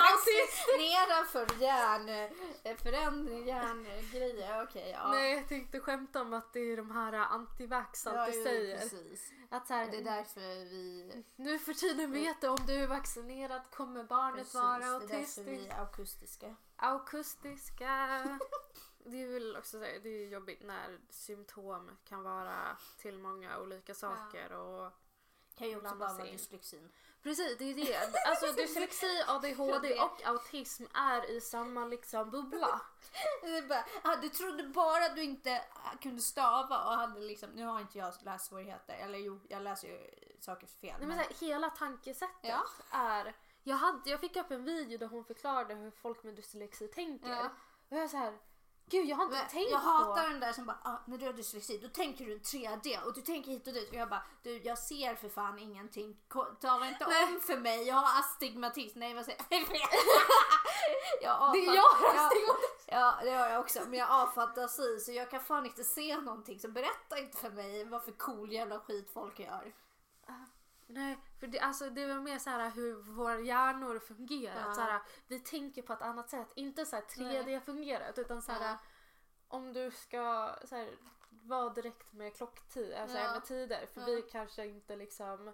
autist. 0.51 0.67
vaccinera 0.67 1.25
för 1.25 1.61
hjärnförändring, 1.61 3.47
hjärngrejer? 3.47 4.63
Okej, 4.63 4.89
ja. 4.91 5.11
Nej 5.11 5.33
jag 5.35 5.47
tänkte 5.47 5.79
skämta 5.79 6.21
om 6.21 6.33
att 6.33 6.53
det 6.53 6.59
är 6.59 6.77
de 6.77 6.91
här 6.91 7.13
antivax 7.13 8.05
Ja, 8.05 8.19
alltid 8.19 8.43
säger. 8.43 8.77
Precis. 8.77 9.31
Att 9.49 9.67
så 9.67 9.73
här, 9.73 9.91
Det 9.91 9.97
är 9.97 10.03
därför 10.03 10.41
vi... 10.65 11.23
nu 11.35 11.59
för 11.59 11.73
tiden 11.73 12.11
vet 12.11 12.41
du 12.41 12.47
om 12.47 12.57
du 12.67 12.73
är 12.73 12.87
vaccinerad 12.87 13.61
kommer 13.71 14.03
barnet 14.03 14.37
Precis, 14.37 14.55
vara 14.55 14.77
det 14.79 14.85
är 14.85 14.89
därför 14.99 15.15
autistiskt. 15.15 15.47
vi 15.47 15.67
är 15.67 15.81
akustiska. 15.81 16.55
Akustiska. 16.75 18.39
Det 19.05 19.21
är 19.23 19.27
väl 19.27 19.55
också 19.57 19.79
så 19.79 19.85
här, 19.85 19.99
det 20.03 20.09
är 20.09 20.27
jobbigt 20.27 20.63
när 20.63 20.99
symptom 21.09 21.91
kan 22.05 22.23
vara 22.23 22.77
till 22.97 23.17
många 23.19 23.59
olika 23.59 23.93
saker 23.93 24.51
och 24.51 24.91
Kan 25.55 25.69
ju 25.69 25.75
också 25.77 25.95
bara 25.95 26.13
vara 26.13 26.23
dyslexin. 26.25 26.91
Precis, 27.23 27.57
det 27.57 27.71
är 27.71 27.75
det. 27.75 28.27
Alltså 28.29 28.51
dyslexi, 28.51 29.23
ADHD 29.27 29.99
och 29.99 30.23
autism 30.25 30.83
är 30.93 31.29
i 31.31 31.41
samma 31.41 31.85
liksom 31.85 32.29
bubbla. 32.29 32.81
Bara, 33.69 33.85
ah, 34.03 34.15
du 34.15 34.29
trodde 34.29 34.63
bara 34.63 35.05
att 35.05 35.15
du 35.15 35.23
inte 35.23 35.61
ah, 35.73 35.97
kunde 36.01 36.21
stava 36.21 36.83
och 36.85 36.91
hade 36.93 37.19
liksom, 37.19 37.49
nu 37.49 37.65
har 37.65 37.79
inte 37.79 37.97
jag 37.97 38.13
lässvårigheter, 38.21 38.93
eller 38.93 39.19
jo, 39.19 39.39
jag 39.49 39.61
läser 39.61 39.87
ju 39.87 39.99
saker 40.39 40.67
fel. 40.67 40.95
Nej, 40.99 41.07
men 41.07 41.07
men- 41.07 41.17
så 41.17 41.23
här, 41.23 41.47
hela 41.47 41.69
tankesättet 41.69 42.35
Ja. 42.41 42.63
är... 42.91 43.35
Jag, 43.63 43.75
hade, 43.75 44.09
jag 44.09 44.19
fick 44.19 44.35
upp 44.35 44.51
en 44.51 44.63
video 44.63 44.97
där 44.97 45.07
hon 45.07 45.25
förklarade 45.25 45.73
hur 45.73 45.91
folk 45.91 46.23
med 46.23 46.35
dyslexi 46.35 46.87
tänker. 46.87 47.29
Ja. 47.29 47.49
Och 47.89 47.97
jag 47.97 48.03
är 48.03 48.07
så 48.07 48.17
här, 48.17 48.37
gud 48.91 49.05
jag 49.05 49.15
har 49.17 49.23
inte 49.23 49.35
Men 49.37 49.47
tänkt 49.47 49.71
jag 49.71 49.81
på... 49.83 49.87
hatar 49.89 50.29
den 50.29 50.39
där 50.39 50.53
som 50.53 50.65
bara, 50.65 50.77
ah, 50.83 50.97
när 51.05 51.17
du 51.17 51.25
har 51.25 51.33
dyslexi 51.33 51.77
då 51.77 51.87
tänker 51.87 52.25
du 52.25 52.37
3D 52.37 53.03
och 53.05 53.13
du 53.13 53.21
tänker 53.21 53.51
hit 53.51 53.67
och 53.67 53.73
dit 53.73 53.89
och 53.89 53.95
jag 53.95 54.09
bara, 54.09 54.23
du 54.43 54.57
jag 54.57 54.77
ser 54.77 55.15
för 55.15 55.29
fan 55.29 55.59
ingenting. 55.59 56.17
Tala 56.61 56.87
inte 56.87 57.07
Nej. 57.07 57.23
om 57.35 57.39
för 57.41 57.57
mig, 57.57 57.83
jag 57.87 57.95
har 57.95 58.19
astigmatism. 58.19 58.99
Nej 58.99 59.13
vad 59.13 59.25
säger 59.25 59.39
jag? 59.49 59.61
jag 61.21 61.53
Det 61.53 61.59
är 61.59 61.67
avfat- 61.67 61.75
jag 61.75 61.81
har 61.83 62.25
astigmatism. 62.25 62.71
Ja 62.85 63.15
det 63.23 63.29
har 63.31 63.49
jag 63.49 63.59
också, 63.61 63.79
men 63.87 63.99
jag 63.99 64.05
har 64.05 64.23
afantasi 64.23 64.99
så 64.99 65.11
jag 65.11 65.31
kan 65.31 65.43
fan 65.43 65.65
inte 65.65 65.83
se 65.83 66.17
någonting. 66.17 66.59
Så 66.59 66.67
berätta 66.67 67.19
inte 67.19 67.37
för 67.37 67.49
mig 67.49 67.85
vad 67.85 68.03
för 68.03 68.11
cool 68.11 68.51
jävla 68.51 68.79
skit 68.79 69.09
folk 69.13 69.39
gör. 69.39 69.73
Nej, 70.93 71.19
för 71.39 71.47
det, 71.47 71.59
alltså, 71.59 71.89
det 71.89 72.07
var 72.07 72.21
mer 72.21 72.39
så 72.39 72.49
här 72.49 72.69
hur 72.71 72.95
våra 72.95 73.39
hjärnor 73.39 73.99
fungerar. 73.99 74.67
Ja. 74.67 74.73
Så 74.73 74.81
här, 74.81 75.01
vi 75.27 75.39
tänker 75.39 75.81
på 75.81 75.93
ett 75.93 76.01
annat 76.01 76.29
sätt. 76.29 76.47
Inte 76.55 76.85
så 76.85 76.95
här 76.95 77.03
3D-fungerat 77.03 78.19
utan 78.19 78.41
så 78.41 78.51
här, 78.51 78.71
Ja. 78.71 78.77
om 79.47 79.73
du 79.73 79.91
ska 79.91 80.55
så 80.65 80.75
här, 80.75 80.97
vara 81.29 81.69
direkt 81.69 82.13
med 82.13 82.35
klocktid, 82.35 82.93
alltså 82.93 83.17
Ja. 83.17 83.31
med 83.31 83.45
tider. 83.45 83.85
För 83.93 84.01
Ja. 84.01 84.05
vi 84.07 84.21
kanske 84.21 84.67
inte 84.67 84.95
liksom... 84.95 85.53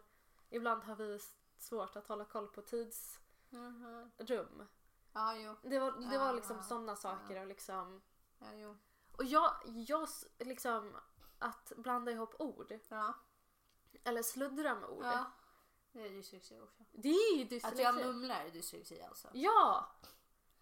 Ibland 0.50 0.84
har 0.84 0.95
vi 0.95 1.19
svårt 1.58 1.95
att 1.95 2.08
hålla 2.08 2.26
koll 2.26 2.47
på 2.47 2.62
tidsrum. 2.62 4.67
Ja 5.13 5.36
jo. 5.36 5.56
Det 5.62 5.80
var, 5.80 5.91
det 6.12 6.17
var 6.17 6.34
liksom 6.34 6.58
Ja. 6.58 6.63
sådana 6.63 6.95
saker 6.95 7.41
och 7.41 7.47
liksom... 7.47 8.02
Ja, 8.39 8.47
jo. 8.54 8.78
Och 9.17 9.23
jag, 9.23 9.52
jag 9.65 10.08
liksom... 10.39 10.97
Att 11.39 11.71
blanda 11.78 12.12
ihop 12.12 12.36
ord. 12.39 12.73
Ja. 12.89 13.13
Eller 14.04 14.23
sluddra 14.23 14.76
med 14.76 14.89
ord. 14.89 15.04
ja. 15.06 15.32
Det 15.91 16.06
är 16.06 16.10
dyslexi 16.10 16.60
också. 16.62 16.84
Det 16.91 17.10
är 17.10 17.38
ju 17.38 17.43
Att 17.43 17.50
dyslexi. 17.50 17.82
jag 17.84 17.95
mumlar 17.95 18.45
är 18.45 18.50
dyslexi 18.52 19.02
alltså. 19.02 19.30
Ja! 19.34 19.91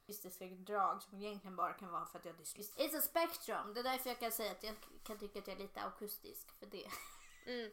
autistiska 0.07 0.45
drag 0.45 1.01
som 1.03 1.17
egentligen 1.17 1.55
bara 1.55 1.73
kan 1.73 1.91
vara 1.91 2.05
för 2.05 2.19
att 2.19 2.25
jag 2.25 2.33
är 2.33 2.37
dyslexi. 2.39 2.73
It's 2.87 2.97
a 2.97 3.01
spectrum. 3.01 3.73
Det 3.73 3.79
är 3.79 3.83
därför 3.83 4.09
jag 4.09 4.19
kan 4.19 4.31
säga 4.31 4.51
att 4.51 4.63
jag 4.63 4.75
kan 5.03 5.17
tycka 5.17 5.39
att 5.39 5.47
jag 5.47 5.55
är 5.55 5.61
lite 5.61 5.81
akustisk 5.81 6.51
för 6.59 6.65
det. 6.65 6.87
Mm. 7.47 7.71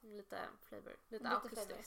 Lite 0.00 0.48
flavor. 0.62 0.96
Lite, 1.08 1.24
Lite 1.24 1.36
akustisk. 1.36 1.66
flavor. 1.66 1.84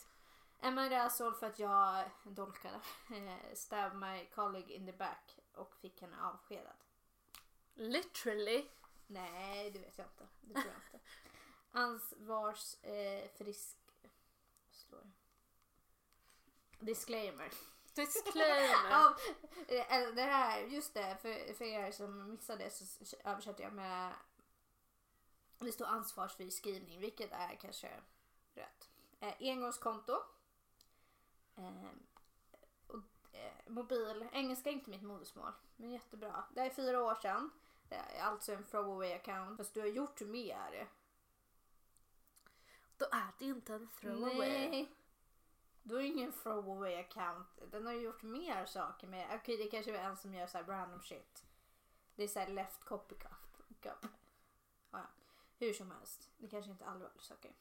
Emma 0.61 0.85
är 0.85 0.89
rasol 0.89 1.33
för 1.33 1.47
att 1.47 1.59
jag 1.59 2.09
dolkade. 2.23 2.79
Eh, 3.11 3.53
Stabbed 3.55 3.95
my 3.99 4.25
colleague 4.25 4.73
in 4.73 4.85
the 4.85 4.91
back 4.93 5.39
och 5.55 5.75
fick 5.75 6.01
henne 6.01 6.21
avskedad. 6.21 6.75
Literally. 7.75 8.65
Nej, 9.07 9.71
det 9.71 9.79
vet 9.79 9.97
jag 9.97 10.07
inte. 10.07 10.27
Det 10.41 10.53
tror 10.53 10.65
jag 10.73 10.75
inte. 10.93 11.05
Ansvars 11.75 12.83
eh, 12.83 13.29
frisk... 13.37 13.77
vad 14.01 14.75
står 14.75 14.97
det? 14.97 15.11
Disclaimer. 16.85 17.51
Disclaimer. 17.93 18.89
Ja, 18.89 19.15
eh, 19.67 20.13
det 20.15 20.21
här, 20.21 20.61
just 20.61 20.93
det, 20.93 21.17
för, 21.21 21.53
för 21.53 21.65
er 21.65 21.91
som 21.91 22.31
missade 22.31 22.69
så 22.69 23.17
översätter 23.23 23.63
jag 23.63 23.73
med 23.73 24.13
det 25.65 25.71
står 25.71 25.85
ansvarsfri 25.85 26.51
skrivning, 26.51 26.99
vilket 26.99 27.31
är 27.31 27.55
kanske 27.55 27.89
rätt. 28.53 28.89
Eh, 29.19 29.33
engångskonto. 29.39 30.13
Eh, 31.55 31.89
och, 32.87 33.35
eh, 33.35 33.71
mobil. 33.71 34.27
Engelska 34.31 34.69
är 34.69 34.73
inte 34.73 34.89
mitt 34.89 35.03
modersmål, 35.03 35.51
men 35.75 35.91
jättebra. 35.91 36.43
Det 36.55 36.61
är 36.61 36.69
fyra 36.69 37.03
år 37.03 37.15
sedan. 37.15 37.49
Det 37.89 37.95
är 37.95 38.23
alltså 38.23 38.53
en 38.53 38.63
throwaway 38.63 39.13
account. 39.13 39.57
Fast 39.57 39.73
du 39.73 39.79
har 39.79 39.87
gjort 39.87 40.21
mer. 40.21 40.89
Då 42.97 43.05
är 43.11 43.31
det 43.39 43.45
inte 43.45 43.73
en 43.73 43.87
throwaway. 43.87 44.69
Nej. 44.69 44.91
Då 45.83 45.95
är 45.95 45.99
det 45.99 46.07
ingen 46.07 46.31
throwaway 46.31 46.95
account. 46.95 47.47
Den 47.71 47.85
har 47.85 47.93
ju 47.93 48.01
gjort 48.01 48.23
mer 48.23 48.65
saker 48.65 49.07
med. 49.07 49.39
Okej, 49.41 49.57
det 49.57 49.67
kanske 49.67 49.97
är 49.97 50.03
en 50.03 50.17
som 50.17 50.33
gör 50.33 50.47
så 50.47 50.57
här 50.57 50.65
random 50.65 51.01
shit. 51.01 51.43
Det 52.15 52.23
är 52.23 52.27
såhär 52.27 52.47
left 52.47 52.83
copy 52.83 53.15
cup. 53.15 53.31
cup. 53.81 53.97
Ja, 54.01 54.09
ja. 54.91 55.05
Hur 55.57 55.73
som 55.73 55.91
helst. 55.91 56.29
Det 56.37 56.47
kanske 56.47 56.71
inte 56.71 56.83
är 56.83 56.87
allvarliga 56.87 57.21
saker. 57.21 57.51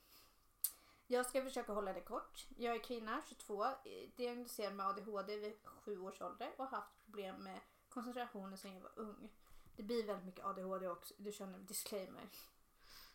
Jag 1.07 1.27
ska 1.27 1.43
försöka 1.43 1.73
hålla 1.73 1.93
det 1.93 2.01
kort. 2.01 2.47
Jag 2.57 2.75
är 2.75 2.79
kvinna, 2.79 3.23
22, 3.29 3.65
eh, 3.65 3.73
diagnostiserad 4.17 4.75
med 4.75 4.87
ADHD 4.87 5.37
vid 5.37 5.55
7 5.65 6.01
års 6.01 6.21
ålder 6.21 6.53
och 6.57 6.65
har 6.65 6.77
haft 6.77 7.05
problem 7.05 7.37
med 7.37 7.61
koncentrationen 7.89 8.59
sedan 8.59 8.75
jag 8.75 8.81
var 8.81 8.93
ung. 8.97 9.29
Det 9.77 9.83
blir 9.83 10.07
väldigt 10.07 10.27
mycket 10.27 10.45
ADHD 10.45 10.89
också. 10.89 11.15
Du 11.17 11.33
känner 11.33 11.59
disclaimer. 11.59 12.29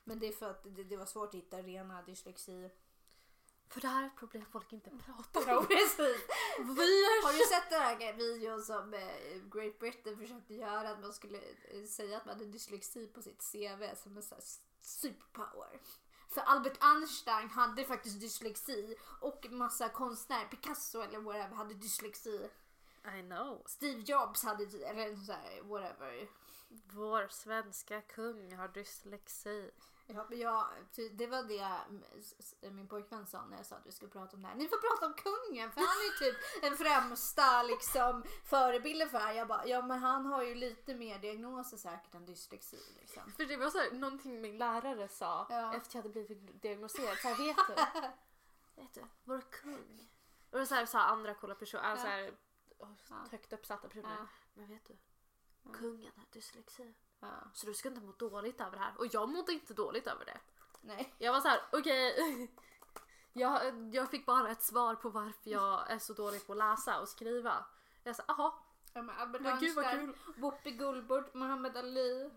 Men 0.07 0.19
det 0.19 0.27
är 0.27 0.31
för 0.31 0.49
att 0.49 0.63
det, 0.75 0.83
det 0.83 0.97
var 0.97 1.05
svårt 1.05 1.29
att 1.29 1.35
hitta 1.35 1.61
rena 1.61 2.01
dyslexi 2.01 2.69
För 3.69 3.81
det 3.81 3.87
här 3.87 4.03
är 4.03 4.07
ett 4.07 4.15
problem 4.15 4.45
folk 4.51 4.73
inte 4.73 4.89
pratar 4.89 5.57
om. 5.57 5.65
Precis. 5.65 6.27
Vi 6.59 7.05
Har 7.23 7.33
du 7.33 7.55
sett 7.55 7.69
den 7.69 7.81
här 7.81 8.13
videon 8.13 8.61
som 8.61 8.93
eh, 8.93 9.41
Great 9.51 9.79
Britain 9.79 10.17
försökte 10.17 10.53
göra? 10.53 10.89
Att 10.89 11.01
man 11.01 11.13
skulle 11.13 11.37
eh, 11.37 11.83
säga 11.83 12.17
att 12.17 12.25
man 12.25 12.37
hade 12.37 12.51
dyslexi 12.51 13.07
på 13.07 13.21
sitt 13.21 13.51
CV 13.51 13.95
som 14.03 14.17
en 14.17 14.23
sån 14.23 14.35
här 14.35 14.45
superpower. 14.81 15.81
För 16.29 16.41
Albert 16.41 16.77
Einstein 16.79 17.49
hade 17.49 17.85
faktiskt 17.85 18.21
dyslexi 18.21 18.97
och 19.21 19.45
massa 19.49 19.89
konstnärer, 19.89 20.47
Picasso 20.47 21.01
eller 21.01 21.19
whatever, 21.19 21.55
hade 21.55 21.73
dyslexi. 21.73 22.49
I 23.19 23.21
know. 23.21 23.63
Steve 23.65 24.01
Jobs 24.01 24.43
hade, 24.43 24.63
eller 24.63 25.15
så 25.15 25.31
här, 25.31 25.61
whatever. 25.61 26.27
Vår 26.69 27.27
svenska 27.27 28.01
kung 28.01 28.55
har 28.55 28.67
dyslexi. 28.67 29.71
Ja, 30.29 30.69
ty- 30.95 31.09
det 31.09 31.27
var 31.27 31.43
det 31.43 32.71
min 32.71 32.87
pojkvän 32.87 33.27
sa 33.27 33.45
när 33.45 33.57
jag 33.57 33.65
sa 33.65 33.75
att 33.75 33.85
vi 33.87 33.91
skulle 33.91 34.11
prata 34.11 34.35
om 34.35 34.41
det 34.41 34.47
här. 34.47 34.55
Ni 34.55 34.67
får 34.67 34.77
prata 34.77 35.05
om 35.05 35.13
kungen 35.13 35.71
för 35.71 35.79
han 35.81 35.89
är 35.89 36.03
ju 36.25 36.31
typ 36.31 36.61
den 36.61 36.77
främsta 36.77 37.63
liksom, 37.63 38.23
förebilden 38.45 39.09
för 39.09 39.17
det 39.19 39.23
här. 39.25 39.33
Jag 39.33 39.47
bara, 39.47 39.65
ja 39.67 39.81
men 39.81 39.99
han 39.99 40.25
har 40.25 40.43
ju 40.43 40.55
lite 40.55 40.95
mer 40.95 41.19
diagnoser 41.19 41.77
säkert 41.77 42.13
än 42.15 42.25
dyslexi. 42.25 42.79
Liksom. 43.01 43.31
För 43.31 43.45
det 43.45 43.57
var 43.57 43.69
så 43.69 43.77
här, 43.77 43.91
någonting 43.91 44.41
min 44.41 44.57
lärare 44.57 45.07
sa 45.07 45.47
Ja. 45.49 45.73
efter 45.75 45.95
jag 45.97 46.03
hade 46.03 46.09
blivit 46.13 46.61
diagnostiserad. 46.61 47.17
Så 47.17 47.27
här, 47.27 47.37
vet 47.37 47.57
du? 47.67 48.81
vet 48.81 48.93
du? 48.93 49.03
Vår 49.23 49.41
kung. 49.41 50.09
Och 50.51 50.67
så 50.67 50.75
här, 50.75 50.85
så 50.85 50.97
här 50.97 51.07
andra 51.07 51.33
coola 51.33 51.55
personer, 51.55 51.83
Ja. 51.83 51.89
alltså 51.89 52.07
här, 52.07 52.33
Ja. 52.79 52.87
högt 53.31 53.53
uppsatta 53.53 53.87
personer. 53.87 54.15
Ja. 54.19 54.27
Men 54.53 54.67
vet 54.67 54.85
du? 54.85 54.97
Ja. 55.63 55.71
Kungen 55.73 56.11
har 56.15 56.25
dyslexi. 56.31 56.93
Ja. 57.19 57.51
Så 57.53 57.65
du 57.65 57.73
ska 57.73 57.89
inte 57.89 58.01
må 58.01 58.11
dåligt 58.11 58.61
över 58.61 58.71
det 58.71 58.83
här. 58.83 58.93
Och 58.97 59.07
jag 59.11 59.29
mådde 59.29 59.53
inte 59.53 59.73
dåligt 59.73 60.07
över 60.07 60.25
det. 60.25 60.39
Nej. 60.81 61.13
Jag 61.17 61.33
var 61.33 61.41
så 61.41 61.47
här: 61.47 61.61
okej. 61.71 62.49
jag, 63.33 63.93
jag 63.95 64.09
fick 64.09 64.25
bara 64.25 64.49
ett 64.49 64.63
svar 64.63 64.95
på 64.95 65.09
varför 65.09 65.49
jag 65.49 65.91
är 65.91 65.99
så 65.99 66.13
dålig 66.13 66.47
på 66.47 66.53
att 66.53 66.57
läsa 66.57 66.99
och 66.99 67.09
skriva. 67.09 67.65
Jag 68.03 68.15
sa, 68.15 68.23
aha, 68.27 68.67
Ja, 68.97 69.01
men 69.01 69.15
Albert 69.15 69.41
men 69.41 69.59
gud 69.59 69.75
vad 69.75 69.85
Einstein, 69.85 70.13
kul. 70.13 70.41
Whoopi 70.41 70.71
Goldberg, 70.71 71.23
Muhammad 71.33 71.77
Ali, 71.77 72.29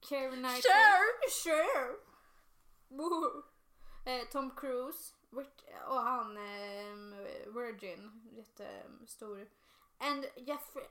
Keira 0.00 0.30
Knightley. 0.30 0.62
Cher! 0.62 1.30
Cher! 1.30 1.96
Woo. 2.88 3.42
Eh, 4.06 4.28
Tom 4.28 4.50
Cruise 4.50 5.14
och 5.88 6.02
han 6.02 6.36
eh, 6.36 6.94
Virgin, 7.46 8.30
jättestor. 8.36 9.48
And 9.98 10.26
Jeffrey 10.36 10.86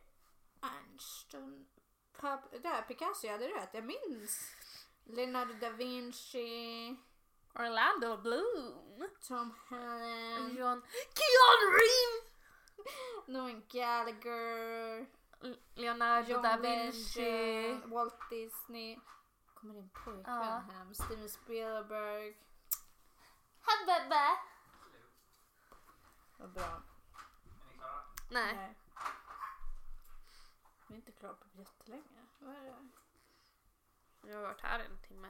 Aniston. 0.59 1.65
Där, 2.21 2.81
Picasso, 2.87 3.25
jag 3.27 3.33
hade 3.33 3.47
rätt, 3.47 3.69
jag 3.73 3.83
minns. 3.83 4.55
Leonardo 5.05 5.53
da 5.53 5.69
Vinci, 5.69 6.95
Orlando 7.55 8.17
Bloom. 8.17 9.09
Tom 9.27 9.53
Hanks, 9.69 10.57
John 10.57 10.81
Keanu 11.15 11.67
Reeves. 11.79 12.31
Noel 13.27 13.61
Gallagher, 13.69 15.05
Leonardo 15.75 16.31
John 16.31 16.41
da 16.43 16.57
Vinci. 16.57 17.21
Legend, 17.21 17.85
Walt 17.93 18.29
Disney. 18.29 18.99
Kommer 19.53 19.73
din 19.73 19.89
pojkvän 19.89 20.23
Ja. 20.39 20.63
hem? 20.73 20.93
Steven 20.93 21.29
Spielberg. 21.29 22.37
Hababa. 23.61 24.37
Vad 26.37 26.53
bra. 26.53 26.81
Nej. 28.31 28.75
Vi 30.93 30.97
är 30.97 30.99
inte 31.01 31.11
klara 31.11 31.33
på 31.33 31.45
jättelänge. 31.59 32.25
Vad 32.39 32.55
är 32.55 32.63
det? 32.63 32.87
Jag 34.29 34.35
har 34.35 34.43
varit 34.43 34.61
här 34.61 34.79
en 34.79 34.97
timme. 35.07 35.27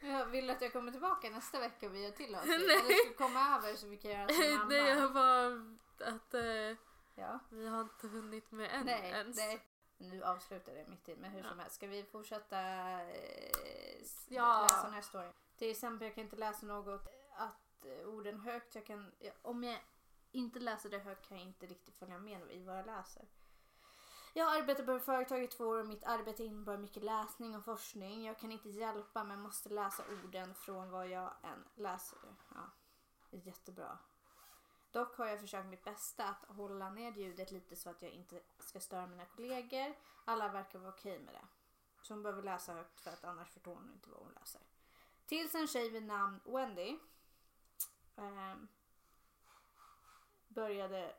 Jag 0.00 0.26
vill 0.26 0.50
att 0.50 0.60
jag 0.62 0.72
kommer 0.72 0.92
tillbaka 0.92 1.30
nästa 1.30 1.60
vecka 1.60 1.86
och 1.86 1.94
vi 1.94 2.02
gör 2.04 2.10
till 2.10 2.34
oss. 2.36 2.44
Eller 2.48 3.04
ska 3.04 3.24
komma 3.24 3.56
över 3.56 3.74
så 3.76 3.86
vi 3.86 3.96
kan 3.96 4.10
göra 4.10 4.28
som 4.28 4.50
mamma? 4.54 4.64
Nej, 4.68 4.88
jag 4.88 5.12
bara 5.12 5.46
att 6.14 6.34
eh, 6.34 6.76
Ja. 7.14 7.38
vi 7.50 7.68
har 7.68 7.80
inte 7.80 8.08
hunnit 8.08 8.50
med 8.50 8.70
än 8.72 8.86
Nej, 8.86 9.10
ens. 9.10 9.36
nej. 9.36 9.64
Nu 9.98 10.22
avslutar 10.24 10.74
det 10.74 10.86
mitt 10.88 11.08
i, 11.08 11.16
men 11.16 11.30
hur 11.30 11.42
Ja. 11.42 11.48
som 11.48 11.58
helst. 11.58 11.74
Ska 11.76 11.86
vi 11.86 12.04
fortsätta 12.04 12.60
eh, 13.02 14.02
Ja. 14.28 14.62
läsa 14.62 14.82
den 14.84 14.92
här 14.94 15.02
storyn? 15.02 15.32
Till 15.56 15.70
exempel, 15.70 16.06
jag 16.06 16.14
kan 16.14 16.24
inte 16.24 16.36
läsa 16.36 16.66
något 16.66 17.08
att 17.36 17.84
eh, 17.84 18.08
orden 18.08 18.40
högt. 18.40 18.74
Jag 18.74 18.86
kan, 18.86 19.12
om 19.42 19.64
jag 19.64 19.78
inte 20.32 20.58
läser 20.58 20.90
det 20.90 20.98
högt 20.98 21.28
kan 21.28 21.38
jag 21.38 21.46
inte 21.46 21.66
riktigt 21.66 21.96
följa 21.96 22.18
med 22.18 22.52
i 22.52 22.64
vad 22.64 22.78
jag 22.78 22.86
läser. 22.86 23.28
Jag 24.34 24.44
har 24.44 24.58
arbetat 24.58 24.86
på 24.86 24.92
ett 24.92 25.04
företag 25.04 25.42
i 25.42 25.46
två 25.46 25.64
år 25.64 25.78
och 25.78 25.86
mitt 25.86 26.04
arbete 26.04 26.44
innebär 26.44 26.76
mycket 26.76 27.02
läsning 27.02 27.56
och 27.56 27.64
forskning. 27.64 28.24
Jag 28.24 28.38
kan 28.38 28.52
inte 28.52 28.68
hjälpa 28.68 29.24
men 29.24 29.40
måste 29.40 29.68
läsa 29.68 30.02
orden 30.24 30.54
från 30.54 30.90
vad 30.90 31.08
jag 31.08 31.32
än 31.42 31.64
läser. 31.74 32.18
Ja, 32.54 32.70
det 33.30 33.36
jättebra. 33.36 33.98
Dock 34.90 35.16
har 35.16 35.26
jag 35.26 35.40
försökt 35.40 35.66
mitt 35.66 35.84
bästa 35.84 36.24
att 36.24 36.56
hålla 36.56 36.90
ner 36.90 37.12
ljudet 37.12 37.50
lite 37.50 37.76
så 37.76 37.90
att 37.90 38.02
jag 38.02 38.10
inte 38.10 38.40
ska 38.58 38.80
störa 38.80 39.06
mina 39.06 39.24
kollegor. 39.24 39.94
Alla 40.24 40.48
verkar 40.48 40.78
vara 40.78 40.90
okej 40.90 41.18
med 41.18 41.34
det. 41.34 41.46
Så 42.02 42.14
hon 42.14 42.22
behöver 42.22 42.42
läsa 42.42 42.72
högt 42.74 43.00
för 43.00 43.10
att 43.10 43.24
annars 43.24 43.50
förstår 43.50 43.74
hon 43.74 43.92
inte 43.92 44.10
vad 44.10 44.18
hon 44.18 44.32
läser. 44.32 44.60
Tills 45.26 45.54
en 45.54 45.66
tjej 45.66 45.90
vid 45.90 46.02
namn 46.02 46.40
Wendy 46.44 46.98
Um, 48.18 48.68
började 50.58 51.14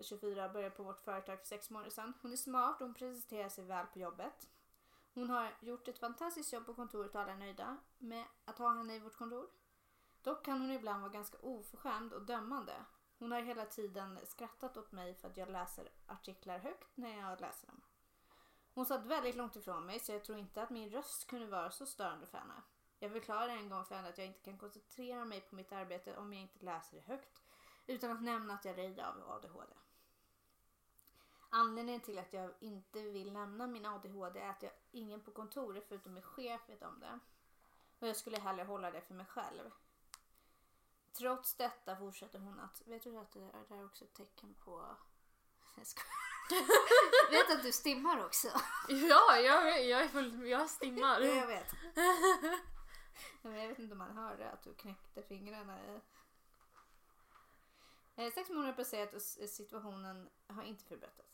24 0.00 0.48
började 0.48 0.74
på 0.74 0.82
vårt 0.82 1.00
företag 1.00 1.38
för 1.38 1.46
sex 1.46 1.70
månader 1.70 1.90
sedan. 1.90 2.12
Hon 2.22 2.32
är 2.32 2.36
smart 2.36 2.80
och 2.80 2.86
hon 2.86 2.94
presenterar 2.94 3.48
sig 3.48 3.64
väl 3.64 3.86
på 3.86 3.98
jobbet. 3.98 4.48
Hon 5.14 5.30
har 5.30 5.50
gjort 5.60 5.88
ett 5.88 5.98
fantastiskt 5.98 6.52
jobb 6.52 6.66
på 6.66 6.74
kontoret 6.74 7.14
och 7.14 7.20
alla 7.20 7.32
är 7.32 7.36
nöjda 7.36 7.76
med 7.98 8.24
att 8.44 8.58
ha 8.58 8.74
henne 8.74 8.94
i 8.94 8.98
vårt 8.98 9.16
kontor. 9.16 9.46
Dock 10.22 10.44
kan 10.44 10.60
hon 10.60 10.70
ibland 10.70 11.00
vara 11.00 11.12
ganska 11.12 11.38
oförskämd 11.38 12.12
och 12.12 12.22
dömande. 12.22 12.72
Hon 13.18 13.32
har 13.32 13.40
hela 13.40 13.66
tiden 13.66 14.18
skrattat 14.24 14.76
åt 14.76 14.92
mig 14.92 15.14
för 15.14 15.28
att 15.28 15.36
jag 15.36 15.50
läser 15.50 15.88
artiklar 16.06 16.58
högt 16.58 16.96
när 16.96 17.20
jag 17.20 17.40
läser 17.40 17.66
dem. 17.66 17.80
Hon 18.74 18.86
satt 18.86 19.06
väldigt 19.06 19.36
långt 19.36 19.56
ifrån 19.56 19.86
mig 19.86 20.00
så 20.00 20.12
jag 20.12 20.24
tror 20.24 20.38
inte 20.38 20.62
att 20.62 20.70
min 20.70 20.90
röst 20.90 21.26
kunde 21.26 21.46
vara 21.46 21.70
så 21.70 21.86
störande 21.86 22.26
för 22.26 22.38
henne. 22.38 22.62
Jag 22.98 23.12
förklarade 23.12 23.52
en 23.52 23.68
gång 23.68 23.84
för 23.84 23.94
henne 23.94 24.08
att 24.08 24.18
jag 24.18 24.26
inte 24.26 24.40
kan 24.40 24.58
koncentrera 24.58 25.24
mig 25.24 25.40
på 25.40 25.54
mitt 25.54 25.72
arbete 25.72 26.16
om 26.16 26.32
jag 26.32 26.42
inte 26.42 26.64
läser 26.64 26.96
det 26.96 27.02
högt 27.06 27.42
utan 27.88 28.10
att 28.10 28.22
nämna 28.22 28.54
att 28.54 28.64
jag 28.64 28.76
lider 28.76 29.04
av 29.04 29.30
ADHD. 29.30 29.74
Anledningen 31.50 32.00
till 32.00 32.18
att 32.18 32.32
jag 32.32 32.50
inte 32.60 33.02
vill 33.02 33.32
nämna 33.32 33.66
min 33.66 33.86
ADHD 33.86 34.40
är 34.40 34.50
att 34.50 34.62
jag 34.62 34.72
ingen 34.90 35.20
på 35.20 35.30
kontoret 35.30 35.84
förutom 35.88 36.14
min 36.14 36.22
chef 36.22 36.60
vet 36.68 36.82
om 36.82 37.00
det. 37.00 37.18
Och 37.98 38.08
jag 38.08 38.16
skulle 38.16 38.38
hellre 38.38 38.64
hålla 38.64 38.90
det 38.90 39.00
för 39.00 39.14
mig 39.14 39.26
själv. 39.26 39.70
Trots 41.12 41.54
detta 41.54 41.96
fortsätter 41.96 42.38
hon 42.38 42.60
att... 42.60 42.82
Vet 42.86 43.02
du 43.02 43.18
att 43.18 43.32
det 43.32 43.40
är 43.40 43.64
det 43.68 43.74
är 43.74 43.84
också 43.84 44.04
ett 44.04 44.14
tecken 44.14 44.54
på... 44.54 44.96
Jag 45.76 45.86
skojar. 45.86 46.28
vet 47.30 47.58
att 47.58 47.62
du 47.62 47.72
stimmar 47.72 48.24
också? 48.24 48.48
Ja, 48.88 49.38
jag, 49.38 49.84
jag 49.84 50.00
är 50.00 50.08
full, 50.08 50.46
jag 50.46 50.70
stimmar. 50.70 51.20
Ja, 51.20 51.34
jag 51.34 51.46
vet. 51.46 51.74
Men 53.42 53.60
jag 53.60 53.68
vet 53.68 53.78
inte 53.78 53.92
om 53.92 53.98
man 53.98 54.16
hörde 54.16 54.50
att 54.50 54.62
du 54.62 54.74
knäckte 54.74 55.22
fingrarna 55.22 55.84
i... 55.84 56.00
Eh, 58.18 58.32
Sex 58.32 58.50
månader 58.50 58.72
passerat 58.72 59.14
och 59.14 59.22
situationen 59.48 60.28
har 60.46 60.62
inte 60.62 60.84
förbättrats. 60.84 61.28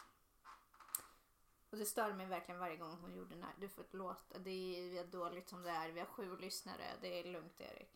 Och 1.71 1.79
det 1.79 1.87
störde 1.87 2.15
mig 2.15 2.27
verkligen 2.27 2.61
varje 2.61 2.77
gång 2.77 2.97
hon 3.01 3.15
gjorde 3.15 3.35
den 3.35 3.43
här. 3.43 3.55
Du 3.61 3.69
får 3.69 3.85
låta. 3.91 4.39
Det 4.39 4.51
är, 4.51 4.91
vi 4.91 4.99
är 4.99 5.07
dåligt 5.07 5.49
som 5.49 5.63
det 5.63 5.71
är. 5.71 5.91
Vi 5.91 6.01
har 6.01 6.07
sju 6.07 6.37
lyssnare. 6.37 6.85
Det 7.01 7.21
är 7.21 7.25
lugnt 7.25 7.61
Erik. 7.61 7.91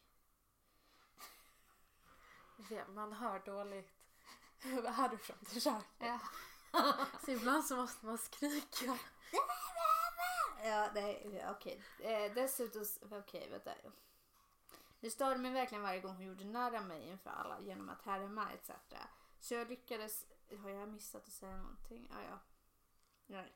Ja, 2.70 2.88
man 2.88 3.12
hör 3.12 3.38
dåligt. 3.38 3.90
Härifrån 4.86 5.38
till 5.44 5.62
köket. 5.62 5.86
Ja. 5.98 6.20
Så 7.24 7.30
ibland 7.30 7.64
så 7.64 7.76
måste 7.76 8.06
man 8.06 8.18
skrika. 8.18 8.98
Ja, 10.64 10.90
nej, 10.94 11.44
okej. 11.50 11.82
Eh, 12.00 12.34
dessutom, 12.34 12.84
okej, 13.10 13.48
vänta. 13.50 13.70
Det 15.00 15.10
störde 15.10 15.38
mig 15.38 15.52
verkligen 15.52 15.82
varje 15.82 16.00
gång 16.00 16.16
hon 16.16 16.24
gjorde 16.26 16.44
narr 16.44 16.74
av 16.74 16.86
mig 16.86 17.08
inför 17.08 17.30
alla 17.30 17.60
genom 17.60 17.88
att 17.88 18.02
härma 18.02 18.52
etc. 18.52 18.70
Så 19.40 19.54
jag 19.54 19.68
lyckades, 19.68 20.26
har 20.62 20.70
jag 20.70 20.88
missat 20.88 21.26
att 21.26 21.32
säga 21.32 21.56
någonting? 21.56 22.08
Ja, 22.10 22.22
ja. 22.30 22.38
Nej. 23.26 23.52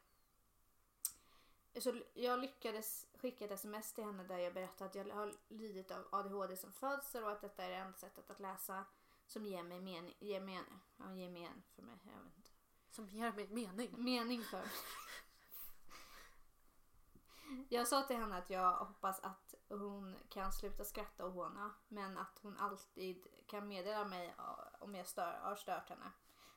Så 1.80 2.02
jag 2.14 2.40
lyckades 2.40 3.06
skicka 3.14 3.44
ett 3.44 3.50
sms 3.50 3.92
till 3.92 4.04
henne 4.04 4.24
där 4.24 4.38
jag 4.38 4.54
berättade 4.54 4.90
att 4.90 5.06
jag 5.06 5.14
har 5.14 5.34
lidit 5.48 5.90
av 5.90 6.08
ADHD 6.10 6.56
som 6.56 6.72
födsel 6.72 7.24
och 7.24 7.32
att 7.32 7.40
detta 7.40 7.64
är 7.64 7.68
det 7.68 7.76
enda 7.76 7.98
sättet 7.98 8.30
att 8.30 8.40
läsa 8.40 8.84
som 9.26 9.46
ger 9.46 9.62
mig 9.62 9.80
mening, 9.80 10.16
ger 10.20 10.40
men, 10.40 10.64
ja, 10.96 11.14
ger 11.14 11.30
men 11.30 11.62
för 11.74 11.82
mig. 11.82 11.98
Jag 12.04 12.22
vet 12.22 12.36
inte 12.36 12.50
Som 12.90 13.08
ger 13.08 13.32
mig 13.32 13.48
mening. 13.48 14.04
mening 14.04 14.44
för. 14.44 14.62
Jag 17.68 17.88
sa 17.88 18.02
till 18.02 18.16
henne 18.16 18.36
att 18.36 18.50
jag 18.50 18.72
hoppas 18.72 19.20
att 19.20 19.54
hon 19.68 20.16
kan 20.28 20.52
sluta 20.52 20.84
skratta 20.84 21.26
och 21.26 21.32
håna 21.32 21.70
men 21.88 22.18
att 22.18 22.38
hon 22.42 22.56
alltid 22.58 23.26
kan 23.46 23.68
meddela 23.68 24.04
mig 24.04 24.34
om 24.78 24.94
jag 24.94 25.06
stör, 25.06 25.38
har 25.42 25.56
stört 25.56 25.88
henne. 25.88 26.12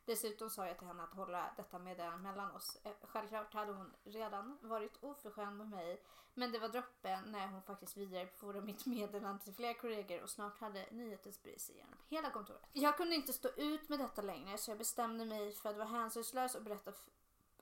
Dessutom 0.05 0.49
sa 0.49 0.67
jag 0.67 0.77
till 0.77 0.87
henne 0.87 1.03
att 1.03 1.13
hålla 1.13 1.53
detta 1.57 1.79
meddelande 1.79 2.17
mellan 2.17 2.51
oss. 2.51 2.77
Eh, 2.83 2.91
självklart 3.01 3.53
hade 3.53 3.71
hon 3.71 3.93
redan 4.03 4.57
varit 4.61 5.03
oförskämd 5.03 5.57
med 5.57 5.69
mig 5.69 6.01
men 6.37 6.51
det 6.51 6.59
var 6.59 6.69
droppen 6.69 7.31
när 7.31 7.47
hon 7.47 7.61
faktiskt 7.61 7.97
vidarebefordrade 7.97 8.65
mitt 8.65 8.85
meddelande 8.85 9.43
till 9.43 9.53
flera 9.53 9.73
kollegor 9.73 10.23
och 10.23 10.29
snart 10.29 10.59
hade 10.59 10.85
nyheten 10.91 11.33
spridit 11.33 11.61
sig 11.61 11.75
genom 11.75 11.97
hela 12.07 12.29
kontoret. 12.29 12.69
Jag 12.73 12.97
kunde 12.97 13.15
inte 13.15 13.33
stå 13.33 13.49
ut 13.49 13.89
med 13.89 13.99
detta 13.99 14.21
längre 14.21 14.57
så 14.57 14.71
jag 14.71 14.77
bestämde 14.77 15.25
mig 15.25 15.53
för 15.53 15.69
att 15.69 15.77
vara 15.77 15.87
hänsynslös 15.87 16.55
och 16.55 16.63
berätta 16.63 16.91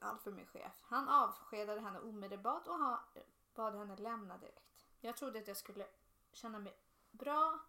allt 0.04 0.24
för 0.24 0.32
min 0.32 0.46
chef. 0.46 0.84
Han 0.84 1.10
avskedade 1.10 1.82
henne 1.82 2.00
omedelbart 2.00 2.68
och 2.68 2.80
bad 3.54 3.76
henne 3.76 3.96
lämna 3.96 4.38
direkt. 4.38 4.86
Jag 5.00 5.18
trodde 5.18 5.40
att 5.40 5.48
jag 5.48 5.58
skulle 5.58 5.88
känna 6.34 6.60
mig 6.60 6.78
bra 7.12 7.60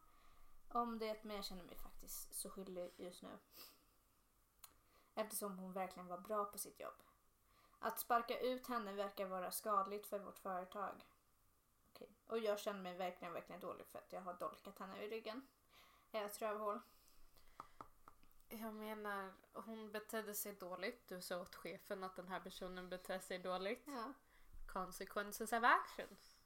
om 0.68 0.98
det 0.98 1.24
men 1.24 1.36
jag 1.36 1.44
känner 1.44 1.64
mig 1.64 1.76
faktiskt 1.76 2.34
så 2.34 2.50
skyldig 2.50 2.94
just 2.96 3.22
nu. 3.22 3.38
Eftersom 5.14 5.58
hon 5.58 5.72
verkligen 5.72 6.06
var 6.06 6.18
bra 6.18 6.44
på 6.44 6.58
sitt 6.58 6.80
jobb. 6.80 7.02
Att 7.78 8.00
sparka 8.00 8.38
ut 8.40 8.66
henne 8.66 8.92
verkar 8.92 9.26
vara 9.26 9.50
skadligt 9.50 10.06
för 10.06 10.18
vårt 10.18 10.38
företag. 10.38 11.04
Okej. 11.92 12.08
Och 12.26 12.38
jag 12.38 12.58
känner 12.58 12.80
mig 12.80 12.96
verkligen, 12.96 13.32
verkligen 13.32 13.60
dålig 13.60 13.86
för 13.86 13.98
att 13.98 14.12
jag 14.12 14.20
har 14.20 14.34
dolkat 14.34 14.78
henne 14.78 15.02
i 15.02 15.08
ryggen. 15.08 15.46
Jag 16.10 16.22
är 16.22 16.26
ett 16.26 16.42
rövhål. 16.42 16.80
Jag 18.60 18.74
menar, 18.74 19.32
hon 19.52 19.92
betedde 19.92 20.34
sig 20.34 20.52
dåligt. 20.52 21.08
Du 21.08 21.20
sa 21.20 21.40
åt 21.40 21.54
chefen 21.54 22.04
att 22.04 22.16
den 22.16 22.28
här 22.28 22.40
personen 22.40 22.88
beter 22.88 23.18
sig 23.18 23.38
dåligt. 23.38 23.82
Ja. 23.86 24.12
Consequences 24.66 25.50
have 25.50 25.68
actions. 25.68 26.36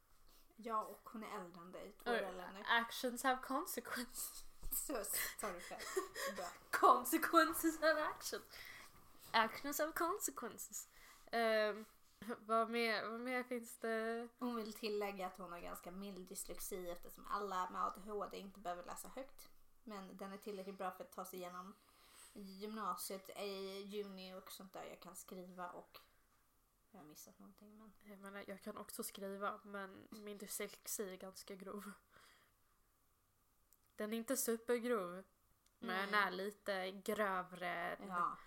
Ja, 0.57 0.83
och 0.83 1.11
hon 1.13 1.23
är 1.23 1.41
äldre 1.41 1.61
än 1.61 1.73
dig. 1.73 1.93
Två 2.03 2.11
år 2.11 2.15
äldre 2.15 2.45
än 2.47 2.55
dig. 2.55 2.65
actions 2.69 3.23
have 3.23 3.43
consequences. 3.43 4.45
Så 4.73 4.93
tar 5.41 5.53
du 5.53 5.61
själv. 5.61 5.81
Bra. 6.37 6.47
Consequences 6.71 7.81
have 7.81 8.03
actions. 8.03 8.45
Actions 9.31 9.79
have 9.79 9.93
consequences. 9.93 10.89
Um, 11.33 11.85
vad, 12.39 12.71
mer, 12.71 13.09
vad 13.11 13.21
mer 13.21 13.43
finns 13.43 13.79
det? 13.79 14.29
Hon 14.39 14.57
vill 14.57 14.73
tillägga 14.73 15.27
att 15.27 15.39
hon 15.39 15.53
har 15.53 15.61
ganska 15.61 15.91
mild 15.91 16.29
dyslexi 16.29 16.91
eftersom 16.91 17.27
alla 17.27 17.71
med 17.71 17.83
ADHD 17.83 18.39
inte 18.39 18.61
behöver 18.61 18.85
läsa 18.85 19.09
högt. 19.09 19.49
Men 19.85 20.17
den 20.17 20.33
är 20.33 20.37
tillräckligt 20.37 20.79
bra 20.79 20.91
för 20.91 21.05
att 21.05 21.13
ta 21.13 21.25
sig 21.25 21.39
igenom 21.39 21.75
gymnasiet, 22.43 23.29
i 23.39 23.83
juni 23.83 24.35
och 24.35 24.53
sånt 24.53 24.73
där. 24.73 24.85
Jag 24.85 25.01
kan 25.01 25.17
skriva 25.17 25.71
och 25.71 26.01
jag 26.91 26.99
har 26.99 27.07
missat 27.07 27.39
någonting. 27.39 27.79
Men... 27.79 27.93
Jag 28.03 28.19
menar, 28.19 28.45
jag 28.47 28.63
kan 28.63 28.77
också 28.77 29.03
skriva 29.03 29.61
men 29.63 30.09
min 30.11 30.39
dyslexi 30.39 31.13
är 31.13 31.17
ganska 31.17 31.55
grov. 31.55 31.93
Den 33.97 34.13
är 34.13 34.17
inte 34.17 34.37
supergrov. 34.37 35.25
Men 35.79 36.11
den 36.11 36.15
är 36.15 36.31
lite 36.31 36.91
grövre. 36.91 37.99
Ja. 38.09 38.39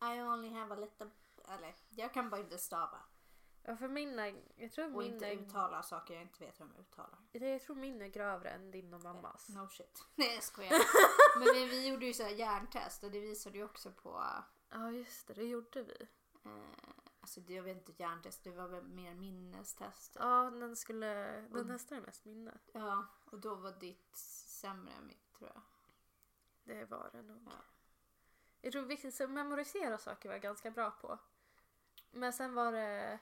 I 0.00 0.20
only 0.20 0.48
have 0.48 0.74
a 0.74 0.76
little... 0.76 1.10
Eller, 1.48 1.74
jag 1.88 2.14
kan 2.14 2.30
bara 2.30 2.40
inte 2.40 2.58
stava. 2.58 3.02
Ja, 3.66 3.76
för 3.76 3.88
min 3.88 4.18
är, 4.18 4.42
jag 4.56 4.72
tror 4.72 4.84
Och 4.84 5.02
min 5.02 5.12
inte 5.14 5.32
uttala 5.32 5.82
saker 5.82 6.14
jag 6.14 6.22
inte 6.22 6.44
vet 6.44 6.60
hur 6.60 6.64
de 6.66 6.76
uttalar. 6.80 7.18
jag 7.32 7.62
tror 7.62 7.76
min 7.76 8.02
är 8.02 8.08
grövre 8.08 8.50
än 8.50 8.70
din 8.70 8.94
och 8.94 9.02
mammas. 9.02 9.48
No 9.48 9.68
shit. 9.68 10.04
Nej 10.14 10.34
jag 10.34 10.42
skojar. 10.42 10.72
Men 11.38 11.54
vi, 11.54 11.66
vi 11.66 11.88
gjorde 11.88 12.06
ju 12.06 12.12
så 12.14 12.22
här 12.22 12.30
hjärntest 12.30 13.04
och 13.04 13.10
det 13.10 13.20
visade 13.20 13.58
ju 13.58 13.64
också 13.64 13.92
på... 13.92 14.24
Ja 14.68 14.90
just 14.90 15.26
det, 15.26 15.34
det 15.34 15.44
gjorde 15.44 15.82
vi. 15.82 16.08
Eh, 16.44 16.50
alltså 17.20 17.40
det, 17.40 17.54
jag 17.54 17.62
vet 17.62 17.76
inte 17.88 18.02
hjärntest, 18.02 18.44
det 18.44 18.50
var 18.50 18.68
väl 18.68 18.84
mer 18.84 19.14
minnestest. 19.14 20.16
Ja, 20.20 20.50
den 20.50 20.76
skulle, 20.76 21.06
den 21.40 21.56
Och- 21.56 21.66
testade 21.66 22.00
mest 22.00 22.24
minne. 22.24 22.58
Ja, 22.72 23.06
och 23.24 23.38
då 23.38 23.54
var 23.54 23.72
ditt 23.72 24.16
sämre 24.16 24.92
än 24.92 25.06
mitt 25.06 25.32
tror 25.38 25.50
jag. 25.54 25.62
Det 26.64 26.84
var 26.84 27.10
det 27.12 27.22
nog. 27.22 27.42
Ja. 27.46 27.52
Jag 28.60 28.72
tror 28.72 28.82
vissa 28.82 29.26
memorisera 29.26 29.98
saker 29.98 30.28
var 30.28 30.34
jag 30.34 30.42
ganska 30.42 30.70
bra 30.70 30.90
på. 30.90 31.18
Men 32.10 32.32
sen 32.32 32.54
var 32.54 32.72
det 32.72 33.18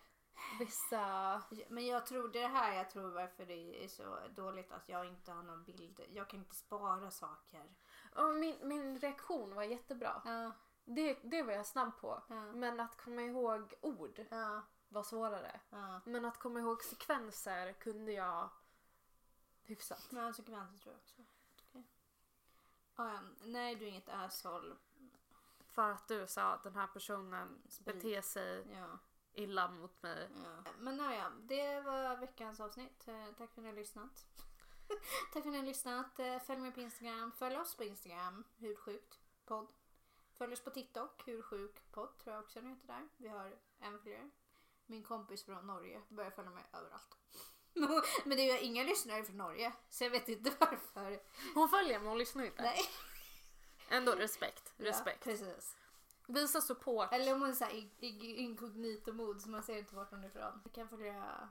vissa... 0.59 1.43
Men 1.69 1.87
jag 1.87 2.07
tror 2.07 2.29
det 2.29 2.39
är 2.39 2.43
det 2.43 2.49
här 2.49 2.77
jag 2.77 2.91
tror 2.91 3.11
varför 3.11 3.47
det 3.47 3.85
är 3.85 3.89
så 3.89 4.19
dåligt 4.35 4.73
att 4.73 4.89
jag 4.89 5.07
inte 5.07 5.33
har 5.33 5.43
någon 5.43 5.65
bild. 5.65 6.01
Jag 6.13 6.29
kan 6.29 6.39
inte 6.41 6.55
spara 6.57 7.11
saker. 7.11 7.75
Och 8.17 8.35
min, 8.35 8.69
min 8.69 8.99
reaktion 8.99 9.55
var 9.55 9.63
jättebra. 9.63 10.23
Ja, 10.25 10.53
Det, 10.85 11.19
det 11.23 11.43
var 11.43 11.53
jag 11.53 11.67
snabb 11.67 12.01
på. 12.01 12.23
ja, 12.29 12.53
Men 12.53 12.81
att 12.81 12.97
komma 13.05 13.23
ihåg 13.23 13.75
ord 13.81 14.25
ja, 14.31 14.63
var 14.89 15.03
svårare. 15.03 15.61
Men 16.05 16.25
att 16.25 16.39
komma 16.39 16.61
ihåg 16.61 16.83
sekvenser 16.83 17.73
kunde 17.73 18.13
jag 18.13 18.49
hyfsat. 19.63 20.07
Men 20.11 20.35
sekvenser 20.35 20.79
tror 20.79 20.95
jag 20.95 21.01
också. 21.01 21.23
Ja, 21.73 21.83
ja. 22.97 23.21
Nej, 23.45 23.75
du 23.77 23.85
är 23.85 23.89
inget 23.89 24.09
asshole. 24.09 24.77
För 25.67 25.91
att 25.91 26.09
du 26.09 26.27
sa 26.27 26.43
att 26.53 26.63
den 26.63 26.75
här 26.77 26.87
personen 26.87 27.63
Sprit. 27.69 27.85
beter 27.97 28.21
sig 28.23 28.67
Ja. 28.73 28.99
Illa 29.35 29.69
mot 29.69 30.03
mig. 30.03 30.29
Ja. 30.45 30.71
Men 30.79 30.99
ja, 30.99 31.31
det 31.43 31.81
var 31.81 32.17
veckans 32.17 32.61
avsnitt. 32.61 33.09
Eh, 33.09 33.27
Tack 33.27 33.37
för 33.37 33.45
att 33.45 33.57
ni 33.57 33.69
har 33.69 33.77
lyssnat. 33.77 34.27
Tack 35.33 35.33
för 35.33 35.41
att 35.41 35.47
ni 35.47 35.57
har 35.59 35.67
lyssnat. 35.67 36.19
Eh, 36.19 36.39
Följ 36.39 36.61
mig 36.61 36.73
på 36.73 36.81
Instagram. 36.81 37.33
Följ 37.33 37.57
oss 37.57 37.77
på 37.77 37.85
Instagram. 37.85 38.45
Hur 38.57 38.75
sjukt 38.77 39.19
podd. 39.45 39.73
Följ 40.39 40.53
oss 40.53 40.65
på 40.65 40.71
TikTok. 40.71 41.23
Hur 41.29 41.43
sjuk 41.43 41.93
podd 41.93 42.19
tror 42.19 42.35
jag 42.35 42.45
också 42.45 42.61
den 42.61 42.69
heter 42.71 42.87
där. 42.87 43.09
Vi 43.17 43.29
har 43.29 43.57
en 43.81 44.01
fler. 44.03 44.31
Min 44.87 45.03
kompis 45.03 45.45
från 45.45 45.67
Norge 45.67 46.03
börjar 46.09 46.31
följa 46.31 46.51
mig 46.51 46.65
överallt. 46.73 47.17
Men 48.25 48.37
det 48.37 48.51
är 48.51 48.55
ju 48.55 48.61
inga 48.61 48.83
lyssnare 48.83 49.25
från 49.25 49.37
Norge. 49.37 49.73
Så 49.89 50.05
jag 50.05 50.11
vet 50.11 50.29
inte 50.29 50.53
varför. 50.61 51.23
Hon 51.55 51.69
följer 51.69 51.99
men 51.99 52.09
hon 52.09 52.19
lyssnar 52.19 52.45
inte. 52.45 52.63
Nej. 52.63 52.81
Ändå 53.89 54.13
respekt. 54.13 54.73
Respekt. 54.77 55.27
Ja, 55.27 55.33
precis. 55.33 55.77
Visa 56.35 56.61
support. 56.61 57.13
Eller 57.13 57.35
om 57.35 57.41
hon 57.41 57.51
är 57.51 57.55
såhär 57.55 57.73
i- 57.73 57.93
i- 57.99 58.37
inkognito 58.37 59.13
mod 59.13 59.43
så 59.43 59.49
man 59.51 59.63
ser 59.63 59.77
inte 59.79 59.95
vart 59.97 60.11
hon 60.11 60.25
är 60.25 60.29
ifrån. 60.29 60.61
Vi 60.65 60.71
kan 60.71 60.89
följa... 60.89 61.49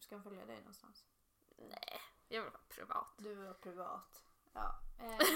Ska 0.00 0.14
hon 0.14 0.22
följa 0.22 0.46
dig 0.46 0.58
någonstans? 0.58 1.04
Nej, 1.58 2.00
jag 2.28 2.42
vill 2.42 2.50
vara 2.50 2.62
privat. 2.68 3.14
Du 3.18 3.34
var 3.34 3.52
privat. 3.54 4.24
Ja. 4.52 4.80
Eh, 5.00 5.18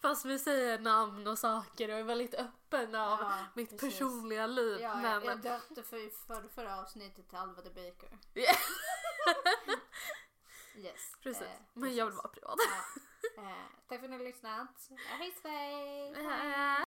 Fast 0.00 0.24
vi 0.24 0.38
säger 0.38 0.78
namn 0.78 1.26
och 1.26 1.38
saker 1.38 1.88
och 1.88 1.98
är 1.98 2.02
väldigt 2.02 2.34
öppen 2.34 2.94
av 2.94 3.18
ja, 3.20 3.46
mitt 3.54 3.70
precis. 3.70 3.98
personliga 3.98 4.46
liv. 4.46 4.80
Ja, 4.80 4.96
men 4.96 5.24
jag, 5.24 5.40
döpte 5.40 5.82
för, 5.82 6.26
för 6.26 6.48
förra 6.48 6.80
avsnittet 6.80 7.28
till 7.28 7.38
Alva 7.38 7.62
the 7.62 7.70
Baker. 7.70 8.18
Yeah. 8.34 8.56
Yes. 10.76 11.12
Precis. 11.22 11.42
eh, 11.42 11.48
men 11.72 11.94
jag 11.96 12.06
vill 12.06 12.14
vara 12.14 12.28
privat. 12.28 12.56
Ja. 12.58 13.00
Eh, 13.38 13.42
tack 13.88 13.98
för 14.00 14.04
att 14.04 14.10
ni 14.10 14.16
har 14.16 14.24
lyssnat. 14.24 14.88
Hej 15.08 15.32
svej! 15.40 16.08
Eh, 16.12 16.84